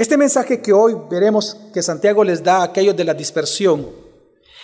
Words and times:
Este 0.00 0.16
mensaje 0.16 0.62
que 0.62 0.72
hoy 0.72 0.96
veremos 1.10 1.54
que 1.74 1.82
Santiago 1.82 2.24
les 2.24 2.42
da 2.42 2.60
a 2.60 2.62
aquellos 2.62 2.96
de 2.96 3.04
la 3.04 3.12
dispersión 3.12 3.86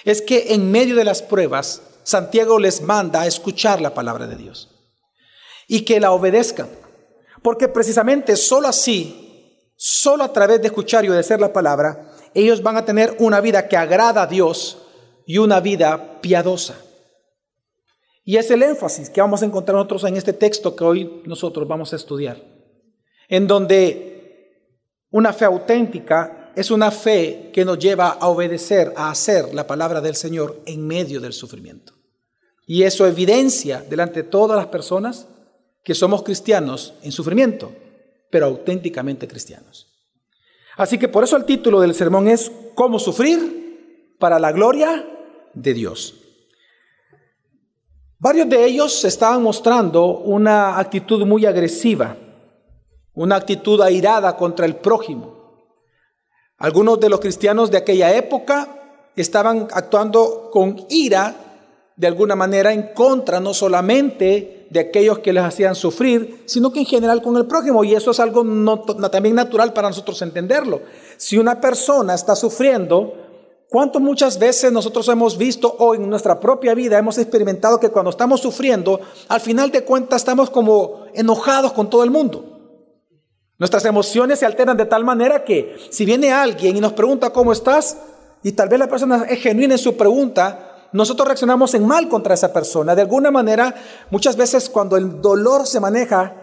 es 0.02 0.22
que 0.22 0.54
en 0.54 0.70
medio 0.70 0.96
de 0.96 1.04
las 1.04 1.20
pruebas 1.20 1.82
Santiago 2.04 2.58
les 2.58 2.80
manda 2.80 3.20
a 3.20 3.26
escuchar 3.26 3.82
la 3.82 3.92
palabra 3.92 4.26
de 4.26 4.36
Dios 4.36 4.70
y 5.68 5.84
que 5.84 6.00
la 6.00 6.12
obedezcan. 6.12 6.70
Porque 7.42 7.68
precisamente 7.68 8.34
solo 8.34 8.68
así, 8.68 9.60
solo 9.76 10.24
a 10.24 10.32
través 10.32 10.62
de 10.62 10.68
escuchar 10.68 11.04
y 11.04 11.10
obedecer 11.10 11.38
la 11.38 11.52
palabra, 11.52 12.14
ellos 12.32 12.62
van 12.62 12.78
a 12.78 12.86
tener 12.86 13.14
una 13.18 13.42
vida 13.42 13.68
que 13.68 13.76
agrada 13.76 14.22
a 14.22 14.26
Dios 14.26 14.78
y 15.26 15.36
una 15.36 15.60
vida 15.60 16.18
piadosa. 16.22 16.76
Y 18.24 18.38
es 18.38 18.50
el 18.50 18.62
énfasis 18.62 19.10
que 19.10 19.20
vamos 19.20 19.42
a 19.42 19.44
encontrar 19.44 19.74
nosotros 19.74 20.04
en 20.04 20.16
este 20.16 20.32
texto 20.32 20.74
que 20.74 20.84
hoy 20.84 21.22
nosotros 21.26 21.68
vamos 21.68 21.92
a 21.92 21.96
estudiar, 21.96 22.42
en 23.28 23.46
donde 23.46 24.15
una 25.10 25.32
fe 25.32 25.44
auténtica 25.44 26.52
es 26.56 26.70
una 26.70 26.90
fe 26.90 27.50
que 27.52 27.64
nos 27.64 27.78
lleva 27.78 28.10
a 28.10 28.28
obedecer, 28.28 28.92
a 28.96 29.10
hacer 29.10 29.52
la 29.54 29.66
palabra 29.66 30.00
del 30.00 30.14
Señor 30.14 30.62
en 30.64 30.86
medio 30.86 31.20
del 31.20 31.32
sufrimiento. 31.32 31.92
Y 32.66 32.82
eso 32.82 33.06
evidencia 33.06 33.84
delante 33.88 34.22
de 34.22 34.28
todas 34.28 34.56
las 34.56 34.66
personas 34.66 35.28
que 35.84 35.94
somos 35.94 36.22
cristianos 36.22 36.94
en 37.02 37.12
sufrimiento, 37.12 37.72
pero 38.30 38.46
auténticamente 38.46 39.28
cristianos. 39.28 39.86
Así 40.76 40.98
que 40.98 41.08
por 41.08 41.24
eso 41.24 41.36
el 41.36 41.44
título 41.44 41.80
del 41.80 41.94
sermón 41.94 42.26
es 42.28 42.50
¿Cómo 42.74 42.98
sufrir 42.98 44.16
para 44.18 44.38
la 44.38 44.50
gloria 44.52 45.06
de 45.54 45.74
Dios? 45.74 46.14
Varios 48.18 48.48
de 48.48 48.64
ellos 48.64 49.04
estaban 49.04 49.42
mostrando 49.42 50.18
una 50.18 50.78
actitud 50.78 51.24
muy 51.26 51.44
agresiva, 51.46 52.16
una 53.16 53.36
actitud 53.36 53.80
airada 53.80 54.36
contra 54.36 54.66
el 54.66 54.76
prójimo. 54.76 55.34
Algunos 56.58 57.00
de 57.00 57.08
los 57.08 57.20
cristianos 57.20 57.70
de 57.70 57.78
aquella 57.78 58.14
época 58.14 58.68
estaban 59.16 59.66
actuando 59.72 60.50
con 60.52 60.86
ira 60.88 61.34
de 61.96 62.06
alguna 62.06 62.36
manera 62.36 62.72
en 62.72 62.94
contra 62.94 63.40
no 63.40 63.54
solamente 63.54 64.66
de 64.68 64.80
aquellos 64.80 65.20
que 65.20 65.32
les 65.32 65.42
hacían 65.42 65.74
sufrir, 65.74 66.42
sino 66.46 66.70
que 66.72 66.80
en 66.80 66.86
general 66.86 67.22
con 67.22 67.36
el 67.36 67.46
prójimo. 67.46 67.84
Y 67.84 67.94
eso 67.94 68.10
es 68.10 68.20
algo 68.20 68.44
también 69.10 69.34
natural 69.34 69.72
para 69.72 69.88
nosotros 69.88 70.20
entenderlo. 70.20 70.82
Si 71.16 71.38
una 71.38 71.58
persona 71.58 72.14
está 72.14 72.36
sufriendo, 72.36 73.14
¿cuánto 73.70 73.98
muchas 73.98 74.38
veces 74.38 74.72
nosotros 74.72 75.08
hemos 75.08 75.38
visto 75.38 75.74
o 75.78 75.94
en 75.94 76.08
nuestra 76.10 76.38
propia 76.38 76.74
vida 76.74 76.98
hemos 76.98 77.16
experimentado 77.16 77.80
que 77.80 77.88
cuando 77.88 78.10
estamos 78.10 78.40
sufriendo, 78.40 79.00
al 79.28 79.40
final 79.40 79.70
de 79.70 79.84
cuentas 79.84 80.20
estamos 80.20 80.50
como 80.50 81.06
enojados 81.14 81.72
con 81.72 81.88
todo 81.88 82.04
el 82.04 82.10
mundo? 82.10 82.55
Nuestras 83.58 83.84
emociones 83.84 84.38
se 84.38 84.46
alternan 84.46 84.76
de 84.76 84.84
tal 84.84 85.04
manera 85.04 85.44
que 85.44 85.76
si 85.90 86.04
viene 86.04 86.32
alguien 86.32 86.76
y 86.76 86.80
nos 86.80 86.92
pregunta 86.92 87.30
cómo 87.30 87.52
estás, 87.52 87.96
y 88.42 88.52
tal 88.52 88.68
vez 88.68 88.78
la 88.78 88.88
persona 88.88 89.24
es 89.28 89.40
genuina 89.40 89.74
en 89.74 89.78
su 89.78 89.96
pregunta, 89.96 90.88
nosotros 90.92 91.26
reaccionamos 91.26 91.74
en 91.74 91.86
mal 91.86 92.08
contra 92.08 92.34
esa 92.34 92.52
persona. 92.52 92.94
De 92.94 93.02
alguna 93.02 93.30
manera, 93.30 93.74
muchas 94.10 94.36
veces 94.36 94.68
cuando 94.68 94.96
el 94.96 95.20
dolor 95.20 95.66
se 95.66 95.80
maneja 95.80 96.34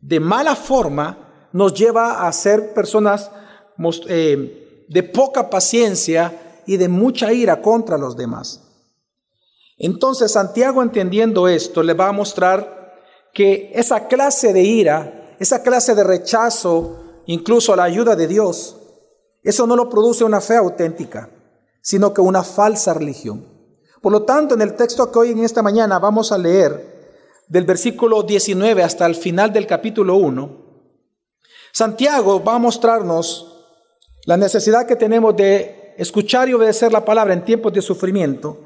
de 0.00 0.20
mala 0.20 0.56
forma, 0.56 1.48
nos 1.52 1.74
lleva 1.74 2.26
a 2.26 2.32
ser 2.32 2.74
personas 2.74 3.30
eh, 4.08 4.84
de 4.88 5.02
poca 5.02 5.48
paciencia 5.48 6.62
y 6.66 6.76
de 6.76 6.88
mucha 6.88 7.32
ira 7.32 7.62
contra 7.62 7.98
los 7.98 8.16
demás. 8.16 8.62
Entonces 9.78 10.32
Santiago 10.32 10.82
entendiendo 10.82 11.48
esto 11.48 11.82
le 11.82 11.94
va 11.94 12.08
a 12.08 12.12
mostrar 12.12 12.94
que 13.32 13.72
esa 13.74 14.06
clase 14.06 14.52
de 14.52 14.62
ira, 14.62 15.21
esa 15.42 15.62
clase 15.62 15.94
de 15.96 16.04
rechazo, 16.04 17.22
incluso 17.26 17.72
a 17.72 17.76
la 17.76 17.82
ayuda 17.82 18.14
de 18.14 18.28
Dios, 18.28 18.76
eso 19.42 19.66
no 19.66 19.74
lo 19.74 19.88
produce 19.88 20.22
una 20.22 20.40
fe 20.40 20.56
auténtica, 20.56 21.30
sino 21.80 22.14
que 22.14 22.20
una 22.20 22.44
falsa 22.44 22.94
religión. 22.94 23.44
Por 24.00 24.12
lo 24.12 24.22
tanto, 24.22 24.54
en 24.54 24.62
el 24.62 24.76
texto 24.76 25.10
que 25.10 25.18
hoy 25.18 25.30
en 25.32 25.44
esta 25.44 25.60
mañana 25.60 25.98
vamos 25.98 26.30
a 26.30 26.38
leer, 26.38 26.92
del 27.48 27.64
versículo 27.64 28.22
19 28.22 28.84
hasta 28.84 29.04
el 29.04 29.16
final 29.16 29.52
del 29.52 29.66
capítulo 29.66 30.14
1, 30.14 30.62
Santiago 31.72 32.42
va 32.42 32.54
a 32.54 32.58
mostrarnos 32.58 33.66
la 34.24 34.36
necesidad 34.36 34.86
que 34.86 34.94
tenemos 34.94 35.34
de 35.34 35.94
escuchar 35.98 36.48
y 36.48 36.54
obedecer 36.54 36.92
la 36.92 37.04
palabra 37.04 37.34
en 37.34 37.44
tiempos 37.44 37.72
de 37.72 37.82
sufrimiento 37.82 38.58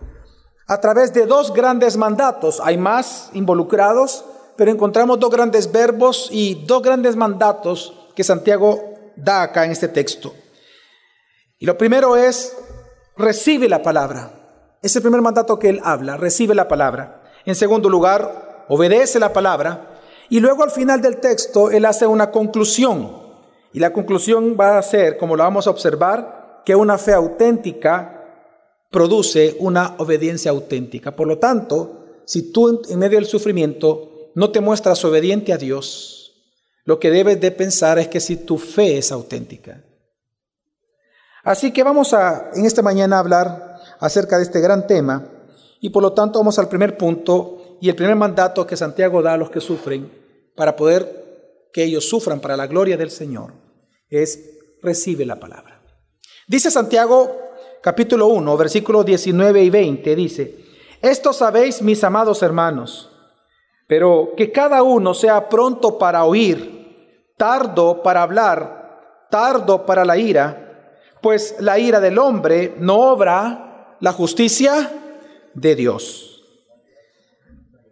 a 0.69 0.79
través 0.79 1.15
de 1.15 1.25
dos 1.25 1.55
grandes 1.55 1.97
mandatos. 1.97 2.61
Hay 2.63 2.77
más 2.77 3.31
involucrados, 3.33 4.27
pero 4.57 4.71
encontramos 4.71 5.21
dos 5.21 5.31
grandes 5.31 5.71
verbos 5.71 6.29
y 6.31 6.65
dos 6.67 6.83
grandes 6.83 7.17
mandatos 7.17 7.93
que 8.15 8.25
Santiago 8.25 8.95
da 9.17 9.43
acá 9.43 9.65
en 9.65 9.73
este 9.73 9.89
texto. 9.89 10.35
Y 11.59 11.67
lo 11.67 11.79
primero 11.79 12.17
es, 12.17 12.57
recibe 13.17 13.69
la 13.69 13.83
palabra. 13.83 14.31
Es 14.83 14.95
el 14.97 15.03
primer 15.03 15.23
mandato 15.23 15.59
que 15.59 15.69
él 15.69 15.81
habla, 15.83 16.17
recibe 16.17 16.55
la 16.55 16.69
palabra. 16.69 17.23
En 17.45 17.55
segundo 17.55 17.89
lugar, 17.89 18.65
obedece 18.69 19.19
la 19.19 19.33
palabra. 19.33 20.01
Y 20.29 20.41
luego 20.41 20.63
al 20.63 20.71
final 20.71 21.01
del 21.01 21.19
texto, 21.19 21.71
él 21.71 21.85
hace 21.85 22.07
una 22.07 22.31
conclusión. 22.31 23.25
Y 23.73 23.81
la 23.81 23.93
conclusión 23.93 24.57
va 24.59 24.79
a 24.79 24.83
ser, 24.83 25.17
como 25.17 25.37
lo 25.37 25.45
vamos 25.45 25.67
a 25.67 25.71
observar, 25.71 26.63
que 26.65 26.75
una 26.75 26.99
fe 26.99 27.13
auténtica 27.13 28.25
produce 28.91 29.57
una 29.61 29.95
obediencia 29.99 30.51
auténtica. 30.51 31.15
Por 31.15 31.29
lo 31.29 31.39
tanto, 31.39 32.23
si 32.25 32.51
tú 32.53 32.83
en 32.89 32.99
medio 32.99 33.19
del 33.19 33.27
sufrimiento 33.27 34.16
no 34.37 34.51
te 34.51 34.61
muestras 34.61 35.03
obediente 35.07 35.55
a 35.55 35.57
Dios, 35.57 36.35
lo 36.85 37.01
que 37.01 37.11
debes 37.11 37.41
de 37.41 37.51
pensar 37.51 37.99
es 37.99 38.07
que 38.09 38.21
si 38.21 38.37
tu 38.37 38.59
fe 38.59 38.99
es 38.99 39.11
auténtica. 39.11 39.83
Así 41.43 41.73
que 41.73 41.83
vamos 41.83 42.13
a 42.13 42.51
en 42.55 42.67
esta 42.67 42.83
mañana 42.83 43.19
hablar 43.19 43.81
acerca 43.99 44.37
de 44.37 44.43
este 44.43 44.61
gran 44.61 44.87
tema 44.87 45.27
y 45.81 45.89
por 45.89 46.03
lo 46.03 46.13
tanto 46.13 46.39
vamos 46.39 46.59
al 46.59 46.69
primer 46.69 46.99
punto 46.99 47.79
y 47.81 47.89
el 47.89 47.97
primer 47.97 48.15
mandato 48.15 48.67
que 48.67 48.77
Santiago 48.77 49.23
da 49.23 49.33
a 49.33 49.37
los 49.39 49.49
que 49.49 49.63
sufren 49.63 50.13
para 50.55 50.77
poder 50.77 51.71
que 51.73 51.85
ellos 51.85 52.07
sufran 52.07 52.39
para 52.39 52.59
la 52.59 52.67
gloria 52.67 52.99
del 52.99 53.11
Señor 53.11 53.55
es 54.11 54.39
recibe 54.83 55.25
la 55.25 55.41
palabra. 55.41 55.81
Dice 56.47 56.71
Santiago 56.71 57.41
capítulo 57.83 58.27
1, 58.27 58.55
versículos 58.59 59.07
19 59.07 59.63
y 59.63 59.71
20, 59.71 60.15
dice, 60.15 60.59
esto 61.01 61.33
sabéis 61.33 61.81
mis 61.81 62.05
amados 62.05 62.43
hermanos, 62.43 63.16
pero 63.87 64.33
que 64.37 64.51
cada 64.51 64.83
uno 64.83 65.15
sea 65.15 65.49
pronto 65.49 65.99
para 65.99 66.25
oír, 66.25 67.33
tardo 67.37 68.03
para 68.03 68.23
hablar, 68.23 69.27
tardo 69.31 69.87
para 69.87 70.05
la 70.05 70.17
ira, 70.17 70.67
pues 71.21 71.57
la 71.61 71.79
ira 71.79 72.01
del 72.01 72.19
hombre 72.19 72.75
no 72.79 72.99
obra 72.99 73.97
la 74.01 74.13
justicia 74.13 74.91
de 75.55 75.75
Dios. 75.75 76.33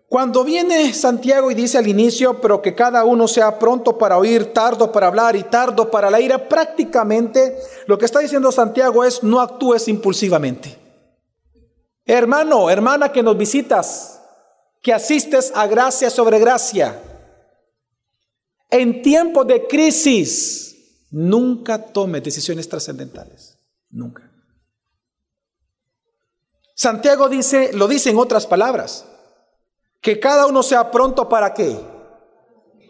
Cuando 0.09 0.45
viene 0.45 0.95
Santiago 0.95 1.51
y 1.51 1.55
dice 1.55 1.77
al 1.77 1.89
inicio, 1.89 2.41
pero 2.41 2.63
que 2.63 2.75
cada 2.75 3.05
uno 3.05 3.27
sea 3.27 3.59
pronto 3.59 3.99
para 3.99 4.17
oír, 4.17 4.53
tardo 4.53 4.93
para 4.93 5.09
hablar 5.09 5.35
y 5.35 5.43
tardo 5.43 5.91
para 5.91 6.09
la 6.09 6.21
ira, 6.21 6.49
prácticamente 6.49 7.59
lo 7.87 7.99
que 7.99 8.05
está 8.05 8.21
diciendo 8.21 8.53
Santiago 8.53 9.03
es 9.05 9.25
no 9.25 9.41
actúes 9.41 9.89
impulsivamente. 9.89 10.79
Hermano, 12.07 12.71
hermana 12.71 13.11
que 13.11 13.25
nos 13.25 13.37
visitas, 13.37 14.14
que 14.85 14.93
asistes 14.93 15.51
a 15.55 15.67
gracia 15.67 16.11
sobre 16.11 16.39
gracia, 16.39 17.01
en 18.69 19.01
tiempo 19.01 19.43
de 19.43 19.67
crisis, 19.67 21.07
nunca 21.11 21.79
tome 21.79 22.21
decisiones 22.21 22.69
trascendentales, 22.69 23.59
nunca. 23.89 24.31
Santiago 26.75 27.31
dice, 27.31 27.73
lo 27.73 27.89
dice 27.89 28.11
en 28.11 28.19
otras 28.19 28.47
palabras, 28.47 29.07
que 30.03 30.21
cada 30.21 30.45
uno 30.45 30.63
sea 30.63 30.91
pronto 30.91 31.31
para 31.31 31.55
qué? 31.55 31.81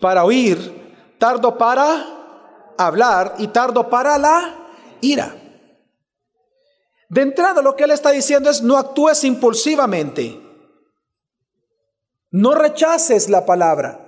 Para 0.00 0.25
oír, 0.25 1.16
tardo 1.19 1.56
para 1.56 2.75
hablar 2.76 3.37
y 3.38 3.47
tardo 3.47 3.88
para 3.88 4.19
la 4.19 4.67
ira. 5.00 5.32
De 7.08 7.23
entrada 7.23 7.62
lo 7.62 7.76
que 7.76 7.85
él 7.85 7.93
está 7.93 8.11
diciendo 8.11 8.50
es 8.50 8.62
no 8.62 8.76
actúes 8.79 9.23
impulsivamente. 9.23 10.44
No 12.35 12.55
rechaces 12.55 13.29
la 13.29 13.47
palabra. 13.47 14.01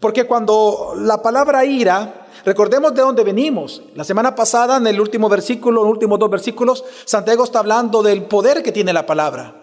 Porque 0.00 0.26
cuando 0.26 0.94
la 0.96 1.20
palabra 1.20 1.64
ira 1.64 2.28
Recordemos 2.44 2.94
de 2.94 3.02
dónde 3.02 3.24
venimos. 3.24 3.82
La 3.94 4.04
semana 4.04 4.34
pasada, 4.34 4.76
en 4.76 4.86
el 4.86 5.00
último 5.00 5.28
versículo, 5.28 5.82
los 5.82 5.92
últimos 5.92 6.18
dos 6.18 6.30
versículos, 6.30 6.84
Santiago 7.04 7.44
está 7.44 7.58
hablando 7.58 8.02
del 8.02 8.22
poder 8.24 8.62
que 8.62 8.72
tiene 8.72 8.92
la 8.92 9.06
palabra. 9.06 9.54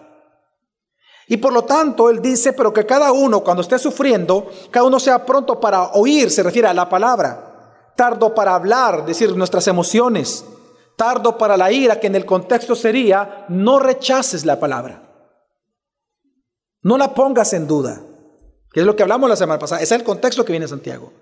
Y 1.28 1.38
por 1.38 1.52
lo 1.52 1.64
tanto, 1.64 2.08
él 2.08 2.22
dice, 2.22 2.52
pero 2.52 2.72
que 2.72 2.86
cada 2.86 3.10
uno, 3.10 3.42
cuando 3.42 3.62
esté 3.62 3.78
sufriendo, 3.78 4.46
cada 4.70 4.86
uno 4.86 5.00
sea 5.00 5.24
pronto 5.24 5.58
para 5.58 5.92
oír, 5.94 6.30
se 6.30 6.42
refiere 6.42 6.68
a 6.68 6.74
la 6.74 6.88
palabra. 6.88 7.90
Tardo 7.96 8.34
para 8.34 8.54
hablar, 8.54 9.04
decir 9.04 9.34
nuestras 9.36 9.66
emociones. 9.66 10.44
Tardo 10.96 11.36
para 11.36 11.56
la 11.56 11.72
ira, 11.72 11.98
que 11.98 12.06
en 12.06 12.14
el 12.14 12.24
contexto 12.24 12.76
sería, 12.76 13.46
no 13.48 13.78
rechaces 13.78 14.44
la 14.44 14.60
palabra. 14.60 15.05
No 16.86 16.96
la 16.96 17.14
pongas 17.14 17.52
en 17.52 17.66
duda. 17.66 18.00
Que 18.72 18.78
es 18.78 18.86
lo 18.86 18.94
que 18.94 19.02
hablamos 19.02 19.28
la 19.28 19.34
semana 19.34 19.58
pasada. 19.58 19.82
Es 19.82 19.90
el 19.90 20.04
contexto 20.04 20.44
que 20.44 20.52
viene 20.52 20.68
Santiago. 20.68 21.12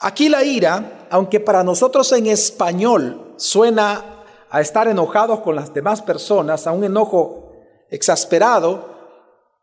Aquí 0.00 0.28
la 0.28 0.42
ira, 0.42 1.06
aunque 1.08 1.38
para 1.38 1.62
nosotros 1.62 2.10
en 2.10 2.26
español 2.26 3.34
suena 3.36 4.24
a 4.50 4.60
estar 4.60 4.88
enojados 4.88 5.38
con 5.38 5.54
las 5.54 5.72
demás 5.72 6.02
personas, 6.02 6.66
a 6.66 6.72
un 6.72 6.82
enojo 6.82 7.52
exasperado, 7.88 8.92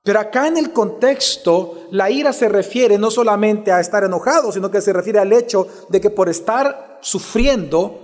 pero 0.05 0.21
acá 0.21 0.47
en 0.47 0.55
el 0.55 0.71
contexto, 0.71 1.87
la 1.91 2.09
ira 2.09 2.31
se 2.31 2.47
refiere 2.47 2.97
no 2.97 3.11
solamente 3.11 3.73
a 3.73 3.81
estar 3.81 4.05
enojado, 4.05 4.53
sino 4.53 4.71
que 4.71 4.79
se 4.79 4.93
refiere 4.93 5.19
al 5.19 5.33
hecho 5.33 5.67
de 5.89 5.99
que 5.99 6.09
por 6.09 6.29
estar 6.29 6.97
sufriendo, 7.01 8.02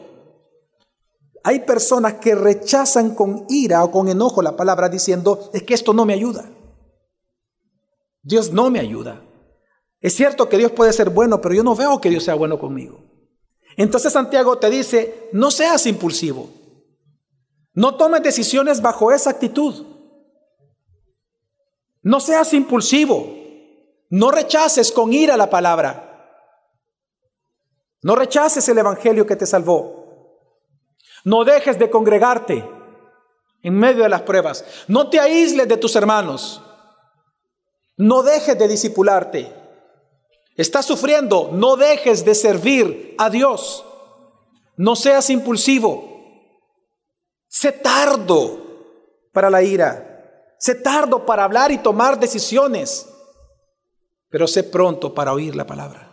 hay 1.43 1.61
personas 1.61 2.15
que 2.15 2.35
rechazan 2.35 3.15
con 3.15 3.45
ira 3.49 3.83
o 3.83 3.91
con 3.91 4.09
enojo 4.09 4.41
la 4.41 4.55
palabra 4.55 4.89
diciendo, 4.89 5.49
es 5.53 5.63
que 5.63 5.73
esto 5.73 5.93
no 5.93 6.05
me 6.05 6.13
ayuda. 6.13 6.49
Dios 8.21 8.51
no 8.51 8.69
me 8.69 8.79
ayuda. 8.79 9.21
Es 10.01 10.15
cierto 10.15 10.49
que 10.49 10.57
Dios 10.57 10.71
puede 10.71 10.93
ser 10.93 11.09
bueno, 11.09 11.41
pero 11.41 11.55
yo 11.55 11.63
no 11.63 11.75
veo 11.75 11.99
que 11.99 12.09
Dios 12.09 12.23
sea 12.23 12.35
bueno 12.35 12.59
conmigo. 12.59 13.03
Entonces 13.77 14.13
Santiago 14.13 14.57
te 14.57 14.69
dice, 14.69 15.29
no 15.31 15.51
seas 15.51 15.85
impulsivo. 15.85 16.49
No 17.73 17.95
tomes 17.95 18.23
decisiones 18.23 18.81
bajo 18.81 19.11
esa 19.11 19.29
actitud. 19.29 19.85
No 22.01 22.19
seas 22.19 22.53
impulsivo. 22.53 23.35
No 24.09 24.31
rechaces 24.31 24.91
con 24.91 25.13
ira 25.13 25.37
la 25.37 25.49
palabra. 25.49 26.05
No 28.01 28.15
rechaces 28.15 28.67
el 28.69 28.77
Evangelio 28.77 29.25
que 29.25 29.35
te 29.35 29.45
salvó. 29.45 29.98
No 31.29 31.45
dejes 31.45 31.77
de 31.77 31.91
congregarte 31.91 32.67
en 33.61 33.77
medio 33.77 34.01
de 34.01 34.09
las 34.09 34.23
pruebas. 34.23 34.65
No 34.87 35.11
te 35.11 35.19
aísles 35.19 35.67
de 35.67 35.77
tus 35.77 35.95
hermanos. 35.95 36.59
No 37.97 38.23
dejes 38.23 38.57
de 38.57 38.67
discipularte. 38.67 39.53
Estás 40.55 40.87
sufriendo, 40.87 41.51
no 41.53 41.75
dejes 41.75 42.25
de 42.25 42.33
servir 42.33 43.13
a 43.19 43.29
Dios. 43.29 43.85
No 44.75 44.95
seas 44.95 45.29
impulsivo. 45.29 46.03
Sé 47.47 47.73
tardo 47.73 49.29
para 49.31 49.51
la 49.51 49.61
ira. 49.61 50.55
Sé 50.57 50.73
tardo 50.73 51.27
para 51.27 51.43
hablar 51.43 51.71
y 51.71 51.77
tomar 51.77 52.19
decisiones, 52.19 53.07
pero 54.29 54.47
sé 54.47 54.63
pronto 54.63 55.13
para 55.13 55.31
oír 55.31 55.55
la 55.55 55.67
palabra. 55.67 56.11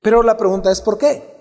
Pero 0.00 0.22
la 0.22 0.36
pregunta 0.36 0.70
es 0.70 0.80
¿por 0.80 0.96
qué? 0.96 1.39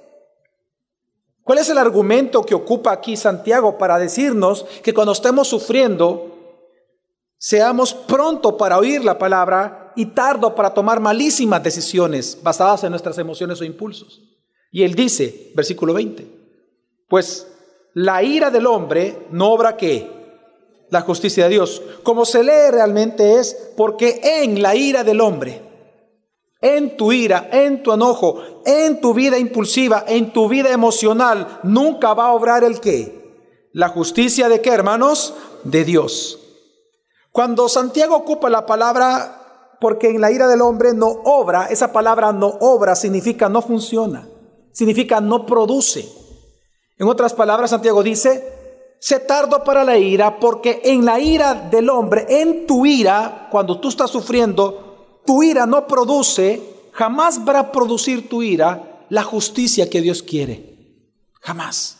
¿Cuál 1.49 1.57
es 1.57 1.69
el 1.71 1.79
argumento 1.79 2.43
que 2.43 2.53
ocupa 2.53 2.91
aquí 2.91 3.17
Santiago 3.17 3.75
para 3.79 3.97
decirnos 3.97 4.67
que 4.83 4.93
cuando 4.93 5.13
estemos 5.13 5.47
sufriendo, 5.47 6.61
seamos 7.39 7.91
pronto 7.91 8.55
para 8.55 8.77
oír 8.77 9.03
la 9.03 9.17
palabra 9.17 9.91
y 9.95 10.05
tardo 10.05 10.53
para 10.53 10.75
tomar 10.75 10.99
malísimas 10.99 11.63
decisiones 11.63 12.37
basadas 12.43 12.83
en 12.83 12.91
nuestras 12.91 13.17
emociones 13.17 13.59
o 13.59 13.63
impulsos? 13.63 14.21
Y 14.71 14.83
él 14.83 14.93
dice, 14.93 15.51
versículo 15.55 15.95
20, 15.95 16.27
pues 17.07 17.47
la 17.95 18.21
ira 18.21 18.51
del 18.51 18.67
hombre 18.67 19.25
no 19.31 19.51
obra 19.51 19.75
qué? 19.75 20.07
La 20.91 21.01
justicia 21.01 21.45
de 21.45 21.49
Dios. 21.49 21.81
Como 22.03 22.25
se 22.25 22.43
lee 22.43 22.69
realmente 22.69 23.39
es 23.39 23.71
porque 23.75 24.21
en 24.23 24.61
la 24.61 24.75
ira 24.75 25.03
del 25.03 25.19
hombre, 25.19 25.63
en 26.61 26.95
tu 26.95 27.11
ira, 27.11 27.49
en 27.51 27.81
tu 27.81 27.91
enojo, 27.91 28.39
en 28.65 29.01
tu 29.01 29.13
vida 29.13 29.37
impulsiva, 29.37 30.03
en 30.07 30.33
tu 30.33 30.47
vida 30.47 30.71
emocional, 30.71 31.59
nunca 31.63 32.13
va 32.13 32.25
a 32.25 32.33
obrar 32.33 32.63
el 32.63 32.79
qué? 32.79 33.19
La 33.73 33.89
justicia 33.89 34.49
de 34.49 34.61
qué, 34.61 34.71
hermanos? 34.71 35.33
De 35.63 35.85
Dios. 35.85 36.39
Cuando 37.31 37.69
Santiago 37.69 38.15
ocupa 38.15 38.49
la 38.49 38.65
palabra 38.65 39.77
porque 39.79 40.09
en 40.09 40.21
la 40.21 40.31
ira 40.31 40.47
del 40.47 40.61
hombre 40.61 40.93
no 40.93 41.07
obra, 41.07 41.67
esa 41.67 41.93
palabra 41.93 42.33
no 42.33 42.47
obra 42.59 42.95
significa 42.95 43.47
no 43.47 43.61
funciona, 43.61 44.27
significa 44.71 45.21
no 45.21 45.45
produce. 45.45 46.07
En 46.97 47.07
otras 47.07 47.33
palabras, 47.33 47.69
Santiago 47.69 48.03
dice, 48.03 48.95
sé 48.99 49.19
tardo 49.21 49.63
para 49.63 49.85
la 49.85 49.97
ira, 49.97 50.39
porque 50.39 50.81
en 50.83 51.05
la 51.05 51.19
ira 51.19 51.53
del 51.53 51.89
hombre, 51.89 52.25
en 52.27 52.67
tu 52.67 52.85
ira, 52.85 53.47
cuando 53.51 53.79
tú 53.79 53.87
estás 53.87 54.09
sufriendo, 54.09 55.21
tu 55.25 55.41
ira 55.41 55.65
no 55.65 55.87
produce, 55.87 56.78
jamás 56.99 57.39
va 57.47 57.59
a 57.59 57.71
producir 57.71 58.27
tu 58.27 58.43
ira 58.43 59.05
la 59.07 59.23
justicia 59.23 59.89
que 59.89 60.01
Dios 60.01 60.21
quiere. 60.21 60.75
Jamás. 61.39 61.95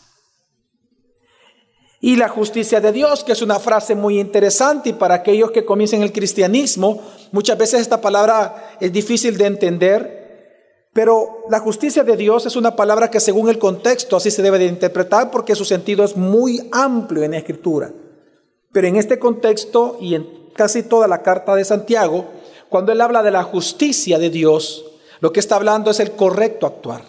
Y 2.01 2.17
la 2.17 2.27
justicia 2.27 2.81
de 2.81 2.91
Dios, 2.91 3.23
que 3.23 3.31
es 3.31 3.41
una 3.41 3.59
frase 3.59 3.95
muy 3.95 4.19
interesante 4.19 4.89
y 4.89 4.93
para 4.93 5.15
aquellos 5.15 5.51
que 5.51 5.63
comiencen 5.63 6.01
el 6.01 6.11
cristianismo, 6.11 7.01
muchas 7.31 7.57
veces 7.57 7.79
esta 7.79 8.01
palabra 8.01 8.75
es 8.81 8.91
difícil 8.91 9.37
de 9.37 9.45
entender, 9.45 10.89
pero 10.91 11.45
la 11.49 11.61
justicia 11.61 12.03
de 12.03 12.17
Dios 12.17 12.45
es 12.45 12.57
una 12.57 12.75
palabra 12.75 13.09
que 13.09 13.21
según 13.21 13.47
el 13.47 13.57
contexto 13.57 14.17
así 14.17 14.31
se 14.31 14.41
debe 14.41 14.59
de 14.59 14.65
interpretar 14.65 15.31
porque 15.31 15.55
su 15.55 15.63
sentido 15.63 16.03
es 16.03 16.17
muy 16.17 16.67
amplio 16.73 17.23
en 17.23 17.31
la 17.31 17.37
escritura. 17.37 17.93
Pero 18.73 18.87
en 18.87 18.97
este 18.97 19.17
contexto 19.17 19.97
y 20.01 20.15
en 20.15 20.27
casi 20.55 20.83
toda 20.83 21.07
la 21.07 21.21
carta 21.21 21.55
de 21.55 21.63
Santiago, 21.63 22.25
cuando 22.67 22.91
él 22.91 22.99
habla 22.99 23.23
de 23.23 23.31
la 23.31 23.43
justicia 23.43 24.19
de 24.19 24.29
Dios, 24.29 24.88
lo 25.21 25.33
que 25.33 25.39
está 25.39 25.55
hablando 25.55 25.91
es 25.91 25.99
el 25.99 26.11
correcto 26.13 26.65
actuar. 26.65 27.01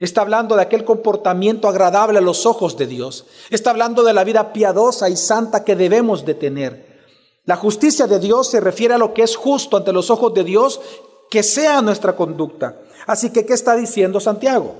Está 0.00 0.22
hablando 0.22 0.56
de 0.56 0.62
aquel 0.62 0.84
comportamiento 0.84 1.68
agradable 1.68 2.18
a 2.18 2.22
los 2.22 2.44
ojos 2.44 2.76
de 2.76 2.86
Dios. 2.86 3.24
Está 3.50 3.70
hablando 3.70 4.02
de 4.02 4.12
la 4.12 4.24
vida 4.24 4.52
piadosa 4.52 5.08
y 5.08 5.16
santa 5.16 5.64
que 5.64 5.76
debemos 5.76 6.24
de 6.24 6.34
tener. 6.34 6.92
La 7.44 7.56
justicia 7.56 8.08
de 8.08 8.18
Dios 8.18 8.50
se 8.50 8.60
refiere 8.60 8.94
a 8.94 8.98
lo 8.98 9.14
que 9.14 9.22
es 9.22 9.36
justo 9.36 9.76
ante 9.76 9.92
los 9.92 10.10
ojos 10.10 10.34
de 10.34 10.42
Dios, 10.42 10.80
que 11.30 11.44
sea 11.44 11.80
nuestra 11.82 12.16
conducta. 12.16 12.80
Así 13.06 13.30
que, 13.30 13.46
¿qué 13.46 13.54
está 13.54 13.76
diciendo 13.76 14.18
Santiago? 14.18 14.74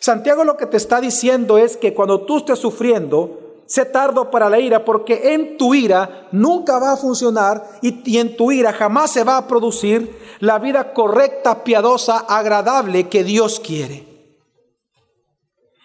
Santiago 0.00 0.44
lo 0.44 0.56
que 0.56 0.66
te 0.66 0.76
está 0.76 1.00
diciendo 1.00 1.58
es 1.58 1.76
que 1.76 1.94
cuando 1.94 2.20
tú 2.22 2.38
estés 2.38 2.58
sufriendo, 2.58 3.47
sé 3.68 3.84
tardo 3.84 4.30
para 4.30 4.48
la 4.48 4.58
ira, 4.58 4.84
porque 4.84 5.34
en 5.34 5.58
tu 5.58 5.74
ira 5.74 6.26
nunca 6.32 6.78
va 6.78 6.92
a 6.92 6.96
funcionar 6.96 7.78
y, 7.82 8.10
y, 8.10 8.18
en 8.18 8.34
tu 8.36 8.50
ira 8.50 8.72
jamás 8.72 9.12
se 9.12 9.24
va 9.24 9.36
a 9.36 9.46
producir 9.46 10.18
la 10.40 10.58
vida 10.58 10.94
correcta, 10.94 11.62
piadosa, 11.62 12.18
agradable 12.18 13.08
que 13.08 13.22
Dios 13.22 13.60
quiere. 13.60 14.06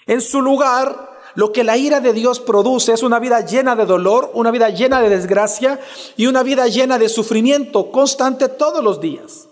En 0.08 0.22
su 0.22 0.42
lugar, 0.42 1.12
lo 1.36 1.52
que 1.52 1.64
la 1.64 1.78
ira 1.78 2.00
de 2.00 2.14
Dios 2.14 2.40
produce 2.40 2.94
es 2.94 3.04
una 3.04 3.20
vida 3.20 3.46
llena 3.46 3.76
de 3.76 3.86
dolor, 3.86 4.32
una 4.34 4.52
vida 4.52 4.70
llena 4.70 5.02
de 5.02 5.10
desgracia 5.10 5.80
y 6.16 6.28
una 6.28 6.42
vida 6.42 6.68
llena 6.68 6.98
de 6.98 7.10
sufrimiento 7.10 7.92
constante 7.92 8.48
todos 8.48 8.84
los 8.84 9.02
días. 9.02 9.50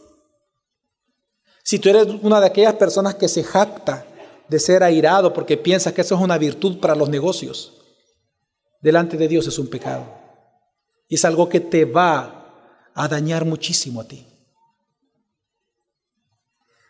Si 1.63 1.79
tú 1.79 1.89
eres 1.89 2.07
una 2.21 2.39
de 2.39 2.47
aquellas 2.47 2.75
personas 2.75 3.15
que 3.15 3.27
se 3.27 3.43
jacta 3.43 4.05
de 4.47 4.59
ser 4.59 4.83
airado 4.83 5.33
porque 5.33 5.57
piensas 5.57 5.93
que 5.93 6.01
eso 6.01 6.15
es 6.15 6.21
una 6.21 6.37
virtud 6.37 6.79
para 6.79 6.95
los 6.95 7.09
negocios, 7.09 7.80
delante 8.81 9.17
de 9.17 9.27
Dios 9.27 9.47
es 9.47 9.57
un 9.59 9.69
pecado. 9.69 10.05
Y 11.07 11.15
es 11.15 11.25
algo 11.25 11.47
que 11.49 11.59
te 11.59 11.85
va 11.85 12.89
a 12.93 13.07
dañar 13.07 13.45
muchísimo 13.45 14.01
a 14.01 14.07
ti. 14.07 14.27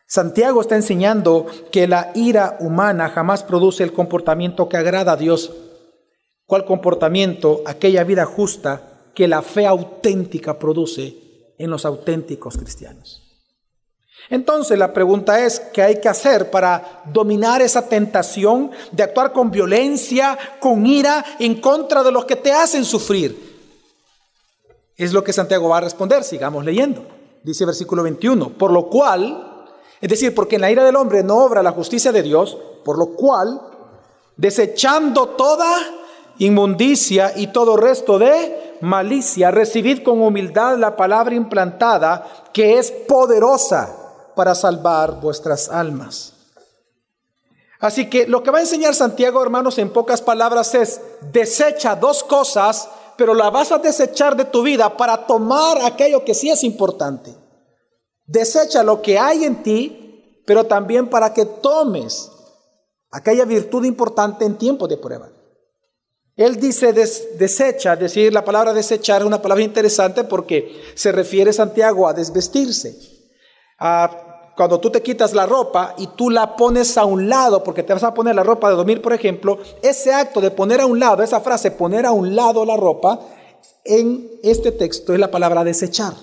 Santiago 0.07 0.59
está 0.59 0.75
enseñando 0.75 1.45
que 1.71 1.87
la 1.87 2.11
ira 2.15 2.57
humana 2.59 3.07
jamás 3.07 3.43
produce 3.43 3.83
el 3.83 3.93
comportamiento 3.93 4.67
que 4.67 4.75
agrada 4.75 5.13
a 5.13 5.17
Dios. 5.17 5.53
¿Cuál 6.45 6.65
comportamiento? 6.65 7.61
Aquella 7.65 8.03
vida 8.03 8.25
justa 8.25 9.11
que 9.15 9.27
la 9.27 9.41
fe 9.41 9.65
auténtica 9.65 10.59
produce 10.59 11.53
en 11.57 11.69
los 11.69 11.85
auténticos 11.85 12.57
cristianos. 12.57 13.20
Entonces 14.29 14.77
la 14.77 14.93
pregunta 14.93 15.43
es, 15.43 15.59
¿qué 15.59 15.81
hay 15.81 15.99
que 15.99 16.07
hacer 16.07 16.49
para 16.49 17.01
dominar 17.05 17.61
esa 17.61 17.87
tentación 17.87 18.71
de 18.91 19.03
actuar 19.03 19.33
con 19.33 19.51
violencia, 19.51 20.37
con 20.59 20.85
ira, 20.85 21.25
en 21.39 21.59
contra 21.59 22.03
de 22.03 22.11
los 22.11 22.25
que 22.25 22.35
te 22.35 22.51
hacen 22.51 22.85
sufrir? 22.85 23.51
Es 24.95 25.13
lo 25.13 25.23
que 25.23 25.33
Santiago 25.33 25.69
va 25.69 25.79
a 25.79 25.81
responder, 25.81 26.23
sigamos 26.23 26.63
leyendo. 26.63 27.03
Dice 27.43 27.65
versículo 27.65 28.03
21, 28.03 28.49
por 28.49 28.71
lo 28.71 28.87
cual, 28.87 29.65
es 29.99 30.09
decir, 30.09 30.33
porque 30.35 30.55
en 30.55 30.61
la 30.61 30.71
ira 30.71 30.83
del 30.83 30.95
hombre 30.95 31.23
no 31.23 31.37
obra 31.37 31.63
la 31.63 31.71
justicia 31.71 32.11
de 32.11 32.21
Dios, 32.21 32.57
por 32.85 32.97
lo 32.97 33.15
cual, 33.15 33.59
desechando 34.37 35.29
toda 35.29 35.75
inmundicia 36.37 37.33
y 37.35 37.47
todo 37.47 37.77
resto 37.77 38.19
de 38.19 38.77
malicia, 38.81 39.51
recibid 39.51 40.03
con 40.03 40.21
humildad 40.21 40.77
la 40.77 40.95
palabra 40.95 41.35
implantada 41.35 42.49
que 42.53 42.77
es 42.77 42.91
poderosa 42.91 44.00
para 44.41 44.55
salvar 44.55 45.21
vuestras 45.21 45.69
almas. 45.69 46.33
Así 47.79 48.09
que 48.09 48.25
lo 48.25 48.41
que 48.41 48.49
va 48.49 48.57
a 48.57 48.61
enseñar 48.61 48.95
Santiago, 48.95 49.43
hermanos, 49.43 49.77
en 49.77 49.93
pocas 49.93 50.19
palabras 50.19 50.73
es, 50.73 50.99
desecha 51.31 51.95
dos 51.95 52.23
cosas, 52.23 52.89
pero 53.17 53.35
la 53.35 53.51
vas 53.51 53.71
a 53.71 53.77
desechar 53.77 54.35
de 54.35 54.45
tu 54.45 54.63
vida 54.63 54.97
para 54.97 55.27
tomar 55.27 55.77
aquello 55.85 56.25
que 56.25 56.33
sí 56.33 56.49
es 56.49 56.63
importante. 56.63 57.35
Desecha 58.25 58.81
lo 58.81 59.03
que 59.03 59.19
hay 59.19 59.43
en 59.43 59.61
ti, 59.61 60.41
pero 60.47 60.63
también 60.63 61.07
para 61.07 61.35
que 61.35 61.45
tomes 61.45 62.31
aquella 63.11 63.45
virtud 63.45 63.85
importante 63.85 64.43
en 64.43 64.57
tiempo 64.57 64.87
de 64.87 64.97
prueba. 64.97 65.29
Él 66.35 66.59
dice 66.59 66.93
desecha, 66.93 67.95
decir 67.95 68.33
la 68.33 68.43
palabra 68.43 68.73
desechar 68.73 69.21
es 69.21 69.27
una 69.27 69.39
palabra 69.39 69.63
interesante 69.63 70.23
porque 70.23 70.81
se 70.95 71.11
refiere 71.11 71.53
Santiago 71.53 72.07
a 72.07 72.13
desvestirse 72.13 73.11
cuando 74.61 74.79
tú 74.79 74.91
te 74.91 75.01
quitas 75.01 75.33
la 75.33 75.47
ropa 75.47 75.95
y 75.97 76.05
tú 76.05 76.29
la 76.29 76.55
pones 76.55 76.95
a 76.95 77.03
un 77.03 77.27
lado, 77.27 77.63
porque 77.63 77.81
te 77.81 77.93
vas 77.93 78.03
a 78.03 78.13
poner 78.13 78.35
la 78.35 78.43
ropa 78.43 78.69
de 78.69 78.75
dormir, 78.75 79.01
por 79.01 79.11
ejemplo, 79.11 79.57
ese 79.81 80.13
acto 80.13 80.39
de 80.39 80.51
poner 80.51 80.81
a 80.81 80.85
un 80.85 80.99
lado, 80.99 81.23
esa 81.23 81.41
frase, 81.41 81.71
poner 81.71 82.05
a 82.05 82.11
un 82.11 82.35
lado 82.35 82.63
la 82.63 82.77
ropa, 82.77 83.19
en 83.83 84.29
este 84.43 84.71
texto 84.71 85.13
es 85.13 85.19
la 85.19 85.31
palabra 85.31 85.63
desechar. 85.63 86.13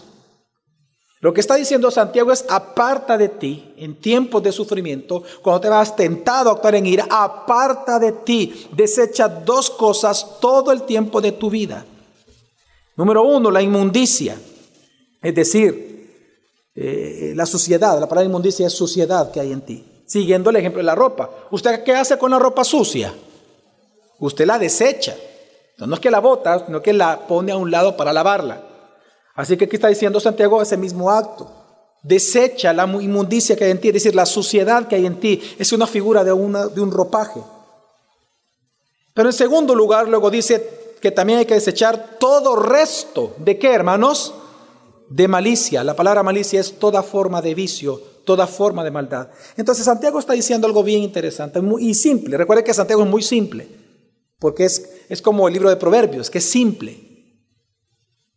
Lo 1.19 1.35
que 1.35 1.41
está 1.41 1.57
diciendo 1.57 1.91
Santiago 1.91 2.31
es, 2.31 2.45
aparta 2.49 3.19
de 3.19 3.29
ti 3.29 3.75
en 3.77 4.01
tiempos 4.01 4.41
de 4.41 4.53
sufrimiento, 4.53 5.25
cuando 5.43 5.61
te 5.61 5.69
vas 5.69 5.97
tentado 5.97 6.51
a 6.51 6.53
actuar 6.53 6.77
en 6.77 6.87
ira, 6.87 7.09
aparta 7.11 7.99
de 7.99 8.13
ti, 8.13 8.69
desecha 8.71 9.27
dos 9.27 9.69
cosas 9.69 10.39
todo 10.41 10.71
el 10.71 10.83
tiempo 10.83 11.21
de 11.21 11.33
tu 11.33 11.51
vida. 11.51 11.85
Número 12.95 13.25
uno, 13.25 13.51
la 13.51 13.63
inmundicia, 13.63 14.39
es 15.21 15.35
decir, 15.35 15.88
eh, 16.81 17.33
la 17.35 17.45
suciedad, 17.45 17.99
la 17.99 18.09
palabra 18.09 18.27
inmundicia 18.27 18.69
es 18.69 18.73
suciedad 18.73 19.33
que 19.33 19.41
hay 19.41 19.51
en 19.51 19.63
ti. 19.63 19.85
Siguiendo 20.07 20.51
el 20.51 20.57
ejemplo 20.57 20.79
de 20.79 20.85
la 20.85 20.95
ropa. 20.95 21.29
¿Usted 21.51 21.83
qué 21.83 21.93
hace 21.93 22.17
con 22.17 22.31
la 22.31 22.39
ropa 22.39 22.63
sucia? 22.63 23.13
Usted 24.21 24.47
la 24.47 24.61
desecha. 24.61 25.17
No 25.79 25.93
es 25.93 26.01
que 26.01 26.11
la 26.11 26.21
bota, 26.21 26.65
sino 26.67 26.81
que 26.81 26.93
la 26.93 27.27
pone 27.27 27.51
a 27.51 27.57
un 27.57 27.73
lado 27.73 27.97
para 27.97 28.13
lavarla. 28.13 28.63
Así 29.35 29.57
que 29.57 29.65
aquí 29.65 29.75
está 29.75 29.89
diciendo 29.89 30.21
Santiago 30.21 30.63
ese 30.63 30.77
mismo 30.77 31.11
acto. 31.11 31.51
Desecha 32.03 32.73
la 32.73 32.85
inmundicia 32.85 33.57
que 33.57 33.65
hay 33.65 33.73
en 33.73 33.81
ti, 33.81 33.89
es 33.89 33.95
decir, 33.95 34.15
la 34.15 34.27
suciedad 34.27 34.87
que 34.87 34.95
hay 34.95 35.07
en 35.07 35.19
ti. 35.19 35.43
Es 35.59 35.73
una 35.73 35.87
figura 35.89 36.23
de, 36.23 36.33
una, 36.33 36.69
de 36.69 36.81
un 36.81 36.93
ropaje. 36.93 37.41
Pero 39.15 39.31
en 39.31 39.33
segundo 39.33 39.75
lugar, 39.75 40.09
luego 40.09 40.31
dice 40.31 40.95
que 41.01 41.11
también 41.11 41.41
hay 41.41 41.47
que 41.47 41.55
desechar 41.55 42.19
todo 42.21 42.55
resto. 42.55 43.35
¿De 43.39 43.59
qué, 43.59 43.73
hermanos? 43.73 44.33
De 45.11 45.29
malicia. 45.29 45.85
La 45.85 45.97
palabra 45.97 46.23
malicia 46.23 46.61
es 46.61 46.79
toda 46.79 47.03
forma 47.03 47.41
de 47.41 47.55
vicio, 47.55 48.01
toda 48.25 48.47
forma 48.47 48.85
de 48.85 48.91
maldad. 48.91 49.29
Entonces 49.57 49.85
Santiago 49.85 50.19
está 50.19 50.35
diciendo 50.35 50.67
algo 50.67 50.83
bien 50.83 51.03
interesante 51.03 51.61
y 51.81 51.95
simple. 51.95 52.37
Recuerde 52.37 52.65
que 52.65 52.75
Santiago 52.75 53.03
es 53.03 53.09
muy 53.09 53.23
simple, 53.23 53.69
porque 54.39 54.65
es, 54.65 54.91
es 55.09 55.23
como 55.23 55.49
el 55.49 55.55
libro 55.55 55.71
de 55.71 55.77
Proverbios, 55.77 56.31
que 56.31 56.39
es 56.39 56.45
simple 56.45 57.09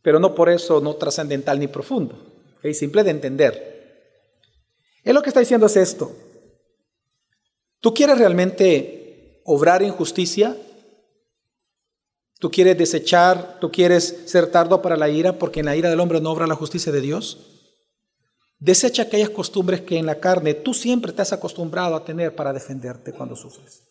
pero 0.01 0.19
no 0.19 0.33
por 0.33 0.49
eso 0.49 0.81
no 0.81 0.95
trascendental 0.95 1.59
ni 1.59 1.67
profundo, 1.67 2.17
es 2.63 2.79
simple 2.79 3.03
de 3.03 3.11
entender. 3.11 3.71
Él 5.03 5.15
lo 5.15 5.21
que 5.21 5.29
está 5.29 5.39
diciendo 5.39 5.65
es 5.65 5.77
esto. 5.77 6.11
¿Tú 7.79 7.93
quieres 7.93 8.17
realmente 8.17 9.41
obrar 9.45 9.81
en 9.81 9.91
justicia? 9.91 10.55
¿Tú 12.41 12.49
quieres 12.49 12.75
desechar, 12.75 13.59
tú 13.61 13.71
quieres 13.71 14.23
ser 14.25 14.49
tardo 14.49 14.81
para 14.81 14.97
la 14.97 15.07
ira 15.09 15.37
porque 15.37 15.59
en 15.59 15.67
la 15.67 15.75
ira 15.75 15.91
del 15.91 15.99
hombre 15.99 16.19
no 16.19 16.31
obra 16.31 16.47
la 16.47 16.55
justicia 16.55 16.91
de 16.91 16.99
Dios? 16.99 17.37
Desecha 18.57 19.03
aquellas 19.03 19.29
costumbres 19.29 19.81
que 19.81 19.99
en 19.99 20.07
la 20.07 20.19
carne 20.19 20.55
tú 20.55 20.73
siempre 20.73 21.11
te 21.11 21.21
has 21.21 21.31
acostumbrado 21.33 21.95
a 21.95 22.03
tener 22.03 22.35
para 22.35 22.51
defenderte 22.51 23.13
cuando 23.13 23.35
sufres. 23.35 23.83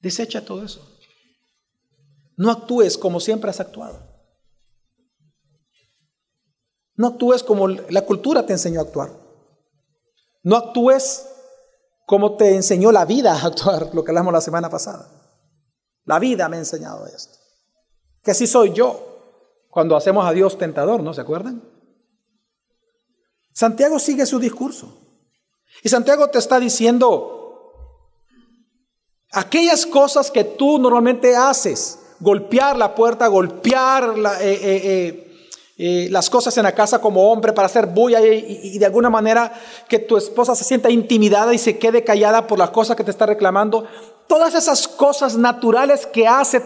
Desecha 0.00 0.44
todo 0.44 0.64
eso. 0.64 0.84
No 2.36 2.50
actúes 2.50 2.98
como 2.98 3.20
siempre 3.20 3.50
has 3.50 3.60
actuado. 3.60 4.00
No 6.96 7.06
actúes 7.06 7.44
como 7.44 7.68
la 7.68 8.02
cultura 8.04 8.44
te 8.44 8.52
enseñó 8.52 8.80
a 8.80 8.82
actuar. 8.82 9.12
No 10.42 10.56
actúes 10.56 11.24
como 12.04 12.36
te 12.36 12.56
enseñó 12.56 12.90
la 12.90 13.04
vida 13.04 13.32
a 13.32 13.46
actuar, 13.46 13.94
lo 13.94 14.02
que 14.02 14.10
hablamos 14.10 14.32
la 14.32 14.40
semana 14.40 14.68
pasada. 14.68 15.19
La 16.04 16.18
vida 16.18 16.48
me 16.48 16.56
ha 16.56 16.60
enseñado 16.60 17.06
esto. 17.06 17.38
Que 18.22 18.32
así 18.32 18.46
soy 18.46 18.72
yo 18.72 19.10
cuando 19.70 19.96
hacemos 19.96 20.26
a 20.26 20.32
Dios 20.32 20.58
tentador, 20.58 21.02
¿no 21.02 21.14
se 21.14 21.20
acuerdan? 21.20 21.62
Santiago 23.52 23.98
sigue 23.98 24.26
su 24.26 24.38
discurso. 24.38 24.98
Y 25.82 25.88
Santiago 25.88 26.28
te 26.28 26.38
está 26.38 26.58
diciendo, 26.58 27.72
aquellas 29.32 29.86
cosas 29.86 30.30
que 30.30 30.44
tú 30.44 30.78
normalmente 30.78 31.36
haces, 31.36 31.98
golpear 32.18 32.76
la 32.76 32.94
puerta, 32.94 33.26
golpear 33.28 34.14
eh, 34.40 34.60
eh, 34.62 34.80
eh, 34.84 35.29
las 36.10 36.28
cosas 36.28 36.54
en 36.58 36.64
la 36.64 36.72
casa 36.72 37.00
como 37.00 37.32
hombre 37.32 37.54
para 37.54 37.64
hacer 37.64 37.86
bulla 37.86 38.20
y, 38.20 38.78
de 38.78 38.84
alguna 38.84 39.08
manera 39.08 39.50
que 39.88 39.98
tu 39.98 40.18
esposa 40.18 40.54
se 40.54 40.64
sienta 40.64 40.90
intimidada 40.90 41.54
y 41.54 41.58
se 41.58 41.78
quede 41.78 42.04
callada 42.04 42.46
por 42.46 42.58
las 42.58 42.68
cosas 42.68 42.96
que 42.96 43.04
te 43.04 43.10
está 43.10 43.24
reclamando. 43.24 43.86
Todas 44.26 44.54
esas 44.54 44.86
cosas 44.86 45.36
naturales 45.36 46.06
que 46.06 46.28
hace 46.28 46.62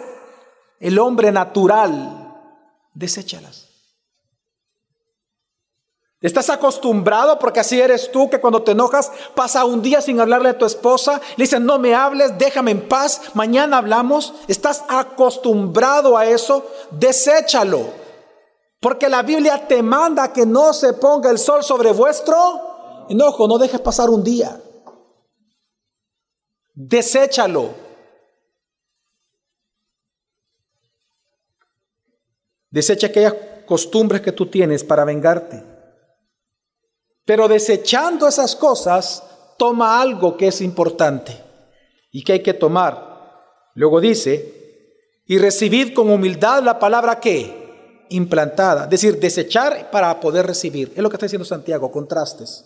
el 0.80 0.99
hombre 0.99 1.30
natural, 1.30 2.35
deséchalas. 2.92 3.68
Estás 6.21 6.50
acostumbrado 6.50 7.38
porque 7.38 7.61
así 7.61 7.80
eres 7.80 8.11
tú 8.11 8.28
que 8.28 8.40
cuando 8.40 8.62
te 8.62 8.73
enojas 8.73 9.12
pasa 9.37 9.64
un 9.64 9.80
día 9.80 10.00
sin 10.00 10.18
hablarle 10.18 10.49
a 10.49 10.59
tu 10.59 10.64
esposa, 10.64 11.21
le 11.37 11.44
dices 11.44 11.61
no 11.61 11.78
me 11.78 11.94
hables, 11.94 12.37
déjame 12.37 12.73
en 12.73 12.88
paz, 12.88 13.21
mañana 13.35 13.78
hablamos. 13.78 14.35
Estás 14.49 14.83
acostumbrado 14.88 16.16
a 16.16 16.26
eso, 16.26 16.66
deséchalo. 16.90 18.03
Porque 18.84 19.08
la 19.08 19.22
Biblia 19.22 19.66
te 19.66 19.82
manda 19.82 20.30
que 20.30 20.44
no 20.44 20.74
se 20.74 20.92
ponga 20.92 21.30
el 21.30 21.38
sol 21.38 21.64
sobre 21.64 21.90
vuestro 21.90 23.06
enojo, 23.08 23.48
no 23.48 23.56
dejes 23.56 23.80
pasar 23.80 24.10
un 24.10 24.22
día. 24.22 24.60
Deséchalo. 26.74 27.70
Desecha 32.68 33.06
aquellas 33.06 33.34
costumbres 33.64 34.20
que 34.20 34.32
tú 34.32 34.50
tienes 34.50 34.84
para 34.84 35.06
vengarte. 35.06 35.64
Pero 37.24 37.48
desechando 37.48 38.28
esas 38.28 38.54
cosas, 38.54 39.22
toma 39.56 39.98
algo 39.98 40.36
que 40.36 40.48
es 40.48 40.60
importante 40.60 41.42
y 42.10 42.22
que 42.22 42.34
hay 42.34 42.42
que 42.42 42.52
tomar. 42.52 43.70
Luego 43.76 44.02
dice, 44.02 45.22
y 45.24 45.38
recibid 45.38 45.94
con 45.94 46.10
humildad 46.10 46.62
la 46.62 46.78
palabra 46.78 47.18
que 47.18 47.63
implantada, 48.11 48.84
es 48.84 48.90
decir, 48.90 49.18
desechar 49.18 49.90
para 49.90 50.20
poder 50.20 50.46
recibir. 50.46 50.92
Es 50.94 51.02
lo 51.02 51.08
que 51.08 51.16
está 51.16 51.26
diciendo 51.26 51.44
Santiago, 51.44 51.90
contrastes. 51.90 52.64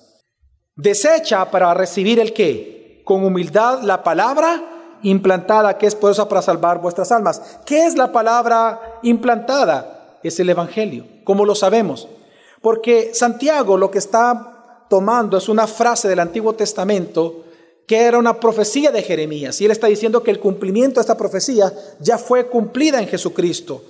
Desecha 0.77 1.51
para 1.51 1.75
recibir 1.75 2.21
el 2.21 2.33
qué? 2.33 3.03
Con 3.05 3.25
humildad 3.25 3.83
la 3.83 4.03
palabra 4.03 4.99
implantada 5.03 5.79
que 5.79 5.87
es 5.87 5.95
poderosa 5.95 6.29
para 6.29 6.43
salvar 6.43 6.81
vuestras 6.81 7.13
almas. 7.13 7.41
¿Qué 7.65 7.87
es 7.87 7.97
la 7.97 8.13
palabra 8.13 8.99
implantada? 9.03 10.19
Es 10.23 10.39
el 10.41 10.51
Evangelio. 10.51 11.07
¿Cómo 11.25 11.45
lo 11.45 11.55
sabemos? 11.55 12.09
Porque 12.61 13.13
Santiago 13.15 13.77
lo 13.77 13.91
que 13.91 13.99
está 13.99 14.87
tomando 14.89 15.37
es 15.37 15.49
una 15.49 15.67
frase 15.67 16.09
del 16.09 16.21
Antiguo 16.21 16.55
Testamento 16.55 17.45
que 17.87 18.03
era 18.03 18.19
una 18.19 18.39
profecía 18.39 18.91
de 18.91 19.03
Jeremías. 19.03 19.61
Y 19.61 19.65
él 19.65 19.71
está 19.71 19.87
diciendo 19.87 20.23
que 20.23 20.31
el 20.31 20.41
cumplimiento 20.41 20.97
de 20.97 21.03
esta 21.03 21.17
profecía 21.17 21.73
ya 22.01 22.19
fue 22.19 22.47
cumplida 22.47 23.01
en 23.01 23.09
Jesucristo. 23.09 23.83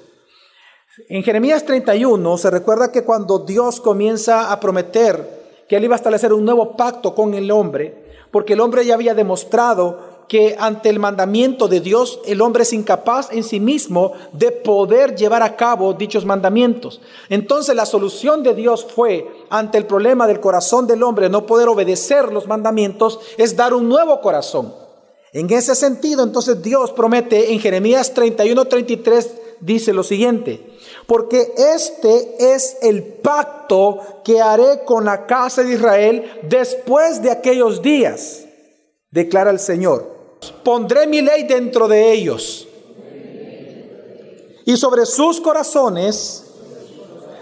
En 1.07 1.23
Jeremías 1.23 1.65
31 1.65 2.39
se 2.39 2.51
recuerda 2.51 2.91
que 2.91 3.05
cuando 3.05 3.39
Dios 3.39 3.81
comienza 3.81 4.51
a 4.51 4.59
prometer 4.59 5.39
que 5.69 5.77
él 5.77 5.85
iba 5.85 5.95
a 5.95 5.97
establecer 5.97 6.33
un 6.33 6.45
nuevo 6.45 6.77
pacto 6.77 7.15
con 7.15 7.35
el 7.35 7.51
hombre, 7.53 7.95
porque 8.33 8.55
el 8.55 8.61
hombre 8.61 8.85
ya 8.85 8.95
había 8.95 9.15
demostrado 9.15 10.19
que 10.29 10.57
ante 10.59 10.89
el 10.91 10.99
mandamiento 10.99 11.69
de 11.69 11.81
Dios 11.81 12.21
el 12.27 12.41
hombre 12.41 12.65
es 12.65 12.73
incapaz 12.73 13.29
en 13.33 13.45
sí 13.45 13.61
mismo 13.61 14.13
de 14.33 14.51
poder 14.51 15.15
llevar 15.15 15.43
a 15.43 15.57
cabo 15.57 15.95
dichos 15.95 16.25
mandamientos. 16.25 17.01
Entonces 17.29 17.75
la 17.77 17.87
solución 17.87 18.43
de 18.43 18.55
Dios 18.55 18.85
fue, 18.85 19.27
ante 19.51 19.79
el 19.79 19.87
problema 19.87 20.27
del 20.27 20.41
corazón 20.41 20.87
del 20.87 21.03
hombre 21.03 21.29
no 21.29 21.47
poder 21.47 21.69
obedecer 21.69 22.33
los 22.33 22.47
mandamientos, 22.47 23.21
es 23.39 23.55
dar 23.57 23.73
un 23.73 23.89
nuevo 23.89 24.21
corazón. 24.21 24.75
En 25.33 25.51
ese 25.53 25.75
sentido, 25.75 26.25
entonces 26.25 26.63
Dios 26.63 26.91
promete 26.93 27.53
en 27.53 27.61
Jeremías 27.61 28.13
31, 28.15 28.65
33, 28.65 29.31
dice 29.61 29.93
lo 29.93 30.03
siguiente, 30.03 30.78
porque 31.09 31.55
este 31.57 32.55
es 32.55 32.77
el 32.83 33.03
pacto 33.03 34.21
que 34.23 34.41
haré 34.41 34.85
con 34.85 35.05
la 35.05 35.27
casa 35.27 35.65
de 35.65 35.73
Israel 35.73 36.39
después 36.43 37.21
de 37.21 37.33
aquellos 37.33 37.83
días, 37.83 38.45
declara 39.11 39.51
el 39.51 39.59
Señor 39.59 40.19
Pondré 40.63 41.07
mi 41.07 41.21
ley 41.21 41.45
dentro 41.45 41.89
de 41.89 42.13
ellos. 42.13 42.67
Y 44.65 44.77
sobre 44.77 45.07
sus 45.07 45.41
corazones 45.41 46.45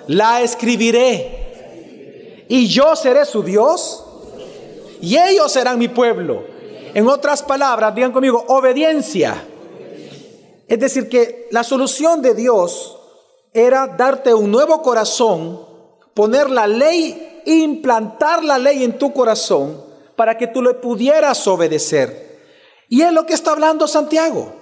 la 0.07 0.43
escribiré. 0.43 2.45
Y 2.49 2.69
yo 2.69 2.95
seré 2.95 3.25
su 3.25 3.43
Dios. 3.43 4.05
Y 5.01 5.19
ellos 5.19 5.53
serán 5.53 5.79
mi 5.79 5.89
pueblo. 5.89 6.45
En 6.95 7.09
otras 7.09 7.43
palabras, 7.43 7.95
digan 7.95 8.13
conmigo, 8.13 8.45
obediencia. 8.49 9.45
Es 10.69 10.79
decir, 10.79 11.09
que 11.09 11.49
la 11.51 11.63
solución 11.63 12.23
de 12.23 12.35
Dios 12.35 12.99
era 13.57 13.87
darte 13.87 14.35
un 14.35 14.51
nuevo 14.51 14.83
corazón, 14.83 15.61
poner 16.15 16.51
la 16.51 16.67
ley, 16.67 17.43
implantar 17.47 18.45
la 18.45 18.59
ley 18.59 18.85
en 18.85 18.99
tu 18.99 19.13
corazón 19.13 19.83
para 20.15 20.37
que 20.37 20.47
tú 20.47 20.63
le 20.63 20.75
pudieras 20.75 21.47
obedecer. 21.47 22.27
Y 22.89 23.03
es 23.03 23.13
lo 23.13 23.27
que 23.27 23.35
está 23.35 23.53
hablando 23.53 23.89
Santiago. 23.89 24.53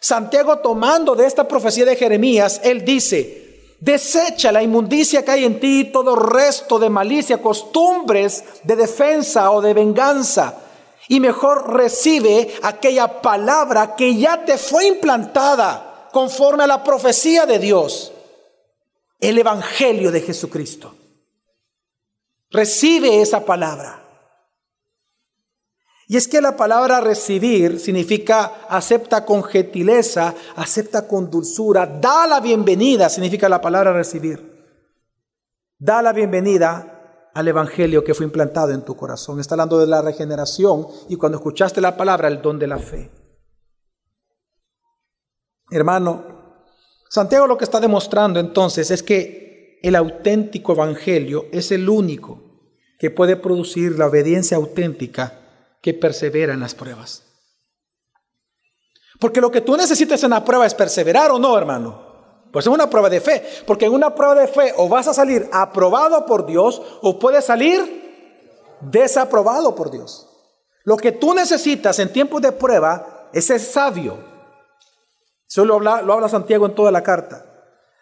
Santiago 0.00 0.58
tomando 0.58 1.14
de 1.14 1.26
esta 1.26 1.48
profecía 1.48 1.84
de 1.84 1.96
Jeremías, 1.96 2.60
él 2.64 2.84
dice, 2.84 3.42
Desecha 3.82 4.52
la 4.52 4.62
inmundicia 4.62 5.24
que 5.24 5.32
hay 5.32 5.44
en 5.44 5.58
ti, 5.58 5.90
todo 5.92 6.14
resto 6.14 6.78
de 6.78 6.88
malicia, 6.88 7.42
costumbres 7.42 8.44
de 8.62 8.76
defensa 8.76 9.50
o 9.50 9.60
de 9.60 9.74
venganza. 9.74 10.54
Y 11.08 11.18
mejor 11.18 11.74
recibe 11.74 12.54
aquella 12.62 13.20
palabra 13.20 13.96
que 13.96 14.14
ya 14.14 14.44
te 14.44 14.56
fue 14.56 14.86
implantada 14.86 16.08
conforme 16.12 16.62
a 16.62 16.68
la 16.68 16.84
profecía 16.84 17.44
de 17.44 17.58
Dios. 17.58 18.12
El 19.22 19.38
Evangelio 19.38 20.10
de 20.10 20.20
Jesucristo. 20.20 20.96
Recibe 22.50 23.22
esa 23.22 23.46
palabra. 23.46 24.00
Y 26.08 26.16
es 26.16 26.26
que 26.26 26.40
la 26.40 26.56
palabra 26.56 27.00
recibir 27.00 27.78
significa 27.78 28.66
acepta 28.68 29.24
con 29.24 29.44
gentileza, 29.44 30.34
acepta 30.56 31.06
con 31.06 31.30
dulzura, 31.30 31.86
da 31.86 32.26
la 32.26 32.40
bienvenida, 32.40 33.08
significa 33.08 33.48
la 33.48 33.60
palabra 33.60 33.92
recibir. 33.92 34.66
Da 35.78 36.02
la 36.02 36.12
bienvenida 36.12 37.30
al 37.32 37.46
Evangelio 37.46 38.02
que 38.02 38.14
fue 38.14 38.26
implantado 38.26 38.72
en 38.72 38.84
tu 38.84 38.96
corazón. 38.96 39.38
Está 39.38 39.54
hablando 39.54 39.78
de 39.78 39.86
la 39.86 40.02
regeneración 40.02 40.88
y 41.08 41.14
cuando 41.14 41.38
escuchaste 41.38 41.80
la 41.80 41.96
palabra, 41.96 42.26
el 42.26 42.42
don 42.42 42.58
de 42.58 42.66
la 42.66 42.78
fe. 42.80 43.08
Hermano, 45.70 46.41
Santiago 47.12 47.46
lo 47.46 47.58
que 47.58 47.64
está 47.64 47.78
demostrando 47.78 48.40
entonces 48.40 48.90
es 48.90 49.02
que 49.02 49.78
el 49.82 49.96
auténtico 49.96 50.72
Evangelio 50.72 51.44
es 51.52 51.70
el 51.70 51.86
único 51.86 52.40
que 52.98 53.10
puede 53.10 53.36
producir 53.36 53.98
la 53.98 54.06
obediencia 54.06 54.56
auténtica 54.56 55.38
que 55.82 55.92
persevera 55.92 56.54
en 56.54 56.60
las 56.60 56.74
pruebas. 56.74 57.24
Porque 59.20 59.42
lo 59.42 59.50
que 59.50 59.60
tú 59.60 59.76
necesitas 59.76 60.24
en 60.24 60.30
la 60.30 60.42
prueba 60.42 60.64
es 60.64 60.72
perseverar 60.72 61.30
o 61.32 61.38
no, 61.38 61.58
hermano. 61.58 62.46
Pues 62.50 62.64
es 62.64 62.72
una 62.72 62.88
prueba 62.88 63.10
de 63.10 63.20
fe. 63.20 63.44
Porque 63.66 63.84
en 63.84 63.92
una 63.92 64.14
prueba 64.14 64.34
de 64.34 64.48
fe 64.48 64.72
o 64.78 64.88
vas 64.88 65.06
a 65.06 65.12
salir 65.12 65.50
aprobado 65.52 66.24
por 66.24 66.46
Dios 66.46 66.80
o 67.02 67.18
puedes 67.18 67.44
salir 67.44 68.78
desaprobado 68.80 69.74
por 69.74 69.90
Dios. 69.90 70.30
Lo 70.84 70.96
que 70.96 71.12
tú 71.12 71.34
necesitas 71.34 71.98
en 71.98 72.10
tiempos 72.10 72.40
de 72.40 72.52
prueba 72.52 73.28
es 73.34 73.44
ser 73.44 73.60
sabio. 73.60 74.31
Eso 75.52 75.66
lo 75.66 75.74
habla, 75.74 76.00
lo 76.00 76.14
habla 76.14 76.30
Santiago 76.30 76.64
en 76.64 76.74
toda 76.74 76.90
la 76.90 77.02
carta. 77.02 77.44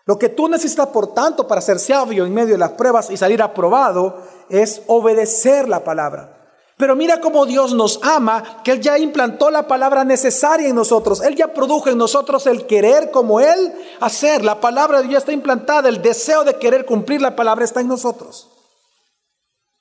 Lo 0.04 0.16
que 0.16 0.28
tú 0.28 0.48
necesitas, 0.48 0.86
por 0.86 1.12
tanto, 1.14 1.48
para 1.48 1.60
ser 1.60 1.80
sabio 1.80 2.24
en 2.24 2.32
medio 2.32 2.52
de 2.52 2.58
las 2.58 2.70
pruebas 2.70 3.10
y 3.10 3.16
salir 3.16 3.42
aprobado 3.42 4.22
es 4.48 4.82
obedecer 4.86 5.68
la 5.68 5.82
palabra. 5.82 6.36
Pero 6.76 6.94
mira 6.94 7.20
cómo 7.20 7.46
Dios 7.46 7.74
nos 7.74 7.98
ama, 8.04 8.62
que 8.62 8.70
Él 8.70 8.80
ya 8.80 9.00
implantó 9.00 9.50
la 9.50 9.66
palabra 9.66 10.04
necesaria 10.04 10.68
en 10.68 10.76
nosotros. 10.76 11.22
Él 11.22 11.34
ya 11.34 11.52
produjo 11.52 11.88
en 11.88 11.98
nosotros 11.98 12.46
el 12.46 12.68
querer 12.68 13.10
como 13.10 13.40
Él 13.40 13.74
hacer. 13.98 14.44
La 14.44 14.60
palabra 14.60 15.02
ya 15.02 15.18
está 15.18 15.32
implantada, 15.32 15.88
el 15.88 16.00
deseo 16.00 16.44
de 16.44 16.54
querer 16.54 16.86
cumplir 16.86 17.20
la 17.20 17.34
palabra 17.34 17.64
está 17.64 17.80
en 17.80 17.88
nosotros. 17.88 18.48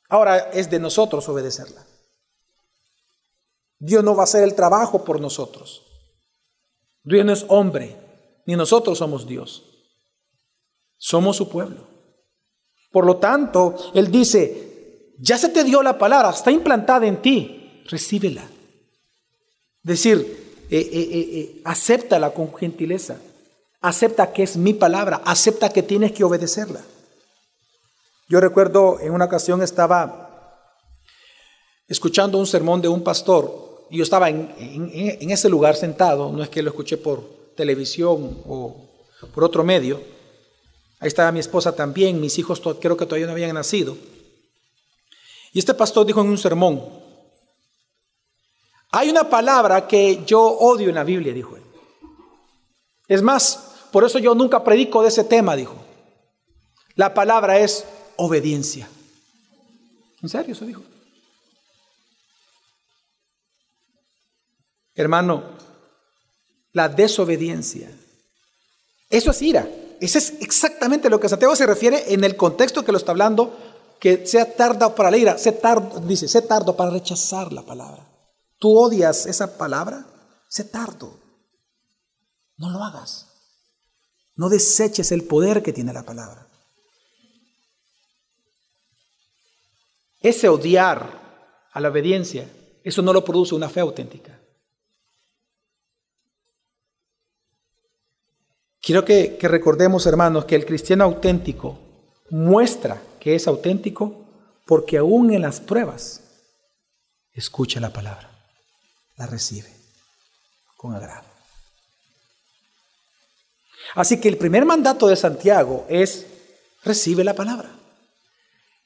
Ahora 0.10 0.50
es 0.54 0.72
de 0.72 0.80
nosotros 0.80 1.30
obedecerla. 1.30 1.86
Dios 3.78 4.04
no 4.04 4.16
va 4.16 4.22
a 4.22 4.26
hacer 4.26 4.44
el 4.44 4.56
trabajo 4.56 5.06
por 5.06 5.22
nosotros. 5.22 5.89
Dios 7.10 7.26
no 7.26 7.34
es 7.34 7.46
hombre, 7.48 7.96
ni 8.46 8.56
nosotros 8.56 9.00
somos 9.00 9.26
Dios. 9.28 9.64
Somos 10.98 11.38
su 11.38 11.50
pueblo. 11.50 11.88
Por 12.92 13.06
lo 13.06 13.18
tanto, 13.18 13.76
Él 13.96 14.12
dice, 14.12 15.16
ya 15.18 15.38
se 15.38 15.50
te 15.50 15.64
dio 15.64 15.82
la 15.82 15.98
palabra, 15.98 16.30
está 16.30 16.52
implantada 16.52 17.08
en 17.08 17.22
ti, 17.22 17.84
recíbela. 17.90 18.48
Decir, 19.82 20.68
eh, 20.70 20.90
eh, 20.92 21.10
eh, 21.12 21.62
acéptala 21.66 22.32
con 22.32 22.56
gentileza, 22.56 23.18
acepta 23.82 24.32
que 24.32 24.44
es 24.44 24.56
mi 24.56 24.74
palabra, 24.74 25.22
acepta 25.26 25.70
que 25.70 25.82
tienes 25.82 26.12
que 26.12 26.24
obedecerla. 26.24 26.82
Yo 28.28 28.40
recuerdo 28.40 29.00
en 29.00 29.14
una 29.14 29.26
ocasión 29.26 29.64
estaba 29.64 30.76
escuchando 31.88 32.38
un 32.38 32.46
sermón 32.46 32.82
de 32.82 32.88
un 32.88 33.04
pastor 33.04 33.69
yo 33.90 34.04
estaba 34.04 34.30
en, 34.30 34.54
en 34.58 35.32
ese 35.32 35.50
lugar 35.50 35.76
sentado, 35.76 36.32
no 36.32 36.44
es 36.44 36.50
que 36.50 36.62
lo 36.62 36.70
escuché 36.70 36.98
por 36.98 37.40
televisión 37.56 38.42
o 38.48 38.90
por 39.34 39.44
otro 39.44 39.64
medio. 39.64 40.02
Ahí 41.00 41.08
estaba 41.08 41.32
mi 41.32 41.40
esposa 41.40 41.76
también, 41.76 42.20
mis 42.20 42.38
hijos 42.38 42.62
creo 42.80 42.98
que 42.98 43.06
todavía 43.06 43.26
no 43.26 43.34
habían 43.34 43.54
nacido. 43.54 43.98
Y 45.54 45.60
este 45.60 45.74
pastor 45.74 46.06
dijo 46.06 46.22
en 46.22 46.28
un 46.28 46.38
sermón, 46.38 46.82
hay 48.92 49.10
una 49.10 49.30
palabra 49.30 49.88
que 49.88 50.24
yo 50.26 50.42
odio 50.42 50.90
en 50.90 50.96
la 50.96 51.04
Biblia, 51.04 51.34
dijo 51.34 51.56
él. 51.56 51.64
Es 53.08 53.22
más, 53.22 53.88
por 53.92 54.04
eso 54.04 54.20
yo 54.20 54.36
nunca 54.36 54.64
predico 54.64 55.02
de 55.02 55.10
ese 55.10 55.24
tema, 55.24 55.56
dijo. 55.56 55.76
La 56.96 57.14
palabra 57.14 57.60
es 57.60 57.86
obediencia. 58.18 58.90
¿En 60.22 60.30
serio 60.30 60.54
eso 60.54 60.66
dijo? 60.66 60.82
Hermano, 65.00 65.44
la 66.74 66.90
desobediencia. 66.90 67.90
Eso 69.10 69.32
es 69.32 69.42
ira. 69.42 69.66
Eso 70.02 70.18
es 70.18 70.34
exactamente 70.42 71.10
lo 71.10 71.22
que 71.22 71.30
Santiago 71.30 71.56
se 71.56 71.66
refiere 71.66 72.14
en 72.14 72.26
el 72.26 72.36
contexto 72.36 72.84
que 72.84 72.92
lo 72.92 72.98
está 72.98 73.12
hablando 73.12 73.58
que 73.98 74.28
sea 74.28 74.56
tarda 74.56 74.94
para 74.94 75.10
la 75.10 75.18
ira, 75.18 75.38
se 75.38 75.58
dice, 76.04 76.28
sé 76.28 76.42
tardo 76.42 76.76
para 76.76 76.92
rechazar 76.92 77.54
la 77.54 77.62
palabra. 77.62 78.06
¿Tú 78.58 78.78
odias 78.78 79.26
esa 79.26 79.58
palabra? 79.58 80.06
Sé 80.50 80.66
tardo. 80.66 81.18
No 82.58 82.70
lo 82.70 82.84
hagas. 82.84 83.28
No 84.36 84.50
deseches 84.50 85.14
el 85.14 85.24
poder 85.24 85.64
que 85.64 85.72
tiene 85.72 85.94
la 85.94 86.04
palabra. 86.04 86.46
Ese 90.20 90.50
odiar 90.50 91.68
a 91.72 91.80
la 91.80 91.88
obediencia, 91.88 92.50
eso 92.84 93.02
no 93.02 93.14
lo 93.14 93.24
produce 93.24 93.56
una 93.56 93.70
fe 93.70 93.80
auténtica. 93.80 94.39
Quiero 98.90 99.06
que, 99.06 99.38
recordemos, 99.44 100.08
hermanos, 100.08 100.46
que 100.46 100.56
el 100.56 100.66
cristiano 100.66 101.04
auténtico 101.04 101.78
muestra 102.32 103.00
que 103.20 103.36
es 103.36 103.48
auténtico 103.48 104.26
porque 104.66 104.98
aún 104.98 105.32
en 105.32 105.44
las 105.44 105.60
pruebas 105.60 106.22
escucha 107.32 107.80
la 107.80 107.94
palabra, 107.94 108.32
la 109.16 109.28
recibe 109.28 109.70
con 110.76 110.96
agrado. 110.96 111.28
Así 113.94 114.20
que 114.20 114.28
el 114.28 114.40
primer 114.40 114.66
mandato 114.66 115.08
de 115.08 115.18
Santiago 115.18 115.86
es 115.88 116.26
recibe 116.84 117.24
la 117.24 117.36
palabra. 117.36 117.70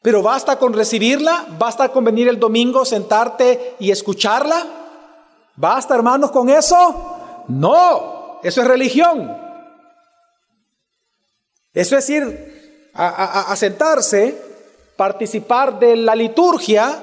Pero 0.02 0.22
basta 0.22 0.60
con 0.60 0.74
recibirla, 0.74 1.46
basta 1.58 1.94
con 1.94 2.04
venir 2.04 2.28
el 2.28 2.42
domingo, 2.42 2.84
sentarte 2.84 3.78
y 3.80 3.90
escucharla. 3.90 4.66
¿Basta, 5.56 5.96
hermanos, 5.96 6.30
con 6.30 6.50
eso? 6.50 7.46
No, 7.48 8.42
eso 8.44 8.62
es 8.64 8.68
religión. 8.68 9.43
Eso 11.74 11.98
es 11.98 12.10
ir 12.10 12.92
a, 12.94 13.56
sentarse, 13.56 14.38
participar 14.96 15.80
de 15.80 15.96
la 15.96 16.16
liturgia, 16.16 16.94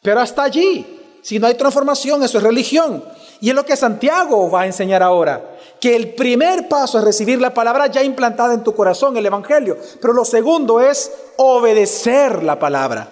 pero 0.00 0.20
hasta 0.20 0.44
allí. 0.44 1.00
Si 1.22 1.38
no 1.38 1.46
hay 1.46 1.54
transformación, 1.54 2.22
eso 2.22 2.38
es 2.38 2.44
religión. 2.44 3.04
Y 3.40 3.50
es 3.50 3.56
lo 3.56 3.64
que 3.64 3.76
Santiago 3.76 4.50
va 4.50 4.62
a 4.62 4.66
enseñar 4.66 5.02
ahora, 5.02 5.56
que 5.80 5.96
el 5.96 6.14
primer 6.14 6.68
paso 6.68 6.98
es 6.98 7.04
recibir 7.04 7.40
la 7.40 7.52
palabra 7.52 7.88
ya 7.88 8.02
implantada 8.02 8.54
en 8.54 8.62
tu 8.62 8.72
corazón, 8.72 9.16
el 9.16 9.26
Evangelio, 9.26 9.76
pero 10.00 10.12
lo 10.12 10.24
segundo 10.24 10.80
es 10.80 11.10
obedecer 11.36 12.44
la 12.44 12.58
palabra. 12.60 13.08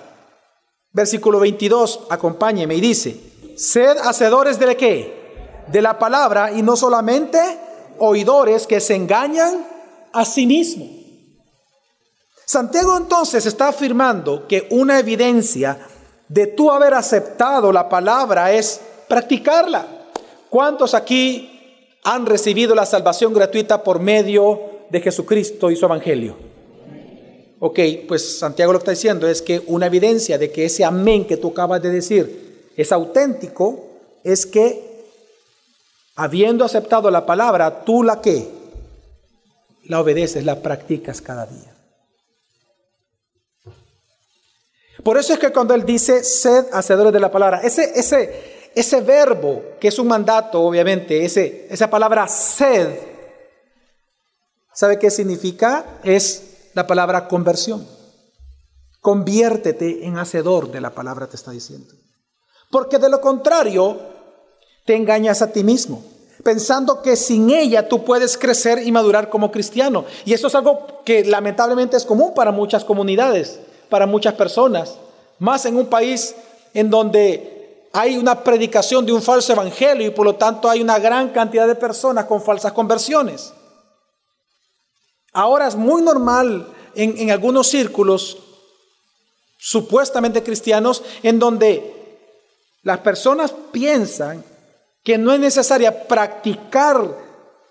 Versículo 0.92 1.40
22, 1.40 2.06
acompáñeme 2.10 2.76
y 2.76 2.80
dice, 2.80 3.20
sed 3.56 3.96
hacedores 3.98 4.58
de 4.60 4.76
qué? 4.76 5.64
De 5.66 5.82
la 5.82 5.98
palabra 5.98 6.52
y 6.52 6.62
no 6.62 6.76
solamente 6.76 7.40
oidores 7.98 8.66
que 8.66 8.80
se 8.80 8.94
engañan 8.94 9.66
a 10.12 10.24
sí 10.24 10.46
mismos. 10.46 10.88
Santiago 12.44 12.96
entonces 12.96 13.46
está 13.46 13.68
afirmando 13.68 14.48
que 14.48 14.66
una 14.70 14.98
evidencia 14.98 15.78
de 16.28 16.48
tú 16.48 16.70
haber 16.70 16.94
aceptado 16.94 17.70
la 17.70 17.88
palabra 17.88 18.52
es 18.52 18.80
practicarla. 19.08 19.86
¿Cuántos 20.48 20.94
aquí 20.94 21.96
han 22.02 22.26
recibido 22.26 22.74
la 22.74 22.86
salvación 22.86 23.32
gratuita 23.32 23.84
por 23.84 24.00
medio 24.00 24.60
de 24.90 25.00
Jesucristo 25.00 25.70
y 25.70 25.76
su 25.76 25.84
evangelio? 25.84 26.36
Ok, 27.60 27.78
pues 28.08 28.38
Santiago 28.38 28.72
lo 28.72 28.78
que 28.78 28.82
está 28.82 28.90
diciendo 28.92 29.28
es 29.28 29.42
que 29.42 29.62
una 29.66 29.86
evidencia 29.86 30.38
de 30.38 30.50
que 30.50 30.64
ese 30.64 30.84
amén 30.84 31.26
que 31.26 31.36
tú 31.36 31.48
acabas 31.48 31.82
de 31.82 31.90
decir 31.90 32.70
es 32.76 32.90
auténtico 32.90 33.84
es 34.24 34.46
que 34.46 35.04
habiendo 36.16 36.64
aceptado 36.64 37.10
la 37.10 37.26
palabra, 37.26 37.84
tú 37.84 38.02
la 38.02 38.20
que 38.20 38.59
la 39.90 40.00
obedeces, 40.00 40.44
la 40.44 40.62
practicas 40.62 41.20
cada 41.20 41.46
día. 41.46 41.74
Por 45.02 45.18
eso 45.18 45.32
es 45.32 45.38
que 45.38 45.52
cuando 45.52 45.74
él 45.74 45.84
dice 45.84 46.22
sed 46.22 46.66
hacedores 46.72 47.12
de 47.12 47.20
la 47.20 47.30
palabra, 47.32 47.60
ese, 47.62 47.98
ese, 47.98 48.70
ese 48.74 49.00
verbo, 49.00 49.62
que 49.80 49.88
es 49.88 49.98
un 49.98 50.06
mandato, 50.06 50.62
obviamente, 50.62 51.24
ese, 51.24 51.66
esa 51.68 51.90
palabra 51.90 52.28
sed, 52.28 53.10
¿Sabe 54.72 54.98
qué 54.98 55.10
significa? 55.10 55.98
Es 56.04 56.70
la 56.72 56.86
palabra 56.86 57.28
conversión. 57.28 57.86
Conviértete 59.00 60.06
en 60.06 60.16
hacedor 60.16 60.70
de 60.70 60.80
la 60.80 60.94
palabra, 60.94 61.26
te 61.26 61.36
está 61.36 61.50
diciendo. 61.50 61.92
Porque 62.70 62.98
de 62.98 63.10
lo 63.10 63.20
contrario, 63.20 64.00
te 64.86 64.94
engañas 64.94 65.42
a 65.42 65.52
ti 65.52 65.64
mismo, 65.64 66.02
pensando 66.42 67.02
que 67.02 67.16
sin 67.16 67.50
ella 67.50 67.88
tú 67.88 68.04
puedes 68.04 68.36
crecer 68.36 68.86
y 68.86 68.92
madurar 68.92 69.28
como 69.28 69.50
cristiano. 69.50 70.04
Y 70.24 70.32
eso 70.32 70.46
es 70.46 70.54
algo 70.54 71.02
que 71.04 71.24
lamentablemente 71.24 71.96
es 71.96 72.04
común 72.04 72.32
para 72.34 72.52
muchas 72.52 72.84
comunidades, 72.84 73.60
para 73.88 74.06
muchas 74.06 74.34
personas, 74.34 74.96
más 75.38 75.64
en 75.66 75.76
un 75.76 75.86
país 75.86 76.34
en 76.74 76.90
donde 76.90 77.88
hay 77.92 78.16
una 78.16 78.44
predicación 78.44 79.04
de 79.04 79.12
un 79.12 79.22
falso 79.22 79.52
evangelio 79.52 80.06
y 80.06 80.10
por 80.10 80.24
lo 80.24 80.36
tanto 80.36 80.70
hay 80.70 80.80
una 80.80 80.98
gran 80.98 81.30
cantidad 81.30 81.66
de 81.66 81.74
personas 81.74 82.26
con 82.26 82.42
falsas 82.42 82.72
conversiones. 82.72 83.52
Ahora 85.32 85.68
es 85.68 85.76
muy 85.76 86.02
normal 86.02 86.66
en, 86.94 87.30
algunos 87.30 87.68
círculos 87.68 88.38
supuestamente 89.58 90.42
cristianos 90.42 91.02
en 91.22 91.38
donde 91.38 91.94
las 92.82 92.98
personas 92.98 93.52
piensan 93.72 94.44
que 95.02 95.18
no 95.18 95.32
es 95.32 95.40
necesaria 95.40 96.06
practicar 96.06 97.16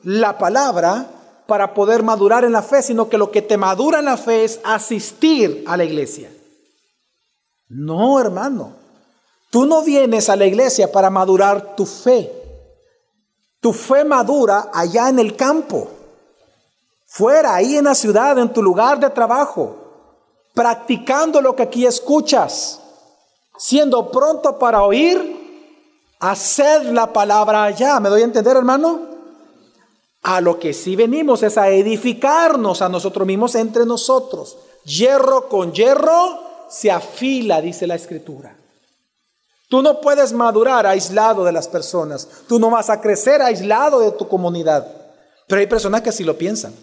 la 0.04 0.38
palabra 0.38 1.08
para 1.46 1.74
poder 1.74 2.04
madurar 2.04 2.46
en 2.46 2.52
la 2.52 2.62
fe, 2.62 2.82
sino 2.82 3.10
que 3.10 3.18
lo 3.18 3.32
que 3.32 3.42
te 3.42 3.58
madura 3.58 4.00
en 4.00 4.06
la 4.06 4.18
fe 4.18 4.44
es 4.44 4.60
asistir 4.64 5.64
a 5.68 5.78
la 5.78 5.84
iglesia. 5.84 6.32
No, 7.68 8.20
hermano. 8.20 8.74
Tú 9.52 9.66
no 9.66 9.82
vienes 9.82 10.30
a 10.30 10.36
la 10.36 10.46
iglesia 10.46 10.92
para 10.92 11.10
madurar 11.10 11.76
tu 11.76 11.86
fe. 11.86 12.32
Tu 13.60 13.74
fe 13.74 14.06
madura 14.06 14.70
allá 14.74 15.10
en 15.10 15.20
el 15.20 15.36
campo 15.36 15.88
fuera, 17.10 17.56
ahí 17.56 17.76
en 17.76 17.86
la 17.86 17.96
ciudad, 17.96 18.38
en 18.38 18.54
tu 18.54 18.62
lugar 18.62 19.00
de 19.00 19.10
trabajo, 19.10 19.76
practicando 20.54 21.42
lo 21.42 21.56
que 21.56 21.64
aquí 21.64 21.86
escuchas, 21.86 22.80
siendo 23.58 24.12
pronto 24.12 24.60
para 24.60 24.84
oír, 24.84 25.39
hacer 26.20 26.86
la 26.86 27.12
palabra 27.12 27.64
allá. 27.64 28.00
¿Me 28.00 28.10
doy 28.10 28.22
a 28.22 28.26
entender, 28.26 28.56
hermano? 28.56 29.08
A 30.22 30.42
lo 30.42 30.60
que 30.60 30.74
sí 30.74 30.96
venimos 30.96 31.44
es 31.44 31.58
a 31.58 31.70
edificarnos 31.70 32.82
a 32.82 32.90
nosotros 32.90 33.26
mismos 33.26 33.56
entre 33.56 33.86
nosotros. 33.86 34.58
Hierro 34.84 35.48
con 35.48 35.72
hierro 35.72 36.40
se 36.70 36.92
afila, 36.92 37.62
dice 37.62 37.88
la 37.88 37.96
escritura. 37.96 38.56
Tú 39.70 39.82
no 39.82 40.02
puedes 40.02 40.34
madurar 40.34 40.88
aislado 40.88 41.44
de 41.46 41.52
las 41.52 41.68
personas. 41.68 42.28
Tú 42.48 42.60
no 42.60 42.72
vas 42.72 42.90
a 42.90 43.00
crecer 43.00 43.42
aislado 43.42 44.00
de 44.00 44.12
tu 44.12 44.28
comunidad. 44.28 44.88
Pero 45.48 45.62
hay 45.62 45.68
personas 45.68 46.02
que 46.02 46.10
así 46.10 46.24
lo 46.24 46.38
piensan. 46.38 46.74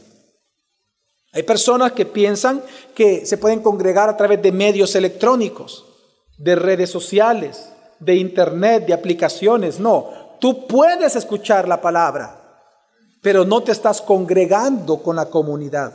Hay 1.33 1.42
personas 1.42 1.92
que 1.92 2.07
piensan 2.07 2.62
que 2.94 3.27
se 3.27 3.37
pueden 3.37 3.61
congregar 3.61 4.09
a 4.09 4.16
través 4.16 4.40
de 4.40 4.53
medios 4.53 4.94
electrónicos, 4.94 5.85
de 6.38 6.55
redes 6.55 6.88
sociales, 6.88 7.70
de 7.99 8.17
internet, 8.17 8.87
de 8.87 8.95
aplicaciones. 8.95 9.81
No, 9.81 10.37
tú 10.41 10.67
puedes 10.67 11.17
escuchar 11.17 11.69
la 11.69 11.81
palabra, 11.81 12.41
pero 13.23 13.45
no 13.45 13.63
te 13.63 13.73
estás 13.73 14.01
congregando 14.03 15.03
con 15.03 15.17
la 15.17 15.27
comunidad. 15.27 15.93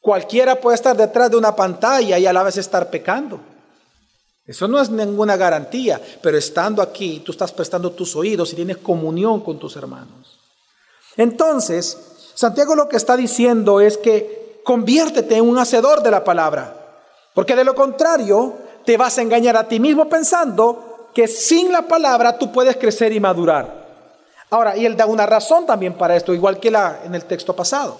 Cualquiera 0.00 0.60
puede 0.60 0.76
estar 0.76 0.96
detrás 0.96 1.30
de 1.30 1.36
una 1.36 1.54
pantalla 1.54 2.18
y 2.18 2.26
a 2.26 2.32
la 2.32 2.42
vez 2.42 2.56
estar 2.56 2.88
pecando. 2.88 3.40
Eso 4.46 4.66
no 4.66 4.80
es 4.80 4.88
ninguna 4.88 5.36
garantía, 5.36 6.00
pero 6.22 6.38
estando 6.38 6.80
aquí, 6.80 7.20
tú 7.24 7.32
estás 7.32 7.52
prestando 7.52 7.92
tus 7.92 8.16
oídos 8.16 8.52
y 8.52 8.56
tienes 8.56 8.78
comunión 8.78 9.40
con 9.40 9.58
tus 9.58 9.76
hermanos. 9.76 10.40
Entonces, 11.18 11.98
Santiago 12.34 12.74
lo 12.74 12.88
que 12.88 12.96
está 12.96 13.16
diciendo 13.16 13.80
es 13.80 13.98
que 13.98 14.62
conviértete 14.64 15.36
en 15.36 15.46
un 15.46 15.58
hacedor 15.58 16.02
de 16.02 16.10
la 16.10 16.24
palabra, 16.24 17.02
porque 17.34 17.56
de 17.56 17.64
lo 17.64 17.74
contrario 17.74 18.54
te 18.84 18.96
vas 18.96 19.18
a 19.18 19.22
engañar 19.22 19.56
a 19.56 19.68
ti 19.68 19.80
mismo 19.80 20.08
pensando 20.08 21.10
que 21.14 21.28
sin 21.28 21.72
la 21.72 21.82
palabra 21.82 22.38
tú 22.38 22.52
puedes 22.52 22.76
crecer 22.76 23.12
y 23.12 23.20
madurar. 23.20 23.86
Ahora, 24.50 24.76
y 24.76 24.86
él 24.86 24.96
da 24.96 25.06
una 25.06 25.26
razón 25.26 25.66
también 25.66 25.94
para 25.94 26.16
esto, 26.16 26.32
igual 26.32 26.58
que 26.58 26.70
la 26.70 27.00
en 27.04 27.14
el 27.14 27.24
texto 27.24 27.54
pasado. 27.54 27.98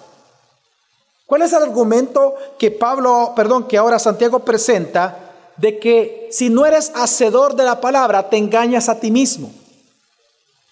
¿Cuál 1.27 1.43
es 1.43 1.53
el 1.53 1.63
argumento 1.63 2.37
que 2.59 2.71
Pablo, 2.71 3.33
perdón, 3.37 3.69
que 3.69 3.77
ahora 3.77 3.99
Santiago 3.99 4.39
presenta 4.39 5.35
de 5.59 5.79
que 5.79 6.29
si 6.31 6.49
no 6.49 6.65
eres 6.65 6.91
hacedor 6.95 7.55
de 7.55 7.65
la 7.65 7.81
palabra, 7.81 8.31
te 8.31 8.39
engañas 8.39 8.89
a 8.89 8.99
ti 8.99 9.11
mismo? 9.11 9.53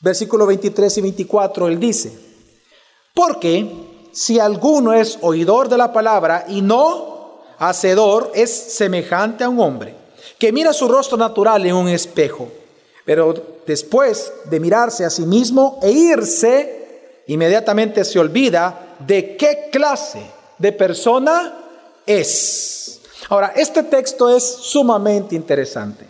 Versículo 0.00 0.46
23 0.46 0.96
y 0.96 1.00
24, 1.02 1.68
él 1.68 1.78
dice, 1.78 2.16
porque 3.12 3.70
si 4.12 4.38
alguno 4.38 4.94
es 4.94 5.18
oidor 5.20 5.68
de 5.68 5.76
la 5.76 5.92
palabra 5.92 6.46
y 6.48 6.62
no 6.62 7.15
hacedor, 7.58 8.32
es 8.34 8.50
semejante 8.50 9.44
a 9.44 9.48
un 9.48 9.60
hombre 9.60 10.06
que 10.38 10.52
mira 10.52 10.72
su 10.72 10.88
rostro 10.88 11.16
natural 11.16 11.64
en 11.66 11.74
un 11.74 11.88
espejo, 11.88 12.48
pero 13.04 13.34
después 13.66 14.32
de 14.44 14.60
mirarse 14.60 15.04
a 15.04 15.10
sí 15.10 15.22
mismo 15.22 15.78
e 15.82 15.90
irse, 15.90 17.22
inmediatamente 17.26 18.04
se 18.04 18.18
olvida 18.18 18.96
de 18.98 19.36
qué 19.36 19.68
clase 19.72 20.20
de 20.58 20.72
persona 20.72 21.64
es. 22.04 23.00
Ahora, 23.28 23.52
este 23.56 23.82
texto 23.82 24.34
es 24.34 24.44
sumamente 24.44 25.34
interesante, 25.34 26.06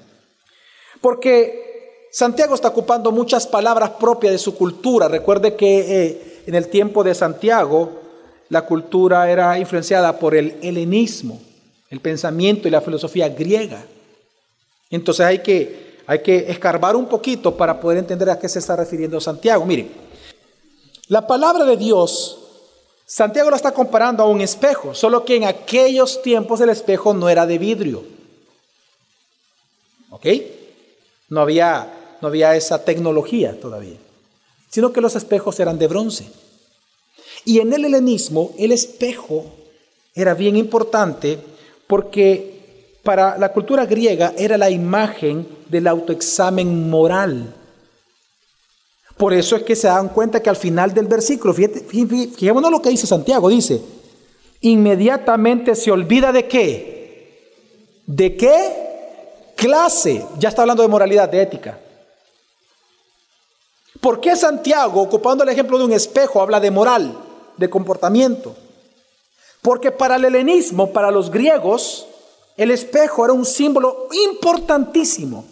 porque 1.01 2.09
Santiago 2.11 2.55
está 2.55 2.69
ocupando 2.69 3.13
muchas 3.13 3.47
palabras 3.47 3.91
propias 3.91 4.33
de 4.33 4.39
su 4.39 4.57
cultura. 4.57 5.09
Recuerde 5.09 5.55
que 5.55 5.79
eh, 5.79 6.43
en 6.47 6.55
el 6.55 6.69
tiempo 6.69 7.05
de 7.05 7.15
Santiago, 7.15 8.06
la 8.49 8.63
cultura 8.63 9.31
era 9.31 9.59
influenciada 9.59 10.19
por 10.19 10.35
el 10.35 10.57
helenismo, 10.63 11.41
el 11.91 12.01
pensamiento 12.01 12.69
y 12.69 12.71
la 12.71 12.81
filosofía 12.81 13.29
griega. 13.29 13.85
Entonces 14.91 15.27
hay 15.27 15.41
que, 15.41 15.99
hay 16.07 16.21
que 16.21 16.51
escarbar 16.51 16.97
un 16.97 17.07
poquito 17.07 17.57
para 17.57 17.81
poder 17.81 17.99
entender 17.99 18.31
a 18.31 18.39
qué 18.39 18.49
se 18.49 18.59
está 18.59 18.77
refiriendo 18.77 19.21
Santiago. 19.21 19.65
Mire, 19.67 19.89
la 21.09 21.27
palabra 21.27 21.65
de 21.65 21.77
Dios, 21.77 22.39
Santiago 23.05 23.51
la 23.51 23.57
está 23.57 23.73
comparando 23.73 24.23
a 24.23 24.29
un 24.29 24.41
espejo, 24.41 24.95
solo 24.95 25.25
que 25.25 25.37
en 25.37 25.45
aquellos 25.45 26.23
tiempos 26.23 26.61
el 26.61 26.71
espejo 26.71 27.15
no 27.15 27.29
era 27.29 27.47
de 27.47 27.59
vidrio. 27.59 28.05
¿Ok? 30.11 30.27
No 31.29 31.41
había, 31.41 32.17
no 32.21 32.29
había 32.29 32.55
esa 32.55 32.85
tecnología 32.85 33.59
todavía 33.61 33.97
sino 34.77 34.93
que 34.93 35.01
los 35.01 35.17
espejos 35.17 35.59
eran 35.59 35.79
de 35.79 35.87
bronce. 35.87 36.27
Y 37.47 37.61
en 37.61 37.73
el 37.73 37.85
helenismo 37.85 38.51
el 38.59 38.73
espejo 38.73 39.47
era 40.15 40.35
bien 40.35 40.57
importante 40.57 41.39
porque 41.87 42.99
para 43.05 43.39
la 43.39 43.53
cultura 43.53 43.87
griega 43.87 44.35
era 44.37 44.59
la 44.59 44.69
imagen 44.69 45.47
del 45.69 45.87
autoexamen 45.87 46.91
moral. 46.91 47.55
Por 49.17 49.33
eso 49.33 49.55
es 49.57 49.63
que 49.63 49.77
se 49.77 49.87
dan 49.87 50.09
cuenta 50.09 50.43
que 50.43 50.51
al 50.51 50.57
final 50.57 50.93
del 50.93 51.07
versículo, 51.07 51.55
fíjate, 51.55 51.81
fijémonos 51.81 52.71
lo 52.71 52.83
que 52.83 52.91
dice 52.91 53.07
Santiago, 53.07 53.49
dice, 53.49 53.81
inmediatamente 54.63 55.77
se 55.77 55.93
olvida 55.93 56.33
de 56.33 56.49
qué, 56.49 57.63
de 58.07 58.37
qué 58.37 59.53
clase, 59.55 60.27
ya 60.39 60.49
está 60.49 60.63
hablando 60.63 60.83
de 60.83 60.89
moralidad, 60.89 61.31
de 61.31 61.43
ética, 61.43 61.79
¿Por 64.01 64.21
qué 64.21 64.37
Santiago, 64.37 65.03
ocupando 65.03 65.43
el 65.43 65.49
ejemplo 65.49 65.79
de 65.79 65.85
un 65.85 65.93
espejo, 65.93 66.41
habla 66.41 66.61
de 66.61 66.71
moral, 66.71 67.26
de 67.57 67.71
comportamiento? 67.71 68.55
Porque 69.62 69.90
para 69.90 70.16
el 70.16 70.25
helenismo, 70.25 70.92
para 70.92 71.11
los 71.11 71.31
griegos, 71.31 72.07
el 72.57 72.71
espejo 72.71 73.25
era 73.25 73.33
un 73.33 73.45
símbolo 73.45 74.09
importantísimo 74.27 75.45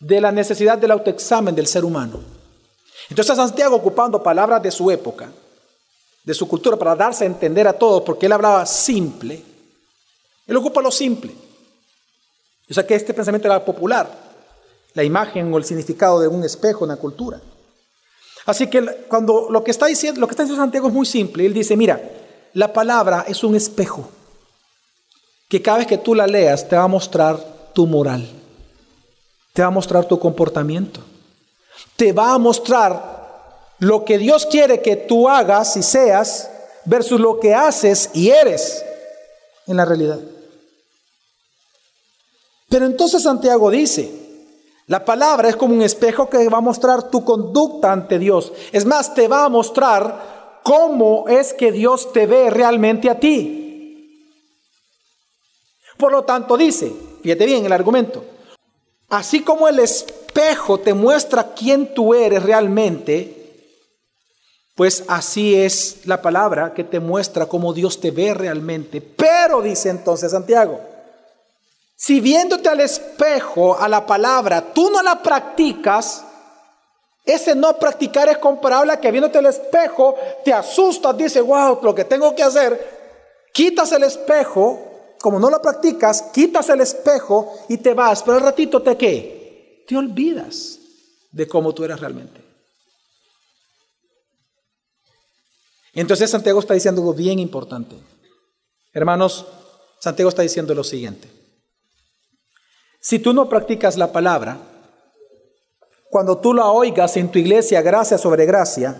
de 0.00 0.20
la 0.20 0.32
necesidad 0.32 0.78
del 0.78 0.90
autoexamen 0.90 1.54
del 1.54 1.66
ser 1.66 1.84
humano. 1.84 2.20
Entonces 3.08 3.36
Santiago, 3.36 3.76
ocupando 3.76 4.22
palabras 4.22 4.62
de 4.62 4.70
su 4.70 4.90
época, 4.90 5.30
de 6.24 6.34
su 6.34 6.48
cultura, 6.48 6.76
para 6.76 6.96
darse 6.96 7.24
a 7.24 7.26
entender 7.26 7.68
a 7.68 7.72
todos, 7.72 8.02
porque 8.02 8.26
él 8.26 8.32
hablaba 8.32 8.64
simple, 8.66 9.42
él 10.46 10.56
ocupa 10.56 10.80
lo 10.80 10.90
simple. 10.90 11.32
O 12.68 12.74
sea 12.74 12.86
que 12.86 12.94
este 12.94 13.12
pensamiento 13.12 13.48
era 13.48 13.64
popular 13.64 14.24
la 14.94 15.04
imagen 15.04 15.52
o 15.52 15.58
el 15.58 15.64
significado 15.64 16.20
de 16.20 16.28
un 16.28 16.44
espejo 16.44 16.84
en 16.84 16.90
la 16.90 16.96
cultura. 16.96 17.40
Así 18.46 18.66
que 18.68 18.84
cuando 19.08 19.48
lo 19.50 19.64
que 19.64 19.70
está 19.70 19.86
diciendo, 19.86 20.20
lo 20.20 20.26
que 20.26 20.32
está 20.32 20.42
diciendo 20.42 20.62
Santiago 20.62 20.88
es 20.88 20.94
muy 20.94 21.06
simple. 21.06 21.46
Él 21.46 21.54
dice, 21.54 21.76
mira, 21.76 22.00
la 22.52 22.72
palabra 22.72 23.24
es 23.26 23.42
un 23.42 23.54
espejo 23.54 24.08
que 25.48 25.62
cada 25.62 25.78
vez 25.78 25.86
que 25.86 25.98
tú 25.98 26.14
la 26.14 26.26
leas 26.26 26.68
te 26.68 26.76
va 26.76 26.82
a 26.82 26.88
mostrar 26.88 27.38
tu 27.72 27.86
moral, 27.86 28.28
te 29.52 29.62
va 29.62 29.68
a 29.68 29.72
mostrar 29.72 30.06
tu 30.06 30.18
comportamiento, 30.18 31.00
te 31.96 32.12
va 32.12 32.34
a 32.34 32.38
mostrar 32.38 33.14
lo 33.78 34.04
que 34.04 34.18
Dios 34.18 34.46
quiere 34.46 34.82
que 34.82 34.96
tú 34.96 35.28
hagas 35.28 35.76
y 35.76 35.82
seas 35.82 36.50
versus 36.84 37.20
lo 37.20 37.40
que 37.40 37.54
haces 37.54 38.10
y 38.14 38.30
eres 38.30 38.84
en 39.66 39.76
la 39.76 39.84
realidad. 39.84 40.20
Pero 42.68 42.86
entonces 42.86 43.22
Santiago 43.22 43.70
dice, 43.70 44.23
la 44.86 45.04
palabra 45.04 45.48
es 45.48 45.56
como 45.56 45.74
un 45.74 45.82
espejo 45.82 46.28
que 46.28 46.48
va 46.48 46.58
a 46.58 46.62
mostrar 46.62 47.10
tu 47.10 47.24
conducta 47.24 47.90
ante 47.90 48.18
Dios. 48.18 48.52
Es 48.70 48.84
más, 48.84 49.14
te 49.14 49.28
va 49.28 49.44
a 49.44 49.48
mostrar 49.48 50.60
cómo 50.62 51.26
es 51.28 51.54
que 51.54 51.72
Dios 51.72 52.12
te 52.12 52.26
ve 52.26 52.50
realmente 52.50 53.08
a 53.08 53.18
ti. 53.18 53.62
Por 55.96 56.12
lo 56.12 56.24
tanto, 56.24 56.56
dice, 56.56 56.92
fíjate 57.22 57.46
bien 57.46 57.64
el 57.64 57.72
argumento, 57.72 58.24
así 59.08 59.40
como 59.40 59.68
el 59.68 59.78
espejo 59.78 60.78
te 60.78 60.92
muestra 60.92 61.54
quién 61.54 61.94
tú 61.94 62.12
eres 62.12 62.42
realmente, 62.42 63.40
pues 64.74 65.04
así 65.06 65.54
es 65.54 66.00
la 66.04 66.20
palabra 66.20 66.74
que 66.74 66.82
te 66.82 66.98
muestra 66.98 67.46
cómo 67.46 67.72
Dios 67.72 68.00
te 68.00 68.10
ve 68.10 68.34
realmente. 68.34 69.00
Pero, 69.00 69.62
dice 69.62 69.88
entonces 69.88 70.32
Santiago, 70.32 70.80
si 71.96 72.20
viéndote 72.20 72.68
al 72.68 72.80
espejo, 72.80 73.78
a 73.78 73.88
la 73.88 74.04
palabra, 74.04 74.72
tú 74.74 74.90
no 74.90 75.02
la 75.02 75.22
practicas, 75.22 76.24
ese 77.24 77.54
no 77.54 77.78
practicar 77.78 78.28
es 78.28 78.38
comparable 78.38 78.92
a 78.92 79.00
que 79.00 79.10
viéndote 79.10 79.38
el 79.38 79.46
espejo 79.46 80.14
te 80.44 80.52
asustas, 80.52 81.16
dices, 81.16 81.42
wow, 81.42 81.78
lo 81.82 81.94
que 81.94 82.04
tengo 82.04 82.34
que 82.34 82.42
hacer, 82.42 83.46
quitas 83.52 83.92
el 83.92 84.02
espejo, 84.02 85.16
como 85.20 85.40
no 85.40 85.48
lo 85.48 85.62
practicas, 85.62 86.30
quitas 86.34 86.68
el 86.68 86.82
espejo 86.82 87.50
y 87.68 87.78
te 87.78 87.94
vas, 87.94 88.22
pero 88.22 88.36
al 88.36 88.42
ratito 88.42 88.82
te 88.82 88.96
qué? 88.96 89.84
Te 89.88 89.96
olvidas 89.96 90.78
de 91.32 91.48
cómo 91.48 91.72
tú 91.72 91.84
eres 91.84 92.00
realmente. 92.00 92.42
Entonces 95.94 96.28
Santiago 96.28 96.60
está 96.60 96.74
diciendo 96.74 97.00
algo 97.00 97.14
bien 97.14 97.38
importante. 97.38 97.96
Hermanos, 98.92 99.46
Santiago 100.00 100.28
está 100.28 100.42
diciendo 100.42 100.74
lo 100.74 100.84
siguiente. 100.84 101.33
Si 103.04 103.18
tú 103.18 103.34
no 103.34 103.50
practicas 103.50 103.98
la 103.98 104.10
palabra, 104.10 104.56
cuando 106.08 106.38
tú 106.38 106.54
la 106.54 106.70
oigas 106.70 107.18
en 107.18 107.30
tu 107.30 107.38
iglesia 107.38 107.82
gracia 107.82 108.16
sobre 108.16 108.46
gracia, 108.46 108.98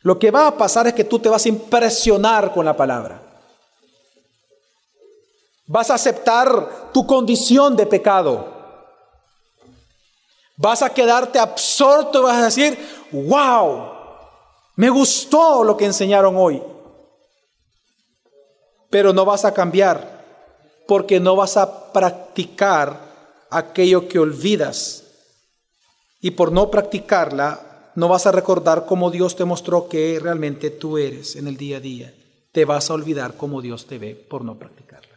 lo 0.00 0.18
que 0.18 0.30
va 0.30 0.46
a 0.46 0.56
pasar 0.56 0.86
es 0.86 0.94
que 0.94 1.04
tú 1.04 1.18
te 1.18 1.28
vas 1.28 1.44
a 1.44 1.50
impresionar 1.50 2.54
con 2.54 2.64
la 2.64 2.74
palabra. 2.74 3.20
Vas 5.66 5.90
a 5.90 5.94
aceptar 5.96 6.90
tu 6.94 7.06
condición 7.06 7.76
de 7.76 7.84
pecado. 7.84 8.46
Vas 10.56 10.80
a 10.80 10.88
quedarte 10.88 11.38
absorto 11.38 12.20
y 12.20 12.22
vas 12.22 12.38
a 12.38 12.44
decir, 12.46 12.78
wow, 13.12 13.90
me 14.76 14.88
gustó 14.88 15.64
lo 15.64 15.76
que 15.76 15.84
enseñaron 15.84 16.34
hoy. 16.34 16.62
Pero 18.88 19.12
no 19.12 19.26
vas 19.26 19.44
a 19.44 19.52
cambiar 19.52 20.15
porque 20.86 21.20
no 21.20 21.36
vas 21.36 21.56
a 21.56 21.92
practicar 21.92 23.00
aquello 23.50 24.08
que 24.08 24.18
olvidas 24.18 25.04
y 26.20 26.32
por 26.32 26.52
no 26.52 26.70
practicarla, 26.70 27.92
no 27.94 28.08
vas 28.08 28.26
a 28.26 28.32
recordar 28.32 28.86
cómo 28.86 29.10
Dios 29.10 29.36
te 29.36 29.44
mostró 29.44 29.88
que 29.88 30.18
realmente 30.20 30.70
tú 30.70 30.98
eres 30.98 31.36
en 31.36 31.48
el 31.48 31.56
día 31.56 31.78
a 31.78 31.80
día. 31.80 32.14
Te 32.52 32.64
vas 32.64 32.90
a 32.90 32.94
olvidar 32.94 33.36
cómo 33.36 33.62
Dios 33.62 33.86
te 33.86 33.98
ve 33.98 34.14
por 34.14 34.44
no 34.44 34.58
practicarla. 34.58 35.16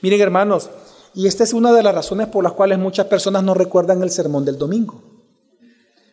Miren 0.00 0.20
hermanos, 0.20 0.70
y 1.14 1.26
esta 1.26 1.44
es 1.44 1.52
una 1.52 1.72
de 1.72 1.82
las 1.82 1.94
razones 1.94 2.28
por 2.28 2.42
las 2.42 2.52
cuales 2.52 2.78
muchas 2.78 3.06
personas 3.06 3.42
no 3.42 3.54
recuerdan 3.54 4.02
el 4.02 4.10
sermón 4.10 4.44
del 4.44 4.58
domingo. 4.58 5.02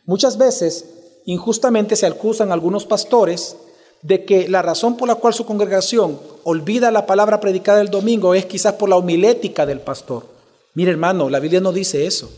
Muchas 0.05 0.37
veces, 0.37 0.85
injustamente 1.25 1.95
se 1.95 2.05
acusan 2.05 2.51
algunos 2.51 2.85
pastores 2.85 3.57
de 4.01 4.25
que 4.25 4.47
la 4.47 4.61
razón 4.61 4.97
por 4.97 5.07
la 5.07 5.15
cual 5.15 5.33
su 5.33 5.45
congregación 5.45 6.19
olvida 6.43 6.91
la 6.91 7.05
palabra 7.05 7.39
predicada 7.39 7.81
el 7.81 7.89
domingo 7.89 8.33
es 8.33 8.45
quizás 8.45 8.73
por 8.73 8.89
la 8.89 8.95
homilética 8.95 9.65
del 9.65 9.79
pastor. 9.79 10.25
Mire 10.73 10.91
hermano, 10.91 11.29
la 11.29 11.39
Biblia 11.39 11.59
no 11.59 11.71
dice 11.71 12.05
eso. 12.05 12.31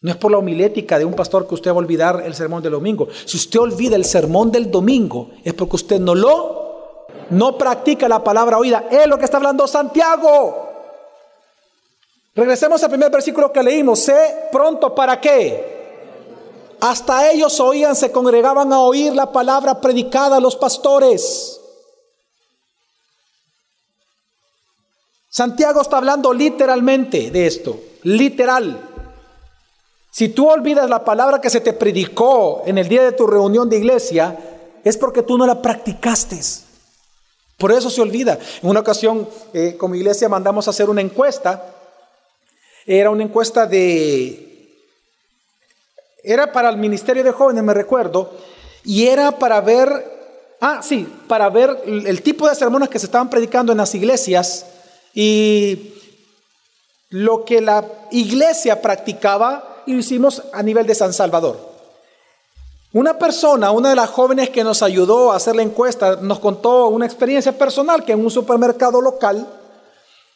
No 0.00 0.10
es 0.10 0.16
por 0.16 0.30
la 0.30 0.38
homilética 0.38 0.98
de 0.98 1.04
un 1.04 1.14
pastor 1.14 1.48
que 1.48 1.54
usted 1.54 1.70
va 1.70 1.74
a 1.74 1.78
olvidar 1.78 2.22
el 2.24 2.34
sermón 2.34 2.62
del 2.62 2.72
domingo. 2.72 3.08
Si 3.24 3.36
usted 3.36 3.58
olvida 3.58 3.96
el 3.96 4.04
sermón 4.04 4.52
del 4.52 4.70
domingo, 4.70 5.30
es 5.42 5.52
porque 5.54 5.76
usted 5.76 5.98
no 5.98 6.14
lo, 6.14 7.06
no 7.30 7.58
practica 7.58 8.08
la 8.08 8.22
palabra 8.22 8.58
oída. 8.58 8.86
Es 8.90 9.06
lo 9.06 9.18
que 9.18 9.24
está 9.24 9.38
hablando 9.38 9.66
Santiago. 9.66 10.66
Regresemos 12.34 12.82
al 12.82 12.90
primer 12.90 13.10
versículo 13.10 13.50
que 13.50 13.62
leímos. 13.62 13.98
Sé 13.98 14.48
pronto 14.52 14.94
para 14.94 15.20
qué. 15.20 15.75
Hasta 16.80 17.30
ellos 17.30 17.58
oían, 17.60 17.96
se 17.96 18.12
congregaban 18.12 18.72
a 18.72 18.80
oír 18.80 19.14
la 19.14 19.32
palabra 19.32 19.80
predicada 19.80 20.36
a 20.36 20.40
los 20.40 20.56
pastores. 20.56 21.60
Santiago 25.30 25.82
está 25.82 25.98
hablando 25.98 26.32
literalmente 26.32 27.30
de 27.30 27.46
esto, 27.46 27.78
literal. 28.02 28.80
Si 30.10 30.30
tú 30.30 30.48
olvidas 30.48 30.88
la 30.88 31.04
palabra 31.04 31.42
que 31.42 31.50
se 31.50 31.60
te 31.60 31.74
predicó 31.74 32.62
en 32.64 32.78
el 32.78 32.88
día 32.88 33.02
de 33.02 33.12
tu 33.12 33.26
reunión 33.26 33.68
de 33.68 33.76
iglesia, 33.76 34.34
es 34.82 34.96
porque 34.96 35.22
tú 35.22 35.36
no 35.36 35.46
la 35.46 35.60
practicaste. 35.60 36.40
Por 37.58 37.72
eso 37.72 37.90
se 37.90 38.00
olvida. 38.00 38.38
En 38.62 38.70
una 38.70 38.80
ocasión, 38.80 39.28
eh, 39.52 39.76
como 39.76 39.94
iglesia, 39.94 40.28
mandamos 40.28 40.66
a 40.66 40.70
hacer 40.70 40.88
una 40.88 41.00
encuesta. 41.00 41.74
Era 42.86 43.10
una 43.10 43.24
encuesta 43.24 43.66
de... 43.66 44.45
Era 46.28 46.50
para 46.50 46.68
el 46.70 46.76
Ministerio 46.76 47.22
de 47.22 47.30
Jóvenes, 47.30 47.62
me 47.62 47.72
recuerdo, 47.72 48.32
y 48.82 49.06
era 49.06 49.30
para 49.30 49.60
ver, 49.60 49.88
ah, 50.60 50.80
sí, 50.82 51.06
para 51.28 51.48
ver 51.50 51.80
el 51.86 52.20
tipo 52.20 52.48
de 52.48 52.54
sermones 52.56 52.88
que 52.88 52.98
se 52.98 53.06
estaban 53.06 53.30
predicando 53.30 53.70
en 53.70 53.78
las 53.78 53.94
iglesias 53.94 54.66
y 55.14 55.94
lo 57.10 57.44
que 57.44 57.60
la 57.60 57.84
iglesia 58.10 58.82
practicaba 58.82 59.84
y 59.86 59.92
lo 59.92 60.00
hicimos 60.00 60.42
a 60.52 60.64
nivel 60.64 60.84
de 60.84 60.96
San 60.96 61.12
Salvador. 61.12 61.60
Una 62.92 63.16
persona, 63.16 63.70
una 63.70 63.90
de 63.90 63.96
las 63.96 64.10
jóvenes 64.10 64.50
que 64.50 64.64
nos 64.64 64.82
ayudó 64.82 65.30
a 65.30 65.36
hacer 65.36 65.54
la 65.54 65.62
encuesta, 65.62 66.16
nos 66.16 66.40
contó 66.40 66.88
una 66.88 67.06
experiencia 67.06 67.56
personal 67.56 68.04
que 68.04 68.12
en 68.12 68.24
un 68.24 68.32
supermercado 68.32 69.00
local, 69.00 69.46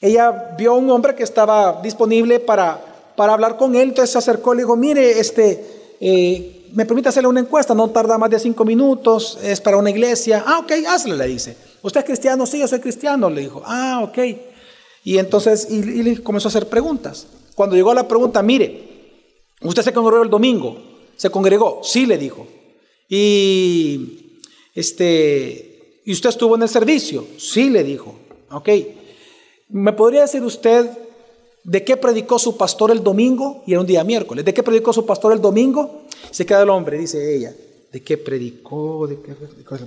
ella 0.01 0.55
vio 0.57 0.71
a 0.71 0.77
un 0.77 0.89
hombre 0.89 1.17
que 1.17 1.25
estaba 1.25 1.81
disponible 1.83 2.39
para, 2.39 2.81
para 3.17 3.33
hablar 3.33 3.57
con 3.57 3.75
él, 3.75 3.89
entonces 3.89 4.13
se 4.13 4.19
acercó 4.19 4.55
y 4.55 4.59
le 4.59 4.63
dijo, 4.63 4.77
mire, 4.77 5.19
este, 5.19 5.80
eh, 6.01 6.71
me 6.73 6.87
permite 6.87 7.09
hacerle 7.09 7.29
una 7.29 7.41
encuesta, 7.41 7.75
no 7.75 7.91
tarda 7.91 8.19
más 8.19 8.31
de 8.31 8.39
cinco 8.39 8.65
minutos, 8.65 9.39
es 9.43 9.61
para 9.61 9.77
una 9.77 9.91
iglesia. 9.91 10.43
Ah, 10.47 10.59
ok, 10.59 10.73
hazle, 10.89 11.17
le 11.17 11.27
dice. 11.27 11.57
¿Usted 11.83 12.01
es 12.01 12.07
cristiano? 12.07 12.47
Sí, 12.47 12.59
yo 12.59 12.69
soy 12.69 12.81
cristiano, 12.81 13.29
le 13.31 13.43
dijo. 13.43 13.63
Ah, 13.65 14.01
ok. 14.03 14.19
Y 15.05 15.19
entonces, 15.19 15.69
y, 15.71 15.83
le 15.83 16.23
comenzó 16.23 16.49
a 16.49 16.51
hacer 16.51 16.69
preguntas. 16.69 17.27
Cuando 17.55 17.77
llegó 17.77 17.91
a 17.91 17.95
la 17.95 18.09
pregunta, 18.09 18.43
mire, 18.43 18.91
¿Usted 19.63 19.83
se 19.83 19.93
congregó 19.93 20.23
el 20.23 20.31
domingo? 20.31 20.79
¿Se 21.17 21.31
congregó? 21.31 21.81
Sí, 21.83 22.07
le 22.07 22.17
dijo. 22.17 22.47
Y 23.09 24.39
este, 24.75 26.01
¿y 26.05 26.13
usted 26.13 26.31
estuvo 26.31 26.57
en 26.57 26.63
el 26.63 26.69
servicio? 26.69 27.27
Sí, 27.37 27.69
le 27.69 27.85
dijo. 27.85 28.19
Ok. 28.51 28.69
¿Me 29.69 29.93
podría 29.93 30.23
decir 30.23 30.43
usted 30.43 30.91
de 31.71 31.85
qué 31.85 31.97
predicó 31.97 32.37
su 32.37 32.57
pastor 32.57 32.91
el 32.91 33.01
domingo? 33.01 33.63
Y 33.65 33.71
era 33.71 33.81
un 33.81 33.87
día 33.87 34.03
miércoles. 34.03 34.45
¿De 34.45 34.53
qué 34.53 34.61
predicó 34.61 34.93
su 34.93 35.07
pastor 35.07 35.33
el 35.33 35.41
domingo? 35.41 36.01
Se 36.33 36.45
queda 36.45 36.63
el 36.63 36.69
hombre, 36.69 36.99
dice 36.99 37.37
ella. 37.37 37.55
¿De 37.93 38.03
qué 38.03 38.19
predicó? 38.19 39.07
¿De 39.07 39.21
qué 39.21 39.37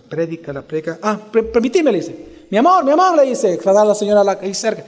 predica? 0.07 0.53
La 0.53 0.61
predica. 0.61 0.97
Ah, 1.01 1.19
permíteme, 1.29 1.91
le 1.91 1.97
dice. 1.97 2.15
Mi 2.49 2.57
amor, 2.57 2.85
mi 2.85 2.91
amor, 2.91 3.17
le 3.17 3.23
dice. 3.23 3.59
la 3.65 3.93
señora 3.95 4.39
ahí 4.41 4.53
cerca. 4.53 4.85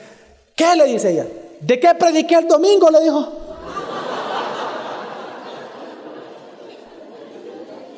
¿Qué 0.56 0.74
le 0.74 0.86
dice 0.86 1.12
ella? 1.12 1.28
¿De 1.60 1.78
qué 1.78 1.94
prediqué 2.00 2.36
el 2.36 2.48
domingo? 2.48 2.90
Le 2.90 3.04
dijo. 3.04 3.28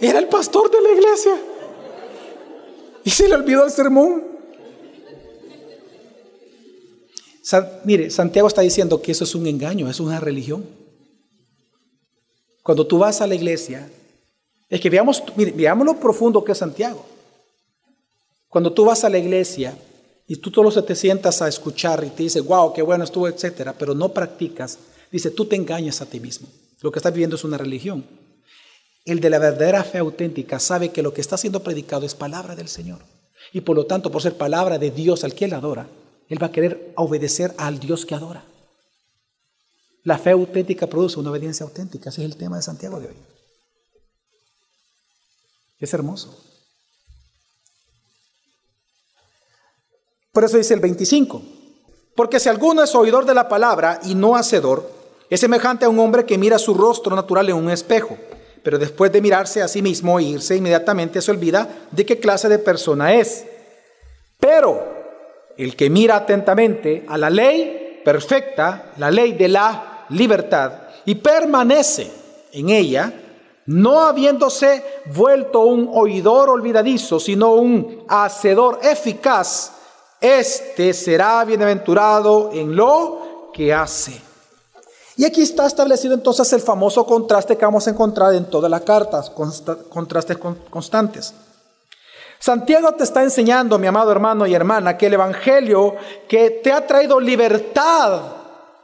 Era 0.01 0.17
el 0.17 0.27
pastor 0.27 0.71
de 0.71 0.81
la 0.81 0.89
iglesia. 0.89 1.37
Y 3.03 3.11
se 3.11 3.27
le 3.27 3.35
olvidó 3.35 3.63
el 3.63 3.69
sermón. 3.69 4.36
Mire, 7.83 8.09
Santiago 8.09 8.47
está 8.47 8.61
diciendo 8.61 9.01
que 9.01 9.11
eso 9.11 9.23
es 9.23 9.35
un 9.35 9.47
engaño, 9.47 9.89
es 9.89 9.99
una 9.99 10.19
religión. 10.19 10.65
Cuando 12.63 12.85
tú 12.85 12.97
vas 12.97 13.21
a 13.21 13.27
la 13.27 13.35
iglesia, 13.35 13.89
es 14.69 14.81
que 14.81 14.89
veamos, 14.89 15.23
veamos 15.55 15.85
lo 15.85 15.99
profundo 15.99 16.43
que 16.43 16.51
es 16.51 16.57
Santiago. 16.57 17.05
Cuando 18.49 18.73
tú 18.73 18.85
vas 18.85 19.03
a 19.03 19.09
la 19.09 19.17
iglesia 19.17 19.77
y 20.27 20.35
tú 20.37 20.49
solo 20.49 20.83
te 20.83 20.95
sientas 20.95 21.41
a 21.41 21.47
escuchar 21.47 22.03
y 22.03 22.09
te 22.09 22.23
dice, 22.23 22.41
wow, 22.41 22.73
qué 22.73 22.81
bueno 22.81 23.03
estuvo, 23.03 23.27
etcétera, 23.27 23.73
pero 23.77 23.93
no 23.93 24.09
practicas, 24.09 24.79
dice, 25.11 25.31
tú 25.31 25.45
te 25.45 25.55
engañas 25.55 26.01
a 26.01 26.05
ti 26.05 26.19
mismo. 26.19 26.47
Lo 26.81 26.91
que 26.91 26.99
estás 26.99 27.13
viviendo 27.13 27.37
es 27.37 27.43
una 27.43 27.57
religión. 27.57 28.05
El 29.05 29.21
de 29.21 29.29
la 29.29 29.39
verdadera 29.39 29.85
fe 29.85 29.99
auténtica 29.99 30.59
sabe 30.59 30.89
que 30.89 31.01
lo 31.01 31.13
que 31.13 31.21
está 31.21 31.37
siendo 31.37 31.63
predicado 31.63 32.05
es 32.05 32.13
palabra 32.13 32.55
del 32.55 32.67
Señor. 32.67 32.99
Y 33.53 33.61
por 33.61 33.77
lo 33.77 33.85
tanto, 33.85 34.11
por 34.11 34.21
ser 34.21 34.35
palabra 34.35 34.77
de 34.77 34.91
Dios 34.91 35.23
al 35.23 35.33
que 35.33 35.45
él 35.45 35.53
adora, 35.53 35.87
él 36.29 36.41
va 36.41 36.47
a 36.47 36.51
querer 36.51 36.93
obedecer 36.95 37.53
al 37.57 37.79
Dios 37.79 38.05
que 38.05 38.15
adora. 38.15 38.43
La 40.03 40.17
fe 40.17 40.31
auténtica 40.31 40.87
produce 40.87 41.19
una 41.19 41.31
obediencia 41.31 41.65
auténtica. 41.65 42.09
Ese 42.09 42.23
es 42.23 42.31
el 42.31 42.37
tema 42.37 42.55
de 42.55 42.61
Santiago 42.61 42.99
de 42.99 43.07
hoy. 43.07 43.15
Es 45.79 45.93
hermoso. 45.93 46.43
Por 50.31 50.43
eso 50.43 50.57
dice 50.57 50.73
el 50.73 50.79
25. 50.79 51.41
Porque 52.15 52.39
si 52.39 52.49
alguno 52.49 52.83
es 52.83 52.95
oidor 52.95 53.25
de 53.25 53.33
la 53.33 53.49
palabra 53.49 53.99
y 54.03 54.15
no 54.15 54.35
hacedor, 54.35 54.89
es 55.29 55.39
semejante 55.39 55.85
a 55.85 55.89
un 55.89 55.99
hombre 55.99 56.25
que 56.25 56.37
mira 56.37 56.57
su 56.57 56.73
rostro 56.73 57.15
natural 57.15 57.49
en 57.49 57.55
un 57.55 57.69
espejo 57.69 58.17
pero 58.67 58.79
después 58.79 59.13
de 59.13 59.21
mirarse 59.21 59.61
a 59.61 59.67
sí 59.69 59.81
mismo 59.81 60.19
e 60.19 60.23
irse 60.23 60.57
inmediatamente 60.57 61.21
se 61.21 61.31
olvida 61.31 61.87
de 61.89 62.05
qué 62.05 62.19
clase 62.19 62.49
de 62.49 62.59
persona 62.59 63.13
es. 63.15 63.45
Pero 64.41 64.96
el 65.57 65.75
que 65.75 65.89
mira 65.89 66.15
atentamente 66.17 67.05
a 67.07 67.17
la 67.17 67.29
ley 67.29 68.01
perfecta, 68.05 68.91
la 68.97 69.11
ley 69.11 69.33
de 69.33 69.47
la 69.47 70.05
libertad, 70.09 70.71
y 71.05 71.15
permanece 71.15 72.11
en 72.51 72.69
ella, 72.69 73.13
no 73.65 74.01
habiéndose 74.01 74.83
vuelto 75.13 75.61
un 75.61 75.89
oidor 75.93 76.49
olvidadizo, 76.49 77.19
sino 77.19 77.53
un 77.53 78.05
hacedor 78.07 78.79
eficaz, 78.81 79.73
este 80.21 80.93
será 80.93 81.43
bienaventurado 81.43 82.51
en 82.53 82.75
lo 82.75 83.51
que 83.53 83.73
hace. 83.73 84.21
Y 85.17 85.25
aquí 85.25 85.41
está 85.41 85.65
establecido 85.65 86.13
entonces 86.13 86.51
el 86.53 86.61
famoso 86.61 87.05
contraste 87.05 87.57
que 87.57 87.65
vamos 87.65 87.87
a 87.87 87.89
encontrar 87.89 88.33
en 88.35 88.45
todas 88.45 88.69
las 88.69 88.81
cartas, 88.81 89.31
contrastes 89.31 90.37
constantes. 90.69 91.33
Santiago 92.39 92.93
te 92.93 93.03
está 93.03 93.23
enseñando, 93.23 93.79
mi 93.79 93.87
amado 93.87 94.11
hermano 94.11 94.45
y 94.45 94.53
hermana, 94.53 94.97
que 94.97 95.07
el 95.07 95.13
Evangelio 95.13 95.95
que 96.27 96.49
te 96.49 96.71
ha 96.71 96.85
traído 96.85 97.19
libertad 97.19 98.21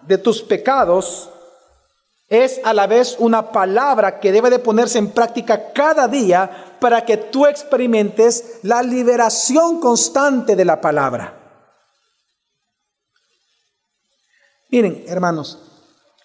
de 0.01 0.17
tus 0.17 0.41
pecados 0.41 1.29
es 2.29 2.59
a 2.63 2.73
la 2.73 2.87
vez 2.87 3.15
una 3.19 3.51
palabra 3.51 4.19
que 4.19 4.31
debe 4.31 4.49
de 4.49 4.59
ponerse 4.59 4.97
en 4.97 5.11
práctica 5.11 5.71
cada 5.71 6.07
día 6.07 6.77
para 6.79 7.05
que 7.05 7.17
tú 7.17 7.45
experimentes 7.45 8.59
la 8.63 8.81
liberación 8.81 9.79
constante 9.79 10.55
de 10.55 10.65
la 10.65 10.81
palabra. 10.81 11.39
Miren, 14.71 15.03
hermanos, 15.07 15.59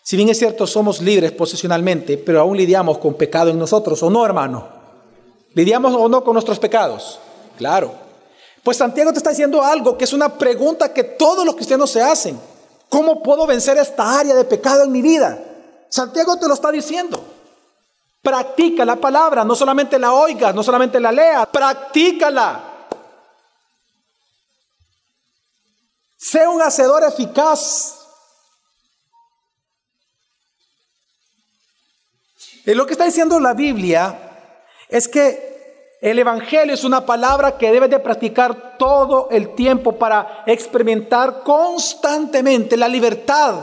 si 0.02 0.16
bien 0.16 0.30
es 0.30 0.38
cierto 0.38 0.66
somos 0.66 1.02
libres 1.02 1.32
posicionalmente, 1.32 2.16
pero 2.16 2.40
aún 2.40 2.56
lidiamos 2.56 2.96
con 2.96 3.12
pecado 3.14 3.50
en 3.50 3.58
nosotros, 3.58 4.02
¿o 4.02 4.08
no, 4.08 4.24
hermano? 4.24 4.77
¿Lidiamos 5.54 5.94
o 5.94 6.08
no 6.08 6.22
con 6.22 6.34
nuestros 6.34 6.58
pecados? 6.58 7.18
Claro. 7.56 7.92
Pues 8.62 8.76
Santiago 8.76 9.12
te 9.12 9.18
está 9.18 9.30
diciendo 9.30 9.62
algo 9.62 9.96
que 9.96 10.04
es 10.04 10.12
una 10.12 10.36
pregunta 10.36 10.92
que 10.92 11.04
todos 11.04 11.44
los 11.44 11.54
cristianos 11.54 11.90
se 11.90 12.02
hacen. 12.02 12.40
¿Cómo 12.88 13.22
puedo 13.22 13.46
vencer 13.46 13.78
esta 13.78 14.18
área 14.18 14.34
de 14.34 14.44
pecado 14.44 14.84
en 14.84 14.92
mi 14.92 15.02
vida? 15.02 15.38
Santiago 15.88 16.36
te 16.38 16.48
lo 16.48 16.54
está 16.54 16.70
diciendo. 16.70 17.22
Practica 18.22 18.84
la 18.84 18.96
palabra, 18.96 19.44
no 19.44 19.54
solamente 19.54 19.98
la 19.98 20.12
oigas, 20.12 20.54
no 20.54 20.62
solamente 20.62 21.00
la 21.00 21.12
leas, 21.12 21.46
practícala. 21.48 22.64
Sé 26.16 26.46
un 26.46 26.60
hacedor 26.60 27.04
eficaz. 27.04 27.94
Y 32.66 32.74
lo 32.74 32.84
que 32.84 32.92
está 32.92 33.04
diciendo 33.04 33.40
la 33.40 33.54
Biblia 33.54 34.27
es 34.88 35.08
que 35.08 35.96
el 36.00 36.18
Evangelio 36.18 36.74
es 36.74 36.84
una 36.84 37.04
palabra 37.04 37.58
que 37.58 37.72
debes 37.72 37.90
de 37.90 37.98
practicar 37.98 38.78
todo 38.78 39.28
el 39.30 39.54
tiempo 39.54 39.92
para 39.92 40.44
experimentar 40.46 41.42
constantemente 41.42 42.76
la 42.76 42.88
libertad 42.88 43.54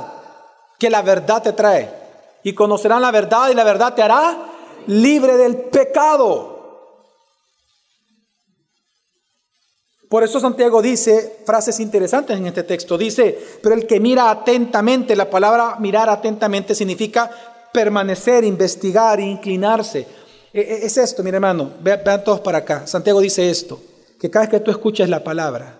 que 0.78 0.90
la 0.90 1.02
verdad 1.02 1.42
te 1.42 1.54
trae 1.54 1.90
y 2.44 2.54
conocerán 2.54 3.02
la 3.02 3.12
verdad 3.12 3.50
y 3.50 3.56
la 3.56 3.64
verdad 3.64 3.94
te 3.94 4.04
hará 4.04 4.38
libre 4.88 5.38
del 5.38 5.56
pecado. 5.58 6.56
Por 10.10 10.24
eso 10.24 10.40
Santiago 10.40 10.82
dice 10.82 11.40
frases 11.46 11.80
interesantes 11.80 12.38
en 12.38 12.46
este 12.46 12.64
texto. 12.64 12.98
Dice, 12.98 13.38
pero 13.64 13.76
el 13.76 13.88
que 13.88 14.00
mira 14.00 14.30
atentamente, 14.30 15.16
la 15.16 15.30
palabra 15.30 15.78
mirar 15.80 16.10
atentamente 16.10 16.76
significa 16.76 17.30
permanecer, 17.74 18.44
investigar, 18.44 19.20
inclinarse. 19.20 20.25
E, 20.56 20.62
e, 20.62 20.86
es 20.86 20.98
esto, 20.98 21.22
mi 21.22 21.32
hermano, 21.32 21.74
vean 21.82 22.24
todos 22.24 22.39
para 22.39 22.60
acá. 22.60 22.88
Santiago 22.88 23.20
dice 23.20 23.50
esto, 23.50 23.84
que 24.18 24.30
cada 24.30 24.46
vez 24.46 24.52
que 24.52 24.60
tú 24.62 24.72
escuches 24.72 25.10
la 25.10 25.22
palabra, 25.22 25.78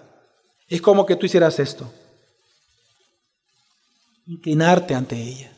es 0.68 0.82
como 0.82 1.06
que 1.06 1.16
tú 1.16 1.26
hicieras 1.26 1.58
esto. 1.60 1.90
Inclinarte 4.28 4.94
ante 4.94 5.16
ella 5.16 5.50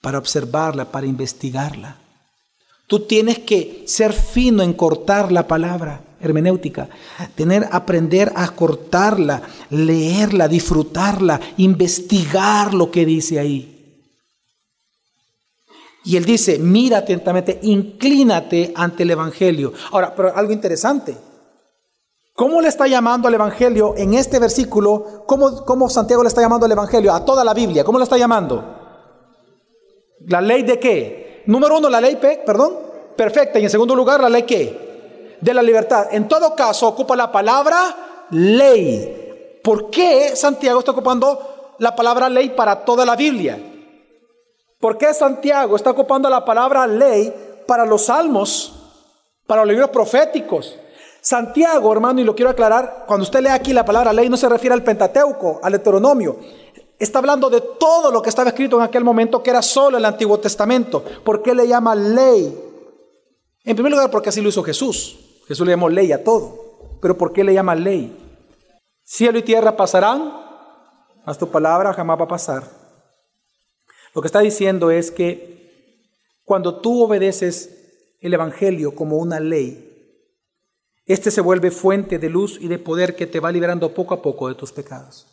para 0.00 0.16
observarla, 0.16 0.90
para 0.90 1.06
investigarla. 1.06 1.98
Tú 2.86 3.00
tienes 3.00 3.40
que 3.40 3.84
ser 3.86 4.14
fino 4.14 4.62
en 4.62 4.72
cortar 4.72 5.30
la 5.30 5.46
palabra 5.46 6.00
hermenéutica, 6.18 6.88
tener 7.34 7.68
aprender 7.70 8.32
a 8.34 8.48
cortarla, 8.48 9.42
leerla, 9.68 10.48
disfrutarla, 10.48 11.38
investigar 11.58 12.72
lo 12.72 12.90
que 12.90 13.04
dice 13.04 13.38
ahí. 13.38 13.77
Y 16.08 16.16
él 16.16 16.24
dice, 16.24 16.58
mira 16.58 16.98
atentamente, 16.98 17.58
inclínate 17.64 18.72
ante 18.74 19.02
el 19.02 19.10
Evangelio. 19.10 19.74
Ahora, 19.92 20.14
pero 20.14 20.34
algo 20.34 20.54
interesante. 20.54 21.14
¿Cómo 22.32 22.62
le 22.62 22.68
está 22.68 22.86
llamando 22.86 23.28
al 23.28 23.34
Evangelio 23.34 23.92
en 23.94 24.14
este 24.14 24.38
versículo? 24.38 25.24
¿Cómo, 25.26 25.66
¿Cómo 25.66 25.90
Santiago 25.90 26.22
le 26.22 26.30
está 26.30 26.40
llamando 26.40 26.64
al 26.64 26.72
Evangelio? 26.72 27.12
A 27.12 27.26
toda 27.26 27.44
la 27.44 27.52
Biblia. 27.52 27.84
¿Cómo 27.84 27.98
le 27.98 28.04
está 28.04 28.16
llamando? 28.16 28.64
¿La 30.20 30.40
ley 30.40 30.62
de 30.62 30.80
qué? 30.80 31.42
Número 31.44 31.76
uno, 31.76 31.90
la 31.90 32.00
ley, 32.00 32.16
perdón, 32.16 32.72
perfecta. 33.14 33.58
Y 33.58 33.64
en 33.64 33.70
segundo 33.70 33.94
lugar, 33.94 34.22
la 34.22 34.30
ley 34.30 34.44
qué? 34.44 35.36
De 35.42 35.52
la 35.52 35.62
libertad. 35.62 36.06
En 36.10 36.26
todo 36.26 36.56
caso, 36.56 36.88
ocupa 36.88 37.16
la 37.16 37.30
palabra 37.30 38.26
ley. 38.30 39.60
¿Por 39.62 39.90
qué 39.90 40.34
Santiago 40.34 40.78
está 40.78 40.92
ocupando 40.92 41.74
la 41.80 41.94
palabra 41.94 42.30
ley 42.30 42.48
para 42.48 42.82
toda 42.82 43.04
la 43.04 43.14
Biblia? 43.14 43.67
¿Por 44.80 44.96
qué 44.96 45.12
Santiago 45.12 45.74
está 45.74 45.90
ocupando 45.90 46.30
la 46.30 46.44
palabra 46.44 46.86
ley 46.86 47.34
para 47.66 47.84
los 47.84 48.06
salmos, 48.06 48.72
para 49.46 49.64
los 49.64 49.72
libros 49.72 49.90
proféticos? 49.90 50.78
Santiago, 51.20 51.92
hermano, 51.92 52.20
y 52.20 52.24
lo 52.24 52.34
quiero 52.34 52.50
aclarar, 52.50 53.04
cuando 53.06 53.24
usted 53.24 53.40
lee 53.40 53.48
aquí 53.48 53.72
la 53.72 53.84
palabra 53.84 54.12
ley 54.12 54.28
no 54.28 54.36
se 54.36 54.48
refiere 54.48 54.74
al 54.74 54.84
Pentateuco, 54.84 55.58
al 55.62 55.72
Deuteronomio. 55.72 56.36
Está 56.96 57.18
hablando 57.18 57.50
de 57.50 57.60
todo 57.60 58.12
lo 58.12 58.22
que 58.22 58.28
estaba 58.28 58.50
escrito 58.50 58.76
en 58.76 58.82
aquel 58.82 59.02
momento, 59.02 59.42
que 59.42 59.50
era 59.50 59.62
solo 59.62 59.98
el 59.98 60.04
Antiguo 60.04 60.38
Testamento. 60.38 61.02
¿Por 61.24 61.42
qué 61.42 61.54
le 61.54 61.66
llama 61.66 61.94
ley? 61.96 62.56
En 63.64 63.74
primer 63.74 63.92
lugar, 63.92 64.10
porque 64.10 64.28
así 64.28 64.40
lo 64.40 64.48
hizo 64.48 64.62
Jesús. 64.62 65.42
Jesús 65.46 65.66
le 65.66 65.72
llamó 65.72 65.88
ley 65.88 66.12
a 66.12 66.22
todo. 66.22 66.98
Pero 67.00 67.18
¿por 67.18 67.32
qué 67.32 67.42
le 67.42 67.54
llama 67.54 67.74
ley? 67.74 68.16
Cielo 69.04 69.38
y 69.38 69.42
tierra 69.42 69.76
pasarán, 69.76 70.32
mas 71.24 71.38
tu 71.38 71.48
palabra 71.48 71.92
jamás 71.92 72.18
va 72.18 72.24
a 72.24 72.28
pasar. 72.28 72.77
Lo 74.14 74.22
que 74.22 74.26
está 74.26 74.40
diciendo 74.40 74.90
es 74.90 75.10
que 75.10 75.58
cuando 76.44 76.80
tú 76.80 77.02
obedeces 77.02 78.16
el 78.20 78.34
Evangelio 78.34 78.94
como 78.94 79.18
una 79.18 79.40
ley, 79.40 79.84
este 81.06 81.30
se 81.30 81.40
vuelve 81.40 81.70
fuente 81.70 82.18
de 82.18 82.28
luz 82.28 82.58
y 82.60 82.68
de 82.68 82.78
poder 82.78 83.16
que 83.16 83.26
te 83.26 83.40
va 83.40 83.50
liberando 83.50 83.94
poco 83.94 84.14
a 84.14 84.22
poco 84.22 84.48
de 84.48 84.54
tus 84.54 84.72
pecados. 84.72 85.26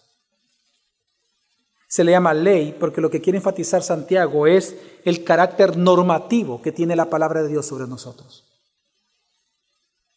Se 1.87 2.03
le 2.03 2.11
llama 2.11 2.33
ley 2.33 2.75
porque 2.79 3.01
lo 3.01 3.09
que 3.09 3.21
quiere 3.21 3.37
enfatizar 3.37 3.83
Santiago 3.83 4.47
es 4.47 4.75
el 5.03 5.23
carácter 5.23 5.77
normativo 5.77 6.61
que 6.61 6.71
tiene 6.71 6.95
la 6.95 7.09
palabra 7.09 7.43
de 7.43 7.49
Dios 7.49 7.65
sobre 7.65 7.87
nosotros. 7.87 8.43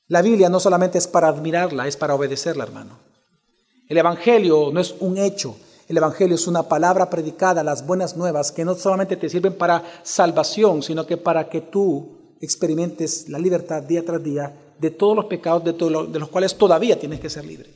La 0.08 0.22
Biblia 0.22 0.48
no 0.48 0.58
solamente 0.58 0.98
es 0.98 1.06
para 1.06 1.28
admirarla, 1.28 1.86
es 1.86 1.96
para 1.96 2.14
obedecerla, 2.14 2.64
hermano. 2.64 2.98
El 3.88 3.98
Evangelio 3.98 4.70
no 4.72 4.80
es 4.80 4.94
un 5.00 5.18
hecho, 5.18 5.56
el 5.88 5.96
Evangelio 5.96 6.34
es 6.34 6.46
una 6.46 6.64
palabra 6.64 7.08
predicada, 7.08 7.64
las 7.64 7.86
buenas 7.86 8.14
nuevas, 8.14 8.52
que 8.52 8.64
no 8.64 8.74
solamente 8.74 9.16
te 9.16 9.30
sirven 9.30 9.56
para 9.56 9.82
salvación, 10.02 10.82
sino 10.82 11.06
que 11.06 11.16
para 11.16 11.48
que 11.48 11.62
tú 11.62 12.36
experimentes 12.42 13.28
la 13.30 13.38
libertad 13.38 13.82
día 13.82 14.04
tras 14.04 14.22
día 14.22 14.74
de 14.78 14.90
todos 14.90 15.16
los 15.16 15.24
pecados 15.24 15.64
de, 15.64 15.72
los 16.20 16.28
cuales 16.28 16.54
todavía 16.56 17.00
tienes 17.00 17.20
que 17.20 17.30
ser 17.30 17.46
libre. 17.46 17.74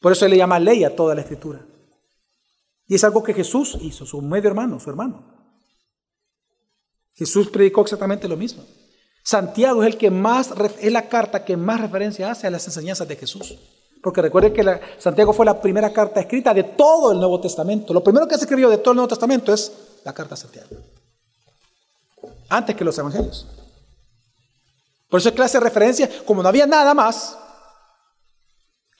Por 0.00 0.12
eso 0.12 0.24
él 0.24 0.30
le 0.30 0.38
llama 0.38 0.58
ley 0.58 0.82
a 0.82 0.96
toda 0.96 1.14
la 1.14 1.20
escritura. 1.20 1.64
Y 2.86 2.94
es 2.94 3.04
algo 3.04 3.22
que 3.22 3.34
Jesús 3.34 3.76
hizo, 3.82 4.06
su 4.06 4.22
medio 4.22 4.48
hermano, 4.48 4.80
su 4.80 4.88
hermano. 4.88 5.36
Jesús 7.12 7.50
predicó 7.50 7.82
exactamente 7.82 8.26
lo 8.26 8.36
mismo. 8.36 8.64
Santiago 9.22 9.82
es 9.82 9.92
el 9.92 9.98
que 9.98 10.10
más 10.10 10.54
es 10.80 10.90
la 10.90 11.10
carta 11.10 11.44
que 11.44 11.58
más 11.58 11.82
referencia 11.82 12.30
hace 12.30 12.46
a 12.46 12.50
las 12.50 12.66
enseñanzas 12.66 13.06
de 13.06 13.16
Jesús. 13.16 13.58
Porque 14.02 14.22
recuerden 14.22 14.52
que 14.52 14.80
Santiago 14.98 15.32
fue 15.32 15.44
la 15.44 15.60
primera 15.60 15.92
carta 15.92 16.20
escrita 16.20 16.54
de 16.54 16.62
todo 16.62 17.12
el 17.12 17.18
Nuevo 17.18 17.40
Testamento. 17.40 17.92
Lo 17.92 18.02
primero 18.02 18.28
que 18.28 18.36
se 18.36 18.42
escribió 18.42 18.68
de 18.68 18.78
todo 18.78 18.92
el 18.92 18.96
Nuevo 18.96 19.08
Testamento 19.08 19.52
es 19.52 19.72
la 20.04 20.12
carta 20.12 20.34
a 20.34 20.38
Santiago. 20.38 20.68
Antes 22.48 22.76
que 22.76 22.84
los 22.84 22.96
evangelios. 22.98 23.46
Por 25.08 25.20
eso 25.20 25.30
es 25.30 25.34
clase 25.34 25.58
de 25.58 25.64
referencia, 25.64 26.08
como 26.24 26.42
no 26.42 26.48
había 26.48 26.66
nada 26.66 26.92
más, 26.94 27.38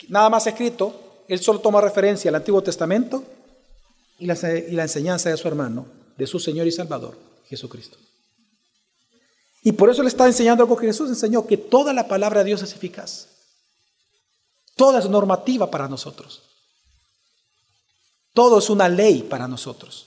nada 0.08 0.30
más 0.30 0.46
escrito, 0.46 1.24
él 1.28 1.38
solo 1.38 1.60
toma 1.60 1.80
referencia 1.80 2.30
al 2.30 2.36
Antiguo 2.36 2.62
Testamento 2.62 3.22
y 4.18 4.26
la, 4.26 4.82
enseñanza 4.82 5.28
de 5.28 5.36
su 5.36 5.46
hermano, 5.46 5.86
de 6.16 6.26
su 6.26 6.40
Señor 6.40 6.66
y 6.66 6.72
Salvador, 6.72 7.16
Jesucristo. 7.46 7.98
Y 9.62 9.72
por 9.72 9.90
eso 9.90 10.02
le 10.02 10.08
está 10.08 10.26
enseñando 10.26 10.62
algo 10.62 10.76
que 10.76 10.86
Jesús 10.86 11.10
enseñó, 11.10 11.46
que 11.46 11.58
toda 11.58 11.92
la 11.92 12.08
palabra 12.08 12.40
de 12.40 12.46
Dios 12.46 12.62
es 12.62 12.72
eficaz. 12.72 13.28
Toda 14.78 15.00
es 15.00 15.10
normativa 15.10 15.68
para 15.72 15.88
nosotros. 15.88 16.40
Todo 18.32 18.60
es 18.60 18.70
una 18.70 18.88
ley 18.88 19.24
para 19.24 19.48
nosotros. 19.48 20.06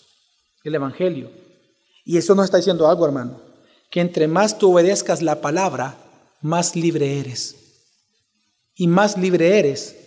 El 0.64 0.76
Evangelio. 0.76 1.30
Y 2.06 2.18
eso 2.18 2.34
nos 2.36 2.46
está 2.46 2.56
diciendo 2.56 2.88
algo, 2.88 3.06
hermano, 3.06 3.42
que 3.90 4.00
entre 4.00 4.30
más 4.30 4.58
tú 4.58 4.72
obedezcas 4.72 5.22
la 5.22 5.42
palabra, 5.42 5.98
más 6.40 6.78
libre 6.78 7.20
eres. 7.20 7.58
Y 8.74 8.88
más 8.88 9.18
libre 9.18 9.60
eres 9.60 9.98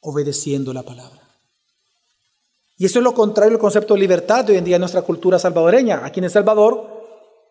obedeciendo 0.00 0.72
la 0.72 0.82
palabra. 0.82 1.22
Y 2.76 2.84
eso 2.86 2.98
es 2.98 3.04
lo 3.04 3.14
contrario 3.14 3.52
al 3.52 3.60
concepto 3.60 3.94
de 3.94 4.00
libertad 4.00 4.44
de 4.44 4.54
hoy 4.54 4.58
en 4.58 4.64
día 4.64 4.74
en 4.74 4.80
nuestra 4.80 5.02
cultura 5.02 5.38
salvadoreña. 5.38 6.04
Aquí 6.04 6.18
en 6.18 6.24
El 6.24 6.30
Salvador 6.32 6.98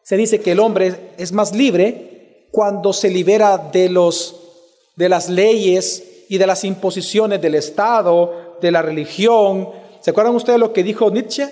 se 0.03 0.17
dice 0.17 0.41
que 0.41 0.51
el 0.51 0.59
hombre 0.59 1.13
es 1.17 1.32
más 1.32 1.55
libre 1.55 2.49
cuando 2.51 2.91
se 2.91 3.09
libera 3.09 3.57
de, 3.57 3.88
los, 3.88 4.36
de 4.97 5.07
las 5.07 5.30
leyes 5.30 6.03
y 6.30 6.38
de 6.38 6.47
las 6.47 6.63
imposiciones 6.63 7.41
del 7.41 7.55
Estado, 7.55 8.57
de 8.61 8.71
la 8.71 8.82
religión. 8.82 9.69
¿Se 10.01 10.11
acuerdan 10.11 10.36
ustedes 10.36 10.59
lo 10.59 10.73
que 10.73 10.84
dijo 10.84 11.09
Nietzsche? 11.09 11.49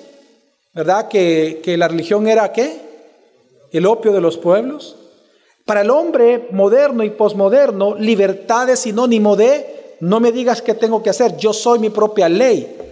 ¿Verdad? 0.74 1.08
Que, 1.08 1.62
que 1.64 1.78
la 1.78 1.88
religión 1.88 2.28
era 2.28 2.52
qué? 2.52 2.80
El 3.72 3.86
opio 3.86 4.12
de 4.12 4.22
los 4.22 4.38
pueblos. 4.38 4.98
Para 5.66 5.82
el 5.82 5.90
hombre 5.90 6.48
moderno 6.52 7.04
y 7.04 7.10
posmoderno, 7.10 7.96
libertad 7.96 8.70
es 8.70 8.80
sinónimo 8.80 9.36
de 9.36 9.96
no 10.02 10.20
me 10.20 10.32
digas 10.32 10.62
qué 10.62 10.74
tengo 10.74 11.02
que 11.02 11.10
hacer, 11.10 11.38
yo 11.38 11.54
soy 11.54 11.80
mi 11.80 11.90
propia 11.90 12.30
ley. 12.30 12.85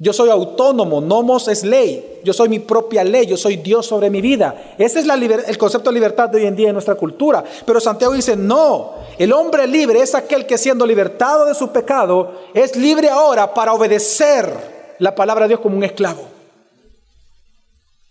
Yo 0.00 0.12
soy 0.12 0.30
autónomo, 0.30 1.00
nomos 1.00 1.48
es 1.48 1.64
ley. 1.64 2.20
Yo 2.22 2.32
soy 2.32 2.48
mi 2.48 2.60
propia 2.60 3.02
ley, 3.02 3.26
yo 3.26 3.36
soy 3.36 3.56
Dios 3.56 3.86
sobre 3.86 4.10
mi 4.10 4.20
vida. 4.20 4.74
Ese 4.78 5.00
es 5.00 5.06
el 5.06 5.58
concepto 5.58 5.90
de 5.90 5.94
libertad 5.94 6.28
de 6.28 6.38
hoy 6.38 6.46
en 6.46 6.54
día 6.54 6.68
en 6.68 6.74
nuestra 6.74 6.94
cultura. 6.94 7.42
Pero 7.66 7.80
Santiago 7.80 8.14
dice, 8.14 8.36
no, 8.36 8.94
el 9.18 9.32
hombre 9.32 9.66
libre 9.66 10.00
es 10.00 10.14
aquel 10.14 10.46
que 10.46 10.56
siendo 10.56 10.86
libertado 10.86 11.46
de 11.46 11.54
su 11.54 11.70
pecado, 11.70 12.32
es 12.54 12.76
libre 12.76 13.08
ahora 13.08 13.52
para 13.52 13.72
obedecer 13.72 14.94
la 15.00 15.14
palabra 15.14 15.44
de 15.44 15.48
Dios 15.48 15.60
como 15.60 15.76
un 15.76 15.84
esclavo. 15.84 16.22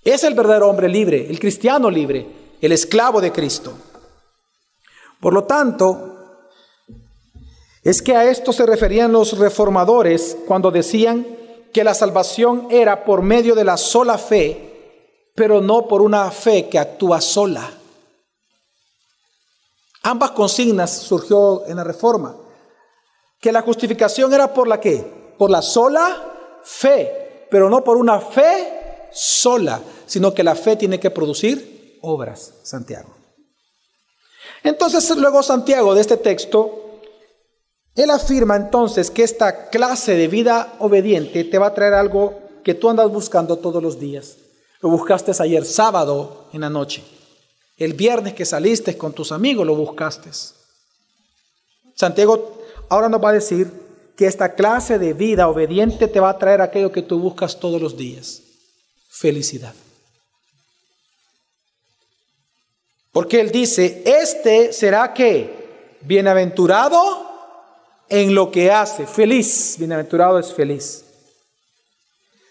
Es 0.04 0.24
el 0.24 0.34
verdadero 0.34 0.70
hombre 0.70 0.90
libre, 0.90 1.28
el 1.30 1.40
cristiano 1.40 1.90
libre, 1.90 2.28
el 2.62 2.72
esclavo 2.74 3.22
de 3.22 3.32
Cristo. 3.32 3.74
Por 5.22 5.34
lo 5.34 5.46
tanto, 5.46 6.16
es 7.82 8.02
que 8.02 8.16
a 8.16 8.30
esto 8.30 8.52
se 8.52 8.66
referían 8.66 9.14
los 9.14 9.38
reformadores 9.38 10.38
cuando 10.48 10.70
decían 10.72 11.38
que 11.74 11.84
la 11.84 11.94
salvación 11.94 12.68
era 12.70 13.04
por 13.04 13.22
medio 13.22 13.56
de 13.56 13.64
la 13.64 13.78
sola 13.78 14.18
fe, 14.18 15.32
pero 15.36 15.62
no 15.62 15.88
por 15.88 16.02
una 16.02 16.32
fe 16.32 16.68
que 16.68 16.80
actúa 16.80 17.22
sola. 17.22 17.70
Ambas 20.04 20.32
consignas 20.32 20.92
surgió 20.92 21.66
en 21.68 21.78
la 21.78 21.84
reforma. 21.84 22.36
Que 23.40 23.52
la 23.52 23.62
justificación 23.62 24.34
era 24.34 24.54
por 24.54 24.68
la 24.68 24.80
qué? 24.80 25.36
Por 25.38 25.52
la 25.52 25.62
sola 25.62 26.60
fe, 26.64 27.48
pero 27.52 27.70
no 27.70 27.84
por 27.84 27.98
una 27.98 28.20
fe 28.20 29.10
sola, 29.12 29.82
sino 30.06 30.34
que 30.34 30.44
la 30.44 30.56
fe 30.56 30.76
tiene 30.76 31.00
que 31.00 31.12
producir 31.12 32.00
obras, 32.02 32.54
Santiago. 32.64 33.16
Entonces 34.64 35.16
luego 35.18 35.44
Santiago 35.44 35.94
de 35.94 36.02
este 36.02 36.18
texto 36.18 36.87
él 37.98 38.12
afirma 38.12 38.56
entonces 38.56 39.10
que 39.10 39.24
esta 39.24 39.70
clase 39.70 40.14
de 40.14 40.28
vida 40.28 40.76
obediente 40.78 41.44
te 41.44 41.58
va 41.58 41.68
a 41.68 41.74
traer 41.74 41.96
algo 41.96 42.40
que 42.64 42.76
tú 42.76 42.92
andas 42.92 43.12
buscando 43.12 43.58
todos 43.58 43.82
los 43.82 44.00
días. 44.00 44.38
Lo 44.82 44.90
buscaste 44.90 45.32
ayer 45.40 45.66
sábado 45.66 46.48
en 46.54 46.62
la 46.62 46.70
noche. 46.70 47.04
El 47.76 47.94
viernes 47.94 48.36
que 48.36 48.46
saliste 48.46 48.96
con 48.96 49.14
tus 49.14 49.32
amigos 49.32 49.66
lo 49.66 49.76
buscaste. 49.76 50.30
Santiago 51.96 52.62
ahora 52.88 53.10
nos 53.10 53.24
va 53.24 53.30
a 53.30 53.34
decir 53.34 53.72
que 54.16 54.28
esta 54.28 54.54
clase 54.54 55.00
de 55.00 55.14
vida 55.14 55.48
obediente 55.48 56.08
te 56.08 56.20
va 56.20 56.30
a 56.30 56.38
traer 56.38 56.62
aquello 56.62 56.92
que 56.92 57.02
tú 57.02 57.18
buscas 57.18 57.60
todos 57.60 57.82
los 57.82 57.98
días. 57.98 58.44
Felicidad. 59.10 59.74
Porque 63.12 63.42
él 63.42 63.50
dice, 63.50 64.04
este 64.06 64.72
será 64.72 65.16
que 65.16 65.98
bienaventurado 66.02 67.28
en 68.10 68.34
lo 68.34 68.52
que 68.52 68.72
hace. 68.72 69.06
Feliz, 69.06 69.76
bienaventurado 69.78 70.40
es 70.40 70.54
feliz. 70.54 71.04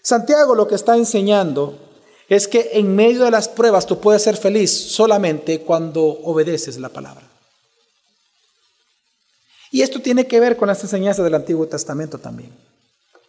Santiago 0.01 0.55
lo 0.55 0.67
que 0.67 0.75
está 0.75 0.95
enseñando 0.95 1.77
es 2.29 2.47
que 2.47 2.71
en 2.73 2.95
medio 2.95 3.23
de 3.23 3.31
las 3.31 3.47
pruebas 3.49 3.85
tú 3.85 3.99
puedes 3.99 4.21
ser 4.21 4.37
feliz 4.37 4.71
solamente 4.71 5.61
cuando 5.61 6.03
obedeces 6.03 6.77
la 6.77 6.89
palabra. 6.89 7.23
Y 9.71 9.81
esto 9.81 10.01
tiene 10.01 10.27
que 10.27 10.39
ver 10.39 10.57
con 10.57 10.67
las 10.67 10.81
enseñanzas 10.81 11.23
del 11.23 11.35
Antiguo 11.35 11.67
Testamento 11.67 12.17
también. 12.17 12.51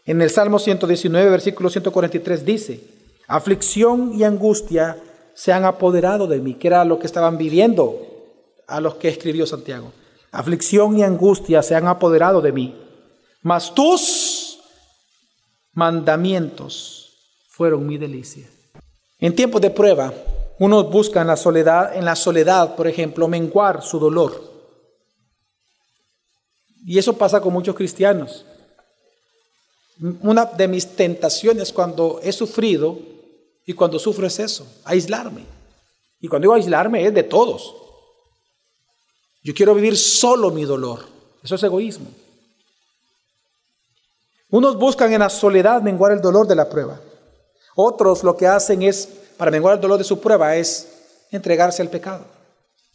En 0.05 0.23
el 0.23 0.31
Salmo 0.31 0.59
119, 0.59 1.31
versículo 1.31 1.69
143 1.69 2.45
dice, 2.45 2.81
aflicción 3.27 4.13
y 4.15 4.25
angustia 4.25 4.97
se 5.35 5.53
han 5.53 5.65
apoderado 5.65 6.27
de 6.27 6.39
mí, 6.39 6.55
que 6.55 6.69
era 6.69 6.85
lo 6.85 6.99
que 6.99 7.07
estaban 7.07 7.39
viviendo 7.39 8.01
a 8.67 8.81
los 8.81 8.97
que 8.97 9.09
escribió 9.09 9.47
Santiago. 9.47 9.93
Aflicción 10.31 10.99
y 10.99 11.03
angustia 11.03 11.63
se 11.63 11.75
han 11.75 11.87
apoderado 11.87 12.41
de 12.41 12.53
mí, 12.53 12.75
mas 13.43 13.75
tus 13.75 14.59
mandamientos 15.73 17.15
fueron 17.49 17.87
mi 17.87 17.97
delicia. 17.97 18.49
En 19.19 19.35
tiempos 19.35 19.61
de 19.61 19.71
prueba, 19.71 20.13
unos 20.59 20.91
buscan 20.91 21.27
la 21.27 21.37
soledad, 21.37 21.97
en 21.97 22.05
la 22.05 22.15
soledad, 22.15 22.77
por 22.77 22.87
ejemplo, 22.87 23.27
menguar 23.27 23.83
su 23.83 23.99
dolor. 23.99 24.49
Y 26.85 26.99
eso 26.99 27.17
pasa 27.17 27.41
con 27.41 27.53
muchos 27.53 27.75
cristianos. 27.75 28.45
Una 30.23 30.45
de 30.45 30.69
mis 30.69 30.87
tentaciones 30.95 31.73
cuando 31.73 32.21
he 32.23 32.33
sufrido 32.33 32.99
y 33.67 33.73
cuando 33.73 33.99
sufro 33.99 34.27
es 34.27 34.39
eso, 34.39 34.67
aislarme. 34.85 35.45
Y 36.21 36.29
cuando 36.29 36.47
digo 36.47 36.55
aislarme 36.55 37.05
es 37.05 37.15
de 37.15 37.23
todos. 37.23 37.75
Yo 39.49 39.55
quiero 39.55 39.75
vivir 39.75 39.97
solo 39.97 40.51
mi 40.51 40.67
dolor. 40.67 41.07
Eso 41.43 41.55
es 41.55 41.63
egoísmo. 41.63 42.11
Unos 44.51 44.77
buscan 44.77 45.11
en 45.11 45.21
la 45.21 45.31
soledad 45.31 45.81
menguar 45.81 46.13
el 46.13 46.21
dolor 46.21 46.47
de 46.47 46.55
la 46.55 46.69
prueba. 46.69 47.01
Otros 47.75 48.25
lo 48.25 48.37
que 48.37 48.47
hacen 48.47 48.83
es, 48.83 49.09
para 49.39 49.51
menguar 49.51 49.77
el 49.77 49.81
dolor 49.81 49.97
de 49.97 50.05
su 50.05 50.21
prueba, 50.21 50.55
es 50.55 50.89
entregarse 51.31 51.81
al 51.81 51.89
pecado, 51.89 52.27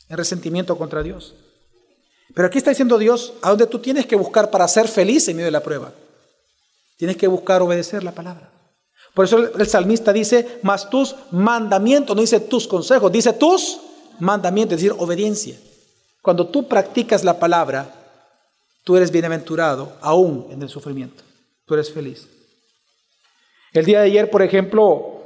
el 0.07 0.15
resentimiento 0.15 0.77
contra 0.77 1.01
Dios. 1.01 1.33
Pero 2.35 2.49
aquí 2.49 2.59
está 2.59 2.69
diciendo 2.69 2.99
Dios 2.99 3.33
a 3.41 3.49
dónde 3.49 3.65
tú 3.65 3.79
tienes 3.79 4.05
que 4.05 4.15
buscar 4.15 4.51
para 4.51 4.67
ser 4.67 4.87
feliz 4.87 5.27
en 5.29 5.37
medio 5.37 5.47
de 5.47 5.51
la 5.53 5.63
prueba. 5.63 5.91
Tienes 6.97 7.17
que 7.17 7.25
buscar 7.25 7.63
obedecer 7.63 8.03
la 8.03 8.11
palabra. 8.11 8.51
Por 9.15 9.25
eso 9.25 9.39
el 9.39 9.67
salmista 9.67 10.13
dice, 10.13 10.59
más 10.61 10.87
tus 10.87 11.15
mandamientos, 11.31 12.15
no 12.15 12.21
dice 12.21 12.41
tus 12.41 12.67
consejos, 12.67 13.11
dice 13.11 13.33
tus 13.33 13.79
mandamientos, 14.19 14.75
es 14.75 14.83
decir, 14.83 14.95
obediencia. 14.99 15.57
Cuando 16.23 16.47
tú 16.47 16.69
practicas 16.69 17.25
la 17.25 17.37
palabra, 17.37 17.93
tú 18.85 18.95
eres 18.95 19.11
bienaventurado 19.11 19.97
aún 19.99 20.47
en 20.51 20.61
el 20.61 20.69
sufrimiento. 20.69 21.21
Tú 21.65 21.73
eres 21.73 21.91
feliz. 21.91 22.29
El 23.73 23.83
día 23.83 23.99
de 23.99 24.05
ayer, 24.05 24.29
por 24.29 24.41
ejemplo, 24.41 25.25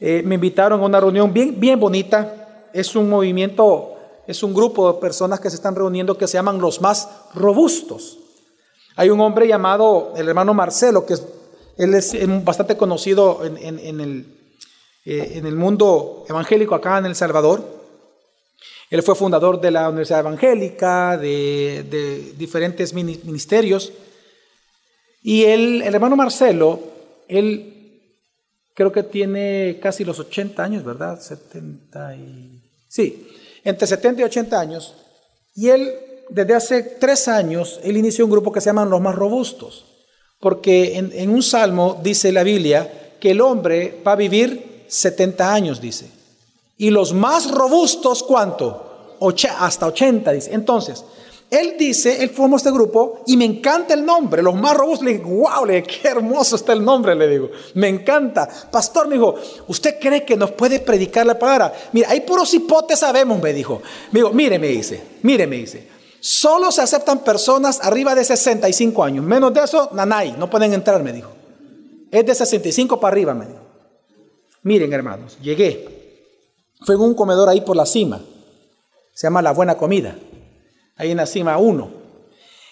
eh, 0.00 0.22
me 0.24 0.36
invitaron 0.36 0.80
a 0.80 0.86
una 0.86 1.00
reunión 1.00 1.34
bien, 1.34 1.60
bien 1.60 1.78
bonita. 1.78 2.70
Es 2.72 2.96
un 2.96 3.10
movimiento, 3.10 3.98
es 4.26 4.42
un 4.42 4.54
grupo 4.54 4.90
de 4.90 4.98
personas 4.98 5.38
que 5.38 5.50
se 5.50 5.56
están 5.56 5.76
reuniendo 5.76 6.16
que 6.16 6.26
se 6.26 6.38
llaman 6.38 6.62
los 6.62 6.80
más 6.80 7.10
robustos. 7.34 8.16
Hay 8.96 9.10
un 9.10 9.20
hombre 9.20 9.46
llamado 9.46 10.14
el 10.16 10.30
hermano 10.30 10.54
Marcelo, 10.54 11.04
que 11.04 11.12
es, 11.12 11.26
él 11.76 11.92
es 11.92 12.16
bastante 12.42 12.74
conocido 12.78 13.44
en, 13.44 14.00
el, 14.00 14.34
eh, 15.04 15.32
en 15.34 15.44
el 15.44 15.56
mundo 15.56 16.24
evangélico 16.26 16.74
acá 16.74 16.96
en 16.96 17.04
El 17.04 17.14
Salvador. 17.14 17.77
Él 18.90 19.02
fue 19.02 19.14
fundador 19.14 19.60
de 19.60 19.70
la 19.70 19.88
Universidad 19.88 20.20
Evangélica, 20.20 21.18
de, 21.18 22.32
diferentes 22.38 22.94
ministerios. 22.94 23.92
Y 25.22 25.44
él, 25.44 25.82
el 25.82 25.94
hermano 25.94 26.16
Marcelo, 26.16 26.80
él 27.28 27.74
creo 28.74 28.90
que 28.90 29.02
tiene 29.02 29.78
casi 29.82 30.04
los 30.04 30.18
80 30.18 30.62
años, 30.62 30.84
¿verdad? 30.84 31.20
70 31.20 32.16
y... 32.16 32.62
Sí, 32.88 33.28
entre 33.64 33.86
70 33.86 34.22
y 34.22 34.24
80 34.24 34.60
años. 34.60 34.94
Y 35.54 35.68
él, 35.68 35.92
desde 36.30 36.54
hace 36.54 36.82
tres 36.82 37.28
años, 37.28 37.80
él 37.82 37.98
inició 37.98 38.24
un 38.24 38.30
grupo 38.30 38.52
que 38.52 38.62
se 38.62 38.66
llaman 38.66 38.88
los 38.88 39.02
más 39.02 39.14
robustos. 39.14 39.84
Porque 40.40 40.96
en, 40.96 41.10
en 41.12 41.30
un 41.30 41.42
salmo 41.42 42.00
dice 42.02 42.32
la 42.32 42.44
Biblia 42.44 43.16
que 43.20 43.32
el 43.32 43.40
hombre 43.42 44.00
va 44.06 44.12
a 44.12 44.16
vivir 44.16 44.84
70 44.86 45.52
años, 45.52 45.80
dice. 45.80 46.17
Y 46.78 46.90
los 46.90 47.12
más 47.12 47.50
robustos, 47.50 48.22
¿cuánto? 48.22 48.84
hasta 49.58 49.86
80, 49.86 50.32
dice. 50.32 50.54
Entonces, 50.54 51.04
él 51.50 51.76
dice, 51.78 52.22
él 52.22 52.30
formó 52.30 52.56
este 52.56 52.70
grupo 52.70 53.22
y 53.26 53.36
me 53.36 53.46
encanta 53.46 53.94
el 53.94 54.04
nombre, 54.04 54.42
los 54.42 54.54
más 54.54 54.76
robustos. 54.76 55.06
Le 55.06 55.14
digo, 55.14 55.30
wow, 55.30 55.64
le 55.64 55.82
qué 55.82 56.08
hermoso 56.08 56.56
está 56.56 56.74
el 56.74 56.84
nombre, 56.84 57.14
le 57.14 57.26
digo. 57.26 57.50
Me 57.74 57.88
encanta. 57.88 58.48
Pastor, 58.70 59.08
me 59.08 59.14
dijo, 59.14 59.34
¿usted 59.66 59.98
cree 59.98 60.24
que 60.24 60.36
nos 60.36 60.52
puede 60.52 60.78
predicar 60.78 61.24
la 61.26 61.38
palabra? 61.38 61.72
Mira, 61.92 62.10
hay 62.10 62.20
puros 62.20 62.52
hipotes 62.52 62.98
sabemos, 62.98 63.42
me 63.42 63.52
dijo. 63.52 63.80
Me 64.12 64.20
dijo, 64.20 64.32
mire, 64.32 64.58
me 64.58 64.68
dice, 64.68 65.02
mire, 65.22 65.46
me 65.46 65.56
dice. 65.56 65.88
Solo 66.20 66.70
se 66.70 66.82
aceptan 66.82 67.20
personas 67.20 67.80
arriba 67.82 68.14
de 68.14 68.24
65 68.24 69.02
años. 69.02 69.24
Menos 69.24 69.54
de 69.54 69.62
eso, 69.64 69.88
nanay, 69.92 70.36
no 70.38 70.50
pueden 70.50 70.74
entrar, 70.74 71.02
me 71.02 71.12
dijo. 71.12 71.30
Es 72.10 72.26
de 72.26 72.34
65 72.34 73.00
para 73.00 73.12
arriba, 73.12 73.32
me 73.32 73.46
dijo. 73.46 73.60
Miren, 74.62 74.92
hermanos, 74.92 75.38
llegué. 75.40 75.97
Fue 76.80 76.94
en 76.94 77.00
un 77.00 77.14
comedor 77.14 77.48
ahí 77.48 77.60
por 77.60 77.76
la 77.76 77.86
cima. 77.86 78.20
Se 79.14 79.26
llama 79.26 79.42
La 79.42 79.52
Buena 79.52 79.76
Comida. 79.76 80.16
Ahí 80.96 81.10
en 81.10 81.16
la 81.16 81.26
cima 81.26 81.58
1. 81.58 81.90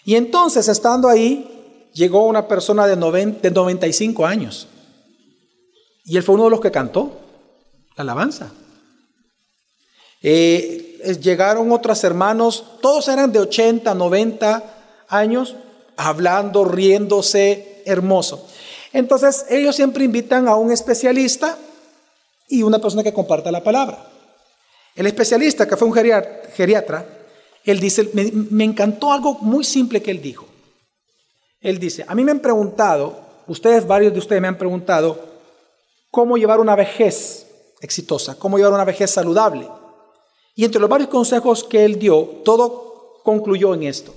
Y 0.05 0.15
entonces, 0.15 0.69
estando 0.69 1.09
ahí, 1.09 1.91
llegó 1.93 2.27
una 2.27 2.47
persona 2.47 2.87
de, 2.87 2.97
95 2.97 4.27
años. 4.27 4.69
Y 6.05 6.17
él 6.17 6.23
fue 6.23 6.37
uno 6.37 6.45
de 6.45 6.51
los 6.51 6.61
que 6.61 6.71
cantó 6.71 7.21
la 7.97 8.03
alabanza. 8.03 8.53
Eh, 10.23 11.19
llegaron 11.21 11.73
otros 11.73 12.05
hermanos, 12.05 12.65
todos 12.81 13.09
eran 13.09 13.33
de 13.33 13.41
80, 13.41 13.95
90 13.95 14.63
años, 15.09 15.57
hablando, 15.97 16.65
riéndose, 16.65 17.83
hermoso. 17.87 18.47
Entonces, 18.93 19.47
ellos 19.51 19.75
siempre 19.75 20.05
invitan 20.05 20.47
a 20.49 20.57
un 20.57 20.71
especialista 20.71 21.59
y 22.49 22.63
una 22.63 22.79
persona 22.79 23.03
que 23.03 23.13
comparta 23.13 23.51
la 23.51 23.63
palabra. 23.63 24.11
El 24.95 25.07
especialista, 25.07 25.67
que 25.67 25.77
fue 25.77 25.89
un 25.89 25.95
geriatra, 25.95 27.07
él 27.65 27.81
dice, 27.81 28.09
me, 28.13 28.65
encantó 28.65 29.13
algo 29.13 29.35
muy 29.41 29.65
simple 29.65 30.01
que 30.01 30.13
él 30.13 30.23
dijo. 30.23 30.47
Él 31.61 31.79
dice, 31.79 32.05
a 32.07 32.15
mí 32.15 32.25
me 32.25 32.31
han 32.31 32.41
preguntado, 32.41 33.43
ustedes, 33.49 33.87
varios 33.87 34.13
de 34.13 34.21
ustedes 34.21 34.41
me 34.41 34.49
han 34.49 34.57
preguntado, 34.57 35.21
cómo 36.11 36.37
llevar 36.37 36.61
una 36.61 36.77
vejez 36.77 37.47
exitosa, 37.81 38.39
cómo 38.39 38.57
llevar 38.57 38.73
una 38.73 38.85
vejez 38.85 39.11
saludable. 39.11 39.69
Y 40.55 40.65
entre 40.65 40.81
los 40.81 40.89
varios 40.89 41.11
consejos 41.11 41.65
que 41.65 41.85
él 41.85 41.99
dio, 41.99 42.41
todo 42.45 43.21
concluyó 43.25 43.75
en 43.75 43.83
esto. 43.83 44.15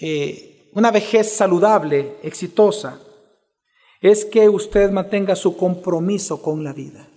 eh, 0.00 0.57
una 0.78 0.92
vejez 0.92 1.34
saludable, 1.34 2.18
exitosa, 2.22 3.00
es 4.00 4.24
que 4.24 4.48
usted 4.48 4.92
mantenga 4.92 5.34
su 5.34 5.56
compromiso 5.56 6.40
con 6.40 6.62
la 6.62 6.72
vida. 6.72 7.08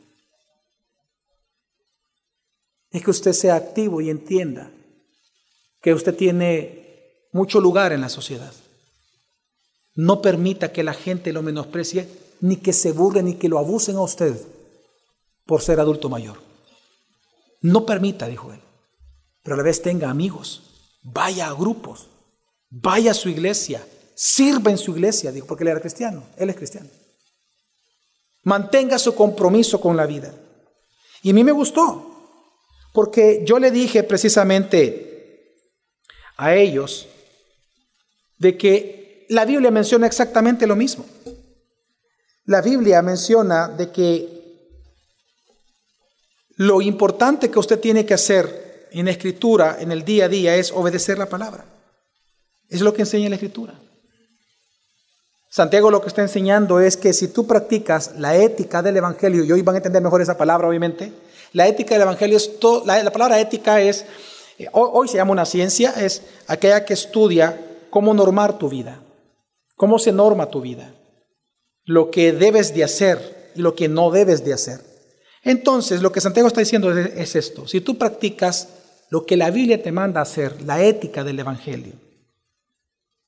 Es 2.90 3.04
que 3.04 3.12
usted 3.12 3.34
sea 3.34 3.56
activo 3.56 4.02
y 4.02 4.10
entienda 4.10 4.72
que 5.80 5.94
usted 5.94 6.16
tiene 6.16 7.28
mucho 7.34 7.62
lugar 7.62 7.94
en 7.94 8.02
la 8.02 8.10
sociedad. 8.10 8.52
No 9.94 10.24
permita 10.24 10.72
que 10.72 10.82
la 10.82 10.96
gente 10.96 11.32
lo 11.32 11.44
menosprecie, 11.44 12.10
ni 12.40 12.56
que 12.56 12.74
se 12.74 12.92
burle, 12.92 13.22
ni 13.22 13.36
que 13.36 13.48
lo 13.48 13.60
abusen 13.60 13.98
a 13.98 14.02
usted 14.02 14.42
por 15.46 15.62
ser 15.62 15.80
adulto 15.80 16.10
mayor. 16.10 16.42
No 17.62 17.86
permita, 17.86 18.26
dijo 18.26 18.52
él, 18.54 18.60
pero 19.44 19.54
a 19.54 19.58
la 19.58 19.64
vez 19.64 19.84
tenga 19.84 20.10
amigos, 20.10 20.64
vaya 21.04 21.48
a 21.48 21.54
grupos, 21.54 22.08
vaya 22.72 23.12
a 23.12 23.14
su 23.14 23.30
iglesia, 23.30 23.86
Sirva 24.24 24.70
en 24.70 24.78
su 24.78 24.92
iglesia, 24.92 25.32
dijo, 25.32 25.48
porque 25.48 25.64
él 25.64 25.70
era 25.70 25.80
cristiano, 25.80 26.24
él 26.38 26.52
es 26.52 26.56
cristiano. 26.56 26.88
Mantenga 28.44 29.00
su 29.00 29.16
compromiso 29.16 29.82
con 29.82 29.98
la 29.98 30.06
vida. 30.06 30.32
Y 31.24 31.32
a 31.32 31.34
mí 31.34 31.44
me 31.44 31.52
gustó, 31.52 32.38
porque 32.94 33.42
yo 33.46 33.58
le 33.58 33.72
dije 33.72 34.04
precisamente 34.04 35.56
a 36.38 36.54
ellos 36.54 37.08
de 38.38 38.56
que 38.60 39.26
la 39.30 39.44
Biblia 39.44 39.72
menciona 39.72 40.06
exactamente 40.06 40.68
lo 40.68 40.76
mismo. 40.76 41.04
La 42.46 42.62
Biblia 42.62 43.02
menciona 43.02 43.70
de 43.70 43.92
que 43.92 44.42
lo 46.58 46.80
importante 46.80 47.50
que 47.50 47.58
usted 47.58 47.80
tiene 47.80 48.06
que 48.06 48.14
hacer 48.14 48.88
en 48.92 49.08
escritura, 49.08 49.78
en 49.80 49.92
el 49.92 50.06
día 50.06 50.26
a 50.26 50.30
día, 50.30 50.56
es 50.56 50.72
obedecer 50.72 51.18
la 51.18 51.28
palabra. 51.28 51.66
Es 52.72 52.80
lo 52.80 52.94
que 52.94 53.02
enseña 53.02 53.30
la 53.30 53.36
escritura. 53.36 53.74
Santiago 55.50 55.92
lo 55.92 56.02
que 56.02 56.08
está 56.08 56.22
enseñando 56.22 56.80
es 56.80 56.96
que 56.96 57.12
si 57.12 57.28
tú 57.28 57.46
practicas 57.46 58.14
la 58.18 58.38
ética 58.38 58.82
del 58.82 58.96
Evangelio, 58.96 59.44
y 59.44 59.52
hoy 59.52 59.62
van 59.62 59.76
a 59.76 59.78
entender 59.80 60.02
mejor 60.02 60.22
esa 60.22 60.38
palabra 60.38 60.70
obviamente, 60.70 61.12
la 61.52 61.68
ética 61.68 61.96
del 61.96 62.04
Evangelio 62.04 62.38
es 62.38 62.58
todo, 62.60 62.86
la, 62.86 63.12
palabra 63.12 63.42
ética 63.42 63.82
es, 63.82 64.06
eh, 64.58 64.68
hoy, 64.72 65.10
se 65.10 65.18
llama 65.18 65.34
una 65.34 65.46
ciencia, 65.46 65.92
es 65.98 66.22
aquella 66.48 66.86
que 66.86 66.94
estudia 66.94 67.60
cómo 67.90 68.14
normar 68.14 68.58
tu 68.58 68.70
vida, 68.70 69.04
cómo 69.76 70.00
se 70.00 70.14
norma 70.14 70.50
tu 70.50 70.62
vida, 70.62 70.94
lo 71.84 72.10
que 72.10 72.32
debes 72.32 72.74
de 72.74 72.86
hacer 72.86 73.52
y 73.54 73.60
lo 73.60 73.76
que 73.76 73.90
no 73.90 74.12
debes 74.12 74.46
de 74.46 74.54
hacer. 74.54 74.80
Entonces, 75.44 76.02
lo 76.02 76.14
que 76.14 76.22
Santiago 76.22 76.48
está 76.48 76.62
diciendo 76.62 76.98
es 76.98 77.36
esto, 77.36 77.68
si 77.68 77.82
tú 77.82 77.98
practicas 77.98 78.70
lo 79.10 79.26
que 79.26 79.36
la 79.36 79.52
Biblia 79.52 79.84
te 79.84 79.92
manda 79.92 80.22
hacer, 80.22 80.62
la 80.62 80.82
ética 80.82 81.26
del 81.26 81.40
Evangelio, 81.40 82.11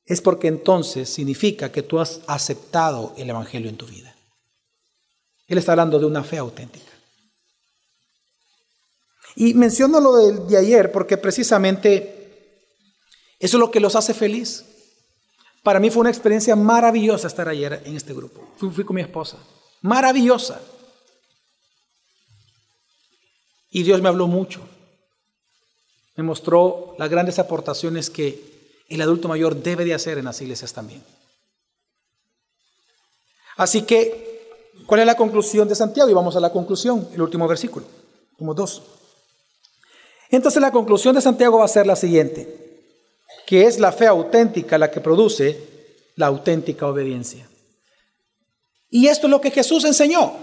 es 0.05 0.21
porque 0.21 0.47
entonces 0.47 1.09
significa 1.09 1.71
que 1.71 1.83
tú 1.83 1.99
has 1.99 2.21
aceptado 2.27 3.13
el 3.17 3.29
Evangelio 3.29 3.69
en 3.69 3.77
tu 3.77 3.85
vida. 3.85 4.15
Él 5.47 5.57
está 5.57 5.71
hablando 5.73 5.99
de 5.99 6.05
una 6.05 6.23
fe 6.23 6.37
auténtica. 6.37 6.91
Y 9.35 9.53
menciono 9.53 9.99
lo 9.99 10.15
de, 10.15 10.57
ayer 10.57 10.91
porque 10.91 11.17
precisamente 11.17 12.59
eso 13.39 13.57
es 13.57 13.59
lo 13.59 13.71
que 13.71 13.79
los 13.79 13.95
hace 13.95 14.13
feliz. 14.13 14.65
Para 15.63 15.79
mí 15.79 15.89
fue 15.89 16.01
una 16.01 16.09
experiencia 16.09 16.55
maravillosa 16.55 17.27
estar 17.27 17.47
ayer 17.47 17.81
en 17.85 17.95
este 17.95 18.13
grupo. 18.13 18.53
Fui, 18.57 18.69
fui 18.69 18.83
con 18.83 18.95
mi 18.95 19.01
esposa. 19.01 19.37
Maravillosa. 19.81 20.61
Y 23.69 23.83
Dios 23.83 24.01
me 24.01 24.09
habló 24.09 24.27
mucho. 24.27 24.61
Me 26.15 26.23
mostró 26.23 26.95
las 26.99 27.09
grandes 27.09 27.39
aportaciones 27.39 28.09
que 28.09 28.52
el 28.89 29.01
adulto 29.01 29.27
mayor 29.27 29.55
debe 29.55 29.85
de 29.85 29.93
hacer 29.93 30.17
en 30.17 30.25
las 30.25 30.41
iglesias 30.41 30.73
también. 30.73 31.03
Así 33.55 33.83
que, 33.83 34.71
¿cuál 34.85 35.01
es 35.01 35.05
la 35.05 35.15
conclusión 35.15 35.67
de 35.67 35.75
Santiago? 35.75 36.09
Y 36.09 36.13
vamos 36.13 36.35
a 36.35 36.39
la 36.39 36.51
conclusión, 36.51 37.07
el 37.13 37.21
último 37.21 37.47
versículo, 37.47 37.85
como 38.37 38.53
dos. 38.53 38.81
Entonces 40.29 40.61
la 40.61 40.71
conclusión 40.71 41.15
de 41.15 41.21
Santiago 41.21 41.59
va 41.59 41.65
a 41.65 41.67
ser 41.69 41.85
la 41.85 41.95
siguiente, 41.95 42.81
que 43.45 43.65
es 43.65 43.79
la 43.79 43.91
fe 43.91 44.07
auténtica 44.07 44.77
la 44.77 44.89
que 44.89 45.01
produce 45.01 45.73
la 46.15 46.27
auténtica 46.27 46.87
obediencia. 46.87 47.47
Y 48.89 49.07
esto 49.07 49.27
es 49.27 49.31
lo 49.31 49.41
que 49.41 49.51
Jesús 49.51 49.85
enseñó. 49.85 50.33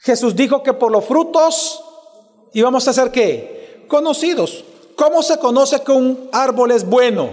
Jesús 0.00 0.36
dijo 0.36 0.62
que 0.62 0.72
por 0.72 0.92
los 0.92 1.04
frutos 1.04 1.82
íbamos 2.52 2.86
a 2.88 2.92
ser 2.92 3.10
qué? 3.10 3.84
Conocidos. 3.88 4.64
¿Cómo 4.98 5.22
se 5.22 5.38
conoce 5.38 5.80
que 5.84 5.92
un 5.92 6.28
árbol 6.32 6.72
es 6.72 6.84
bueno? 6.84 7.30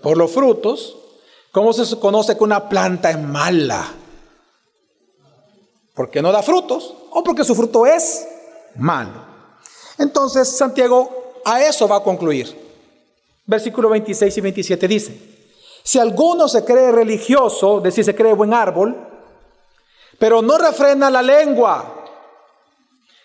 Por 0.00 0.16
los 0.16 0.30
frutos. 0.30 0.96
¿Cómo 1.50 1.72
se 1.72 1.98
conoce 1.98 2.38
que 2.38 2.44
una 2.44 2.68
planta 2.68 3.10
es 3.10 3.18
mala? 3.18 3.92
Porque 5.92 6.22
no 6.22 6.30
da 6.30 6.40
frutos 6.44 6.94
o 7.10 7.24
porque 7.24 7.42
su 7.42 7.56
fruto 7.56 7.84
es 7.84 8.28
malo. 8.76 9.24
Entonces 9.98 10.56
Santiago 10.56 11.42
a 11.44 11.64
eso 11.64 11.88
va 11.88 11.96
a 11.96 12.02
concluir. 12.04 12.56
Versículo 13.44 13.88
26 13.88 14.36
y 14.36 14.40
27 14.40 14.86
dice, 14.86 15.20
si 15.82 15.98
alguno 15.98 16.46
se 16.46 16.64
cree 16.64 16.92
religioso, 16.92 17.78
es 17.78 17.82
decir, 17.82 18.04
se 18.04 18.14
cree 18.14 18.34
buen 18.34 18.54
árbol, 18.54 18.96
pero 20.16 20.42
no 20.42 20.56
refrena 20.58 21.10
la 21.10 21.22
lengua, 21.22 22.04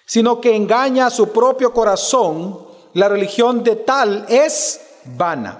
sino 0.07 0.41
que 0.41 0.55
engaña 0.55 1.05
a 1.05 1.11
su 1.11 1.29
propio 1.29 1.71
corazón, 1.71 2.64
la 2.95 3.09
religión 3.09 3.61
de 3.61 3.75
tal 3.75 4.25
es 4.29 4.79
vana. 5.17 5.59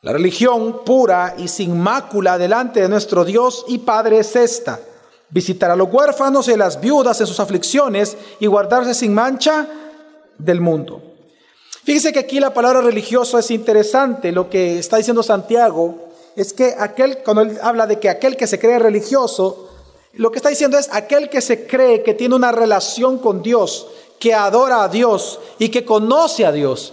La 0.00 0.12
religión 0.12 0.84
pura 0.84 1.34
y 1.36 1.48
sin 1.48 1.78
mácula 1.78 2.38
delante 2.38 2.80
de 2.80 2.88
nuestro 2.88 3.26
Dios 3.26 3.66
y 3.68 3.78
Padre 3.78 4.20
es 4.20 4.34
esta, 4.36 4.80
visitar 5.28 5.70
a 5.70 5.76
los 5.76 5.92
huérfanos 5.92 6.48
y 6.48 6.56
las 6.56 6.80
viudas 6.80 7.20
en 7.20 7.26
sus 7.26 7.40
aflicciones 7.40 8.16
y 8.40 8.46
guardarse 8.46 8.94
sin 8.94 9.12
mancha 9.12 9.66
del 10.38 10.62
mundo. 10.62 11.02
Fíjese 11.84 12.10
que 12.14 12.20
aquí 12.20 12.40
la 12.40 12.54
palabra 12.54 12.80
religioso 12.80 13.38
es 13.38 13.50
interesante. 13.50 14.32
Lo 14.32 14.48
que 14.48 14.78
está 14.78 14.96
diciendo 14.96 15.22
Santiago 15.22 16.08
es 16.36 16.54
que 16.54 16.74
aquel, 16.78 17.18
cuando 17.18 17.42
él 17.42 17.58
habla 17.62 17.86
de 17.86 18.00
que 18.00 18.08
aquel 18.08 18.34
que 18.34 18.46
se 18.46 18.58
cree 18.58 18.78
religioso, 18.78 19.68
lo 20.14 20.30
que 20.30 20.38
está 20.38 20.48
diciendo 20.48 20.78
es 20.78 20.88
aquel 20.90 21.28
que 21.28 21.42
se 21.42 21.66
cree 21.66 22.02
que 22.02 22.14
tiene 22.14 22.34
una 22.34 22.50
relación 22.50 23.18
con 23.18 23.42
Dios, 23.42 23.88
que 24.18 24.34
adora 24.34 24.82
a 24.82 24.88
Dios 24.88 25.38
y 25.58 25.68
que 25.68 25.84
conoce 25.84 26.44
a 26.46 26.52
Dios. 26.52 26.92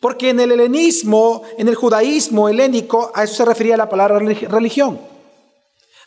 Porque 0.00 0.30
en 0.30 0.40
el 0.40 0.52
helenismo, 0.52 1.42
en 1.56 1.68
el 1.68 1.74
judaísmo 1.74 2.48
helénico, 2.48 3.10
a 3.14 3.24
eso 3.24 3.34
se 3.34 3.44
refería 3.44 3.76
la 3.76 3.88
palabra 3.88 4.18
religión. 4.18 5.00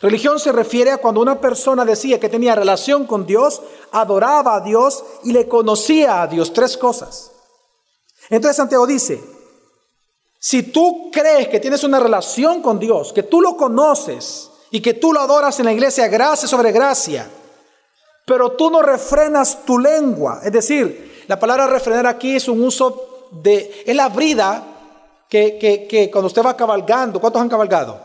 Religión 0.01 0.39
se 0.39 0.51
refiere 0.51 0.91
a 0.91 0.97
cuando 0.97 1.21
una 1.21 1.41
persona 1.41 1.83
decía 1.83 2.19
que 2.19 2.29
tenía 2.29 2.55
relación 2.55 3.05
con 3.05 3.25
Dios, 3.25 3.61
adoraba 3.91 4.55
a 4.55 4.61
Dios 4.61 5.03
y 5.23 5.33
le 5.33 5.47
conocía 5.47 6.21
a 6.21 6.27
Dios. 6.27 6.53
Tres 6.53 6.77
cosas. 6.77 7.31
Entonces 8.29 8.55
Santiago 8.55 8.87
dice, 8.87 9.21
si 10.39 10.63
tú 10.63 11.09
crees 11.11 11.49
que 11.49 11.59
tienes 11.59 11.83
una 11.83 11.99
relación 11.99 12.61
con 12.61 12.79
Dios, 12.79 13.11
que 13.11 13.23
tú 13.23 13.41
lo 13.41 13.57
conoces 13.57 14.49
y 14.71 14.79
que 14.81 14.93
tú 14.93 15.11
lo 15.11 15.19
adoras 15.19 15.59
en 15.59 15.65
la 15.65 15.73
iglesia 15.73 16.07
gracia 16.07 16.47
sobre 16.47 16.71
gracia, 16.71 17.29
pero 18.29 18.51
tú 18.51 18.69
no 18.69 18.83
refrenas 18.83 19.65
tu 19.65 19.79
lengua. 19.79 20.41
Es 20.43 20.51
decir, 20.51 21.23
la 21.27 21.39
palabra 21.39 21.65
refrenar 21.65 22.05
aquí 22.05 22.35
es 22.35 22.47
un 22.47 22.63
uso 22.63 23.27
de, 23.31 23.83
es 23.87 23.95
la 23.95 24.07
brida 24.09 24.63
que, 25.27 25.57
que, 25.89 26.11
cuando 26.11 26.27
usted 26.27 26.45
va 26.45 26.55
cabalgando, 26.55 27.19
¿cuántos 27.19 27.41
han 27.41 27.49
cabalgado? 27.49 27.99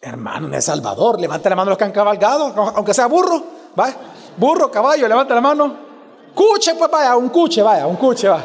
Hermano, 0.00 0.46
en 0.46 0.54
El 0.54 0.62
Salvador, 0.62 1.20
levante 1.20 1.50
la 1.50 1.56
mano 1.56 1.70
los 1.70 1.78
que 1.78 1.82
han 1.82 1.90
cabalgado, 1.90 2.54
aunque 2.76 2.94
sea 2.94 3.06
burro, 3.06 3.42
¿va? 3.76 3.92
Burro, 4.36 4.70
caballo, 4.70 5.08
levante 5.08 5.34
la 5.34 5.40
mano. 5.40 5.76
Cuche, 6.32 6.76
pues 6.76 6.88
vaya, 6.88 7.16
un 7.16 7.30
cuche, 7.30 7.62
vaya, 7.62 7.88
un 7.88 7.96
cuche, 7.96 8.28
va. 8.28 8.44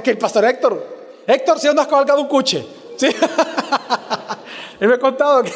Que 0.00 0.10
el 0.12 0.18
pastor 0.18 0.44
Héctor, 0.44 1.22
Héctor, 1.26 1.58
si 1.58 1.66
¿sí 1.66 1.74
no 1.74 1.80
has 1.80 1.88
cabalgado 1.88 2.20
un 2.20 2.28
cuche, 2.28 2.64
¿sí? 2.96 3.08
Me 4.78 4.94
ha 4.94 4.98
contado 5.00 5.42
que, 5.42 5.52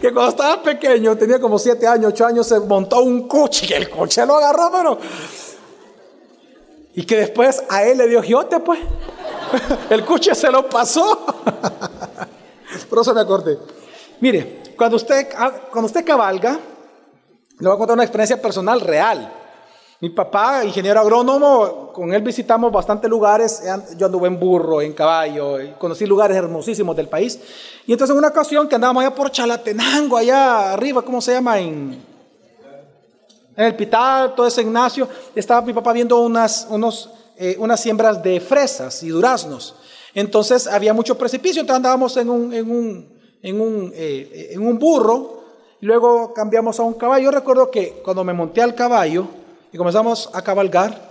que, 0.00 0.12
cuando 0.12 0.30
estaba 0.30 0.62
pequeño, 0.62 1.16
tenía 1.16 1.40
como 1.40 1.58
siete 1.58 1.86
años, 1.86 2.12
ocho 2.12 2.26
años, 2.26 2.46
se 2.46 2.58
montó 2.60 3.02
un 3.02 3.26
cuche, 3.28 3.66
y 3.68 3.72
el 3.72 3.88
coche 3.90 4.24
lo 4.26 4.36
agarró, 4.36 4.70
pero... 4.72 4.98
Y 6.94 7.04
que 7.04 7.16
después 7.16 7.62
a 7.68 7.84
él 7.84 7.98
le 7.98 8.08
dio 8.08 8.22
giote, 8.22 8.58
pues. 8.58 8.80
El 9.90 10.04
cuche 10.04 10.34
se 10.34 10.50
lo 10.50 10.68
pasó. 10.68 11.26
Por 12.90 12.98
eso 12.98 13.14
me 13.14 13.20
acordé. 13.20 13.56
Mire, 14.20 14.62
cuando 14.76 14.96
usted, 14.96 15.28
cuando 15.70 15.86
usted 15.86 16.04
cabalga, 16.04 16.58
le 17.58 17.68
voy 17.68 17.74
a 17.74 17.78
contar 17.78 17.94
una 17.94 18.02
experiencia 18.02 18.42
personal 18.42 18.80
real. 18.80 19.32
Mi 20.00 20.10
papá, 20.10 20.64
ingeniero 20.64 21.00
agrónomo, 21.00 21.90
con 21.92 22.12
él 22.12 22.22
visitamos 22.22 22.70
bastantes 22.70 23.10
lugares. 23.10 23.64
Yo 23.96 24.06
anduve 24.06 24.28
en 24.28 24.38
burro, 24.38 24.80
en 24.80 24.92
caballo, 24.92 25.56
conocí 25.76 26.06
lugares 26.06 26.36
hermosísimos 26.36 26.94
del 26.94 27.08
país. 27.08 27.40
Y 27.84 27.90
entonces 27.90 28.12
en 28.12 28.18
una 28.18 28.28
ocasión 28.28 28.68
que 28.68 28.76
andábamos 28.76 29.02
allá 29.02 29.12
por 29.12 29.32
Chalatenango, 29.32 30.16
allá 30.16 30.72
arriba, 30.72 31.02
¿cómo 31.02 31.20
se 31.20 31.32
llama? 31.32 31.58
En, 31.58 32.00
el 33.56 33.74
Pital, 33.74 34.36
todo 34.36 34.46
ese 34.46 34.62
Ignacio, 34.62 35.08
estaba 35.34 35.62
mi 35.62 35.72
papá 35.72 35.92
viendo 35.92 36.20
unas, 36.20 36.68
unos, 36.70 37.10
eh, 37.36 37.56
unas 37.58 37.80
siembras 37.80 38.22
de 38.22 38.38
fresas 38.38 39.02
y 39.02 39.08
duraznos. 39.08 39.74
Entonces 40.14 40.68
había 40.68 40.94
mucho 40.94 41.18
precipicio, 41.18 41.60
entonces 41.62 41.78
andábamos 41.78 42.16
en 42.18 42.30
un, 42.30 42.54
en 42.54 42.70
un, 42.70 43.18
en 43.42 43.60
un, 43.60 43.92
eh, 43.96 44.50
en 44.52 44.64
un 44.64 44.78
burro, 44.78 45.42
luego 45.80 46.32
cambiamos 46.32 46.78
a 46.78 46.84
un 46.84 46.94
caballo. 46.94 47.24
Yo 47.24 47.30
recuerdo 47.32 47.68
que 47.68 48.00
cuando 48.04 48.22
me 48.22 48.32
monté 48.32 48.62
al 48.62 48.76
caballo 48.76 49.26
y 49.72 49.76
comenzamos 49.76 50.30
a 50.32 50.42
cabalgar, 50.42 51.08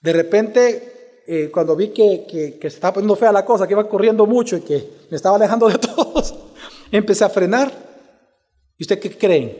de 0.00 0.12
repente, 0.12 1.22
eh, 1.26 1.50
cuando 1.52 1.76
vi 1.76 1.88
que, 1.88 2.26
que, 2.28 2.58
que, 2.58 2.66
estaba 2.66 2.94
poniendo 2.94 3.16
fea 3.16 3.32
la 3.32 3.44
cosa, 3.44 3.66
que 3.66 3.74
iba 3.74 3.88
corriendo 3.88 4.26
mucho 4.26 4.56
y 4.56 4.60
que 4.60 4.88
me 5.10 5.16
estaba 5.16 5.36
alejando 5.36 5.68
de 5.68 5.78
todos, 5.78 6.34
empecé 6.90 7.24
a 7.24 7.28
frenar. 7.28 7.72
¿Y 8.76 8.84
usted 8.84 8.98
qué 8.98 9.16
creen? 9.16 9.56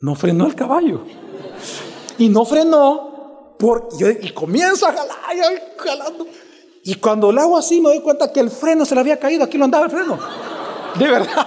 No 0.00 0.14
frenó 0.14 0.46
el 0.46 0.54
caballo. 0.54 1.02
Y 2.18 2.28
no 2.28 2.44
frenó 2.44 3.54
porque 3.58 3.96
yo 3.98 4.10
y 4.10 4.30
comienzo 4.30 4.86
a 4.86 4.92
jalar, 4.92 5.74
jalando. 5.76 6.26
Y 6.82 6.94
cuando 6.96 7.32
lo 7.32 7.40
hago 7.40 7.58
así 7.58 7.80
me 7.80 7.88
doy 7.88 8.00
cuenta 8.00 8.32
que 8.32 8.40
el 8.40 8.50
freno 8.50 8.84
se 8.84 8.94
le 8.94 9.00
había 9.00 9.18
caído, 9.18 9.44
aquí 9.44 9.58
lo 9.58 9.64
andaba 9.64 9.86
el 9.86 9.90
freno. 9.90 10.18
De 10.98 11.08
verdad. 11.08 11.46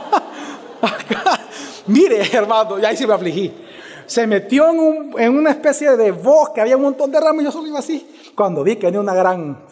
Mire, 1.87 2.21
hermano, 2.31 2.79
y 2.79 2.85
ahí 2.85 2.95
sí 2.95 3.07
me 3.07 3.13
afligí. 3.13 3.51
Se 4.09 4.25
metió 4.25 4.67
en, 4.71 4.79
un, 4.79 5.21
en, 5.21 5.37
una 5.37 5.51
especie 5.51 5.95
de 5.95 6.09
bosque, 6.11 6.61
había 6.61 6.75
un 6.75 6.81
montón 6.81 7.11
de 7.11 7.19
ramas 7.19 7.43
y 7.43 7.45
yo 7.45 7.51
solo 7.51 7.67
iba 7.67 7.77
así. 7.77 8.31
Cuando 8.35 8.63
vi 8.63 8.75
que 8.75 8.87
venía 8.87 8.99
una 8.99 9.13
gran 9.13 9.63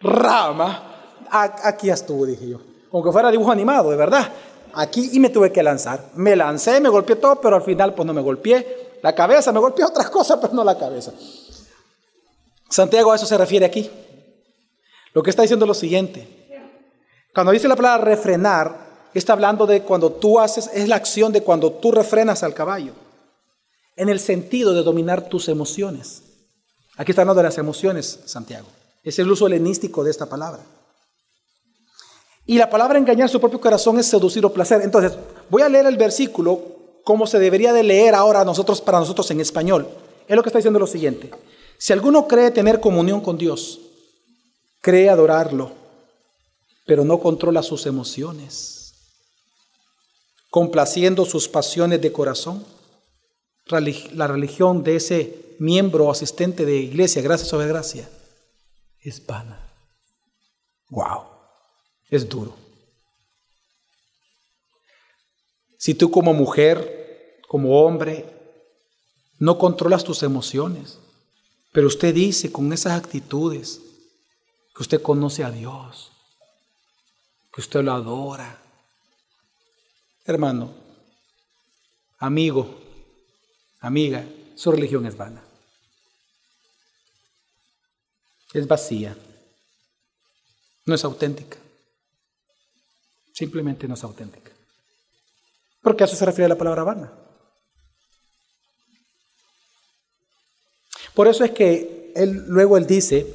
rama, 0.00 1.26
aquí 1.30 1.90
estuvo, 1.90 2.26
dije 2.26 2.48
yo. 2.48 2.58
Aunque 2.92 3.12
fuera 3.12 3.30
dibujo 3.30 3.52
animado, 3.52 3.92
de 3.92 3.96
verdad. 3.96 4.32
Aquí 4.72 5.10
y 5.12 5.20
me 5.20 5.30
tuve 5.30 5.52
que 5.52 5.62
lanzar. 5.62 6.06
Me 6.14 6.34
lancé, 6.34 6.80
me 6.80 6.88
golpeé 6.88 7.14
todo, 7.14 7.36
pero 7.36 7.54
al 7.54 7.62
final 7.62 7.94
pues 7.94 8.04
no 8.04 8.12
me 8.12 8.20
golpeé. 8.20 8.98
La 9.00 9.14
cabeza, 9.14 9.52
me 9.52 9.60
golpeé 9.60 9.84
otras 9.84 10.10
cosas, 10.10 10.40
pero 10.42 10.52
no 10.54 10.64
la 10.64 10.76
cabeza. 10.76 11.12
Santiago 12.68 13.12
a 13.12 13.14
eso 13.14 13.26
se 13.26 13.38
refiere 13.38 13.64
aquí. 13.64 13.88
Lo 15.12 15.22
que 15.22 15.30
está 15.30 15.42
diciendo 15.42 15.66
es 15.66 15.68
lo 15.68 15.74
siguiente. 15.74 16.26
Cuando 17.32 17.52
dice 17.52 17.68
la 17.68 17.76
palabra 17.76 18.04
refrenar, 18.04 18.76
está 19.14 19.34
hablando 19.34 19.66
de 19.66 19.82
cuando 19.82 20.10
tú 20.10 20.40
haces, 20.40 20.68
es 20.74 20.88
la 20.88 20.96
acción 20.96 21.32
de 21.32 21.44
cuando 21.44 21.70
tú 21.70 21.92
refrenas 21.92 22.42
al 22.42 22.54
caballo. 22.54 23.03
En 23.96 24.08
el 24.08 24.20
sentido 24.20 24.74
de 24.74 24.82
dominar 24.82 25.28
tus 25.28 25.48
emociones. 25.48 26.22
Aquí 26.96 27.12
está 27.12 27.22
hablando 27.22 27.42
de 27.42 27.48
las 27.48 27.58
emociones, 27.58 28.20
Santiago. 28.24 28.66
Es 29.02 29.18
el 29.18 29.30
uso 29.30 29.46
helenístico 29.46 30.04
de 30.04 30.10
esta 30.10 30.26
palabra. 30.26 30.62
Y 32.46 32.58
la 32.58 32.68
palabra 32.68 32.98
engañar 32.98 33.28
su 33.28 33.40
propio 33.40 33.60
corazón 33.60 33.98
es 33.98 34.06
seducir 34.06 34.44
o 34.44 34.52
placer. 34.52 34.82
Entonces, 34.82 35.12
voy 35.48 35.62
a 35.62 35.68
leer 35.68 35.86
el 35.86 35.96
versículo 35.96 36.60
como 37.04 37.26
se 37.26 37.38
debería 37.38 37.72
de 37.72 37.82
leer 37.82 38.14
ahora 38.14 38.44
nosotros 38.44 38.80
para 38.80 38.98
nosotros 38.98 39.30
en 39.30 39.40
español. 39.40 39.88
Es 40.26 40.36
lo 40.36 40.42
que 40.42 40.48
está 40.48 40.58
diciendo 40.58 40.78
lo 40.78 40.86
siguiente. 40.86 41.30
Si 41.78 41.92
alguno 41.92 42.26
cree 42.26 42.50
tener 42.50 42.80
comunión 42.80 43.20
con 43.20 43.36
Dios, 43.36 43.80
cree 44.80 45.08
adorarlo, 45.08 45.72
pero 46.86 47.04
no 47.04 47.18
controla 47.20 47.62
sus 47.62 47.86
emociones, 47.86 48.94
complaciendo 50.50 51.24
sus 51.24 51.48
pasiones 51.48 52.00
de 52.00 52.12
corazón. 52.12 52.64
La 53.66 54.26
religión 54.26 54.82
de 54.82 54.96
ese 54.96 55.56
miembro 55.58 56.06
o 56.06 56.10
asistente 56.10 56.64
de 56.64 56.76
iglesia, 56.76 57.22
gracias 57.22 57.48
sobre 57.48 57.68
gracia, 57.68 58.08
es 59.00 59.24
vana. 59.24 59.72
Wow, 60.90 61.24
es 62.10 62.28
duro. 62.28 62.56
Si 65.78 65.94
tú 65.94 66.10
como 66.10 66.32
mujer, 66.32 67.40
como 67.48 67.82
hombre, 67.84 68.26
no 69.38 69.58
controlas 69.58 70.04
tus 70.04 70.22
emociones, 70.22 70.98
pero 71.72 71.86
usted 71.86 72.14
dice 72.14 72.52
con 72.52 72.72
esas 72.72 72.92
actitudes, 72.92 73.80
que 74.74 74.82
usted 74.82 75.02
conoce 75.02 75.44
a 75.44 75.50
Dios, 75.50 76.10
que 77.52 77.60
usted 77.60 77.82
lo 77.82 77.92
adora. 77.92 78.60
Hermano, 80.24 80.72
amigo, 82.18 82.83
amiga, 83.86 84.24
su 84.54 84.70
religión 84.72 85.06
es 85.06 85.16
vana. 85.16 85.42
Es 88.52 88.66
vacía. 88.66 89.16
No 90.86 90.94
es 90.94 91.04
auténtica. 91.04 91.58
Simplemente 93.32 93.88
no 93.88 93.94
es 93.94 94.04
auténtica. 94.04 94.50
Porque 95.82 96.04
a 96.04 96.06
eso 96.06 96.16
se 96.16 96.24
refiere 96.24 96.48
la 96.48 96.58
palabra 96.58 96.84
vana. 96.84 97.12
Por 101.14 101.28
eso 101.28 101.44
es 101.44 101.52
que 101.52 102.12
él, 102.14 102.44
luego 102.46 102.76
él 102.76 102.86
dice, 102.86 103.26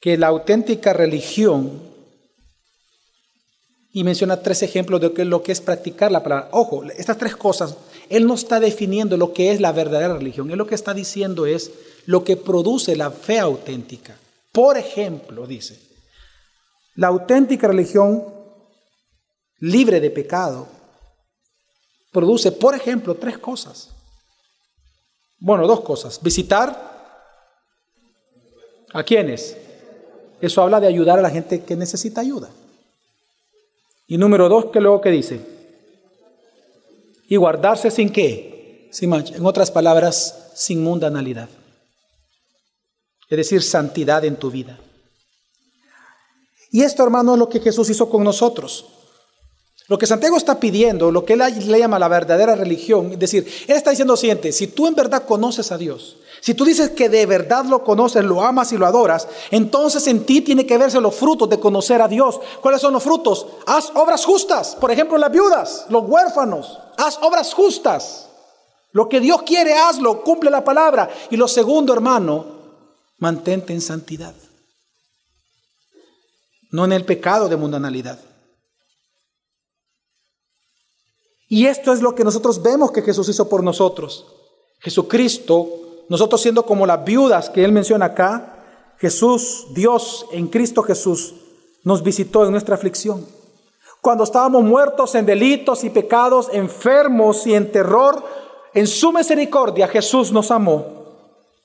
que 0.00 0.16
la 0.16 0.28
auténtica 0.28 0.92
religión, 0.92 1.88
y 3.92 4.04
menciona 4.04 4.40
tres 4.40 4.62
ejemplos 4.62 5.00
de 5.00 5.24
lo 5.24 5.42
que 5.42 5.52
es 5.52 5.60
practicar 5.60 6.12
la 6.12 6.22
palabra. 6.22 6.50
Ojo, 6.52 6.84
estas 6.84 7.18
tres 7.18 7.34
cosas, 7.34 7.76
él 8.08 8.26
no 8.26 8.34
está 8.34 8.60
definiendo 8.60 9.16
lo 9.16 9.32
que 9.32 9.52
es 9.52 9.60
la 9.60 9.72
verdadera 9.72 10.16
religión, 10.16 10.50
él 10.50 10.58
lo 10.58 10.66
que 10.66 10.74
está 10.74 10.94
diciendo 10.94 11.46
es 11.46 11.70
lo 12.06 12.24
que 12.24 12.36
produce 12.36 12.96
la 12.96 13.10
fe 13.10 13.38
auténtica. 13.38 14.16
Por 14.52 14.76
ejemplo, 14.76 15.46
dice, 15.46 15.78
la 16.94 17.08
auténtica 17.08 17.68
religión 17.68 18.24
libre 19.60 20.00
de 20.00 20.10
pecado 20.10 20.68
produce, 22.12 22.52
por 22.52 22.74
ejemplo, 22.74 23.14
tres 23.14 23.38
cosas. 23.38 23.90
Bueno, 25.38 25.66
dos 25.66 25.82
cosas. 25.82 26.20
Visitar 26.22 26.88
a 28.92 29.02
quiénes? 29.02 29.56
Eso 30.40 30.62
habla 30.62 30.80
de 30.80 30.86
ayudar 30.86 31.18
a 31.18 31.22
la 31.22 31.30
gente 31.30 31.62
que 31.62 31.76
necesita 31.76 32.20
ayuda. 32.20 32.48
Y 34.06 34.16
número 34.16 34.48
dos, 34.48 34.66
que 34.66 34.80
luego 34.80 35.00
dice? 35.10 35.57
Y 37.28 37.36
guardarse 37.36 37.90
sin 37.90 38.10
qué? 38.10 38.88
Sin. 38.90 39.12
En 39.12 39.46
otras 39.46 39.70
palabras, 39.70 40.50
sin 40.54 40.82
mundanalidad. 40.82 41.48
Es 43.28 43.36
decir, 43.36 43.62
santidad 43.62 44.24
en 44.24 44.36
tu 44.36 44.50
vida. 44.50 44.80
Y 46.70 46.82
esto, 46.82 47.04
hermano, 47.04 47.34
es 47.34 47.38
lo 47.38 47.48
que 47.48 47.60
Jesús 47.60 47.90
hizo 47.90 48.08
con 48.08 48.24
nosotros. 48.24 48.86
Lo 49.88 49.96
que 49.96 50.06
Santiago 50.06 50.36
está 50.36 50.60
pidiendo, 50.60 51.10
lo 51.10 51.24
que 51.24 51.32
él 51.32 51.42
le 51.66 51.78
llama 51.78 51.98
la 51.98 52.08
verdadera 52.08 52.54
religión, 52.54 53.12
es 53.12 53.18
decir, 53.18 53.50
él 53.66 53.74
está 53.74 53.88
diciendo 53.88 54.12
lo 54.12 54.18
siguiente, 54.18 54.52
si 54.52 54.66
tú 54.66 54.86
en 54.86 54.94
verdad 54.94 55.24
conoces 55.24 55.72
a 55.72 55.78
Dios, 55.78 56.18
si 56.40 56.52
tú 56.52 56.66
dices 56.66 56.90
que 56.90 57.08
de 57.08 57.24
verdad 57.24 57.64
lo 57.64 57.82
conoces, 57.82 58.22
lo 58.22 58.42
amas 58.42 58.70
y 58.72 58.76
lo 58.76 58.86
adoras, 58.86 59.26
entonces 59.50 60.06
en 60.06 60.26
ti 60.26 60.42
tiene 60.42 60.66
que 60.66 60.76
verse 60.76 61.00
los 61.00 61.14
frutos 61.14 61.48
de 61.48 61.58
conocer 61.58 62.02
a 62.02 62.08
Dios. 62.08 62.38
¿Cuáles 62.60 62.82
son 62.82 62.92
los 62.92 63.02
frutos? 63.02 63.46
Haz 63.66 63.90
obras 63.94 64.26
justas. 64.26 64.76
Por 64.76 64.90
ejemplo, 64.90 65.16
las 65.16 65.32
viudas, 65.32 65.86
los 65.88 66.04
huérfanos. 66.06 66.78
Haz 66.98 67.18
obras 67.22 67.54
justas. 67.54 68.28
Lo 68.92 69.08
que 69.08 69.20
Dios 69.20 69.42
quiere, 69.42 69.74
hazlo. 69.74 70.22
Cumple 70.22 70.50
la 70.50 70.64
palabra. 70.64 71.08
Y 71.30 71.36
lo 71.36 71.48
segundo, 71.48 71.92
hermano, 71.92 72.46
mantente 73.18 73.72
en 73.72 73.80
santidad. 73.80 74.34
No 76.70 76.84
en 76.84 76.92
el 76.92 77.04
pecado 77.04 77.48
de 77.48 77.56
mundanalidad. 77.56 78.18
Y 81.48 81.66
esto 81.66 81.92
es 81.92 82.02
lo 82.02 82.14
que 82.14 82.24
nosotros 82.24 82.62
vemos 82.62 82.92
que 82.92 83.02
Jesús 83.02 83.28
hizo 83.28 83.48
por 83.48 83.62
nosotros. 83.62 84.26
Jesucristo 84.80 85.78
nosotros 86.08 86.40
siendo 86.40 86.64
como 86.64 86.86
las 86.86 87.04
viudas 87.04 87.50
que 87.50 87.64
él 87.64 87.72
menciona 87.72 88.06
acá, 88.06 88.94
Jesús, 88.98 89.66
Dios 89.70 90.26
en 90.32 90.48
Cristo 90.48 90.82
Jesús, 90.82 91.34
nos 91.84 92.02
visitó 92.02 92.44
en 92.44 92.50
nuestra 92.50 92.74
aflicción. 92.74 93.26
Cuando 94.00 94.24
estábamos 94.24 94.62
muertos 94.64 95.14
en 95.14 95.26
delitos 95.26 95.84
y 95.84 95.90
pecados, 95.90 96.48
enfermos 96.52 97.46
y 97.46 97.54
en 97.54 97.70
terror, 97.70 98.24
en 98.74 98.86
su 98.86 99.12
misericordia 99.12 99.86
Jesús 99.86 100.32
nos 100.32 100.50
amó, 100.50 100.84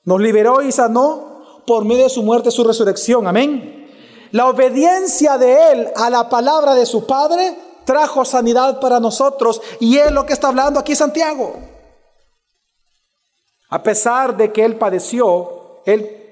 nos 0.04 0.20
liberó 0.20 0.60
y 0.60 0.72
sanó 0.72 1.62
por 1.66 1.84
medio 1.84 2.04
de 2.04 2.10
su 2.10 2.22
muerte 2.22 2.50
y 2.50 2.52
su 2.52 2.64
resurrección. 2.64 3.26
Amén. 3.26 3.88
La 4.32 4.48
obediencia 4.48 5.38
de 5.38 5.72
Él 5.72 5.88
a 5.96 6.10
la 6.10 6.28
palabra 6.28 6.74
de 6.74 6.84
su 6.84 7.06
Padre 7.06 7.56
trajo 7.84 8.24
sanidad 8.24 8.80
para 8.80 9.00
nosotros 9.00 9.60
y 9.80 9.98
es 9.98 10.10
lo 10.10 10.24
que 10.26 10.32
está 10.32 10.48
hablando 10.48 10.80
aquí 10.80 10.94
Santiago. 10.94 11.54
A 13.70 13.82
pesar 13.82 14.36
de 14.36 14.52
que 14.52 14.64
Él 14.64 14.76
padeció, 14.76 15.82
Él 15.84 16.24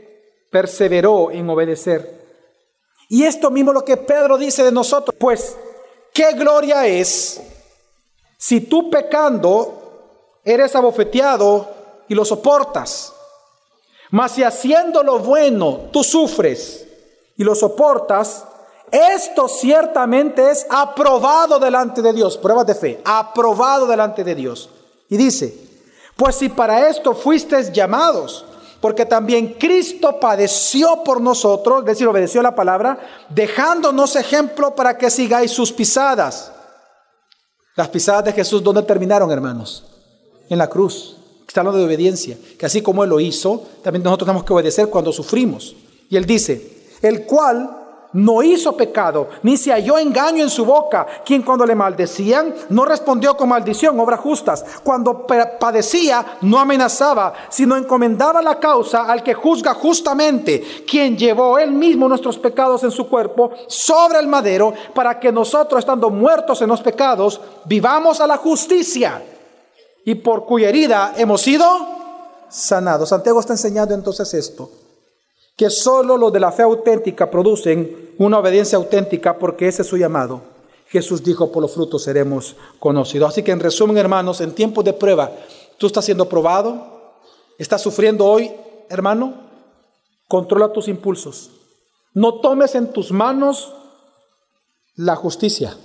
perseveró 0.51 1.31
en 1.31 1.49
obedecer. 1.49 2.23
Y 3.09 3.25
esto 3.25 3.51
mismo 3.51 3.73
lo 3.73 3.85
que 3.85 3.97
Pedro 3.97 4.39
dice 4.39 4.63
de 4.63 4.73
nosotros, 4.73 5.15
pues, 5.19 5.57
¿qué 6.15 6.33
gloria 6.33 6.87
es 6.87 7.41
si 8.39 8.61
tú 8.61 8.91
pecando 8.91 10.41
eres 10.45 10.75
abofeteado 10.77 11.69
y 12.09 12.15
lo 12.15 12.25
soportas? 12.25 13.13
Mas 14.11 14.33
si 14.33 14.45
haciendo 14.45 15.03
lo 15.03 15.19
bueno 15.19 15.89
tú 15.91 16.05
sufres 16.05 16.87
y 17.37 17.45
lo 17.45 17.55
soportas, 17.55 18.45
esto 18.93 19.49
ciertamente 19.49 20.51
es 20.51 20.66
aprobado 20.68 21.59
delante 21.59 22.03
de 22.03 22.12
Dios, 22.12 22.36
pruebas 22.36 22.66
de 22.66 22.74
fe, 22.74 23.01
aprobado 23.05 23.86
delante 23.86 24.22
de 24.22 24.34
Dios. 24.34 24.68
Y 25.09 25.16
dice, 25.16 25.57
pues 26.14 26.36
si 26.36 26.51
para 26.51 26.88
esto 26.88 27.14
fuisteis 27.14 27.72
llamados, 27.72 28.45
porque 28.82 29.07
también 29.07 29.55
Cristo 29.55 30.20
padeció 30.20 31.03
por 31.05 31.22
nosotros, 31.22 31.80
es 31.80 31.86
decir, 31.86 32.07
obedeció 32.07 32.43
la 32.43 32.55
palabra, 32.55 32.99
dejándonos 33.30 34.14
ejemplo 34.16 34.74
para 34.74 34.99
que 34.99 35.09
sigáis 35.09 35.53
sus 35.53 35.72
pisadas. 35.72 36.53
Las 37.74 37.88
pisadas 37.88 38.26
de 38.26 38.32
Jesús, 38.32 38.62
¿dónde 38.62 38.82
terminaron, 38.82 39.30
hermanos? 39.30 39.84
En 40.51 40.59
la 40.59 40.68
cruz. 40.68 41.16
Está 41.49 41.61
hablando 41.61 41.78
de 41.78 41.86
obediencia, 41.86 42.36
que 42.59 42.66
así 42.66 42.82
como 42.82 43.05
Él 43.05 43.11
lo 43.11 43.20
hizo, 43.20 43.62
también 43.82 44.03
nosotros 44.03 44.26
tenemos 44.26 44.45
que 44.45 44.53
obedecer 44.53 44.88
cuando 44.88 45.12
sufrimos. 45.12 45.76
Y 46.11 46.16
Él 46.16 46.26
dice, 46.26 46.99
el 47.03 47.24
cual 47.24 47.82
no 48.13 48.43
hizo 48.43 48.77
pecado, 48.77 49.29
ni 49.43 49.57
se 49.57 49.73
halló 49.73 49.99
engaño 49.99 50.43
en 50.43 50.51
su 50.51 50.65
boca, 50.65 51.07
quien 51.25 51.43
cuando 51.43 51.65
le 51.65 51.75
maldecían 51.75 52.55
no 52.69 52.85
respondió 52.85 53.37
con 53.37 53.49
maldición, 53.49 53.99
obras 53.99 54.21
justas. 54.21 54.65
Cuando 54.83 55.27
padecía 55.27 56.39
no 56.43 56.59
amenazaba, 56.59 57.33
sino 57.49 57.77
encomendaba 57.77 58.43
la 58.43 58.59
causa 58.59 59.05
al 59.05 59.23
que 59.23 59.35
juzga 59.35 59.75
justamente, 59.75 60.85
quien 60.87 61.17
llevó 61.17 61.59
él 61.59 61.73
mismo 61.73 62.09
nuestros 62.09 62.39
pecados 62.39 62.85
en 62.85 62.91
su 62.91 63.09
cuerpo 63.09 63.51
sobre 63.67 64.19
el 64.19 64.29
madero, 64.29 64.75
para 64.95 65.19
que 65.19 65.33
nosotros, 65.33 65.81
estando 65.81 66.11
muertos 66.11 66.61
en 66.63 66.69
los 66.69 66.83
pecados, 66.83 67.41
vivamos 67.65 68.21
a 68.21 68.27
la 68.27 68.37
justicia, 68.37 69.23
y 70.05 70.17
por 70.17 70.45
cuya 70.45 70.69
herida 70.69 71.15
hemos 71.17 71.41
sido 71.41 71.67
sanados. 72.49 73.09
Santiago 73.09 73.41
está 73.41 73.53
enseñando 73.53 73.95
entonces 73.95 74.35
esto 74.35 74.82
que 75.57 75.71
solo 75.71 76.17
los 76.17 76.33
de 76.33 76.41
la 76.41 76.53
fe 76.53 76.63
auténtica 76.63 77.31
producen 77.31 78.15
una 78.19 78.39
obediencia 78.39 78.77
auténtica 78.79 79.39
porque 79.39 79.69
ese 79.69 79.83
es 79.83 79.89
su 79.89 79.97
llamado. 79.97 80.43
Jesús 80.89 81.23
dijo, 81.23 81.51
por 81.51 81.63
los 81.63 81.73
frutos 81.73 82.03
seremos 82.03 82.57
conocidos. 82.79 83.31
Así 83.31 83.43
que 83.43 83.53
en 83.53 83.61
resumen, 83.61 83.97
hermanos, 83.97 84.41
en 84.41 84.55
tiempos 84.55 84.85
de 84.85 84.93
prueba, 84.93 85.33
tú 85.79 85.87
estás 85.87 86.05
siendo 86.05 86.29
probado, 86.29 87.21
estás 87.59 87.81
sufriendo 87.81 88.27
hoy, 88.27 88.51
hermano, 88.91 89.35
controla 90.29 90.73
tus 90.73 90.89
impulsos. 90.89 91.51
No 92.15 92.41
tomes 92.41 92.75
en 92.75 92.93
tus 92.93 93.11
manos 93.11 93.73
la 94.95 95.17
justicia. 95.17 95.77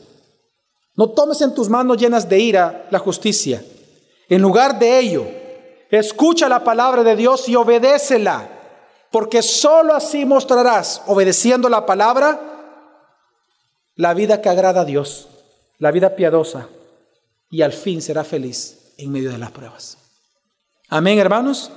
No 0.95 1.11
tomes 1.11 1.41
en 1.41 1.53
tus 1.53 1.70
manos 1.70 1.97
llenas 1.97 2.28
de 2.28 2.39
ira 2.39 2.88
la 2.91 2.99
justicia. 2.99 3.63
En 4.28 4.41
lugar 4.41 4.78
de 4.78 4.99
ello, 4.99 5.26
escucha 5.89 6.49
la 6.49 6.63
palabra 6.63 7.03
de 7.03 7.15
Dios 7.15 7.47
y 7.47 7.55
obedécela 7.55 8.56
porque 9.11 9.41
sólo 9.41 9.93
así 9.93 10.25
mostrarás, 10.25 11.01
obedeciendo 11.07 11.69
la 11.69 11.85
palabra, 11.85 12.39
la 13.95 14.13
vida 14.13 14.41
que 14.41 14.49
agrada 14.49 14.81
a 14.81 14.85
Dios, 14.85 15.27
la 15.79 15.91
vida 15.91 16.15
piadosa, 16.15 16.67
y 17.49 17.61
al 17.61 17.73
fin 17.73 18.01
será 18.01 18.23
feliz 18.23 18.93
en 18.97 19.11
medio 19.11 19.31
de 19.31 19.37
las 19.37 19.51
pruebas. 19.51 19.97
Amén, 20.89 21.19
hermanos. 21.19 21.71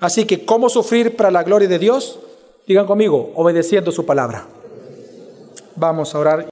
Así 0.00 0.24
que, 0.24 0.44
¿cómo 0.44 0.68
sufrir 0.68 1.16
para 1.16 1.30
la 1.30 1.42
gloria 1.42 1.68
de 1.68 1.78
Dios? 1.78 2.18
Digan 2.66 2.86
conmigo, 2.86 3.32
obedeciendo 3.34 3.90
su 3.90 4.04
palabra. 4.06 4.46
Vamos 5.74 6.14
a 6.14 6.18
orar. 6.18 6.46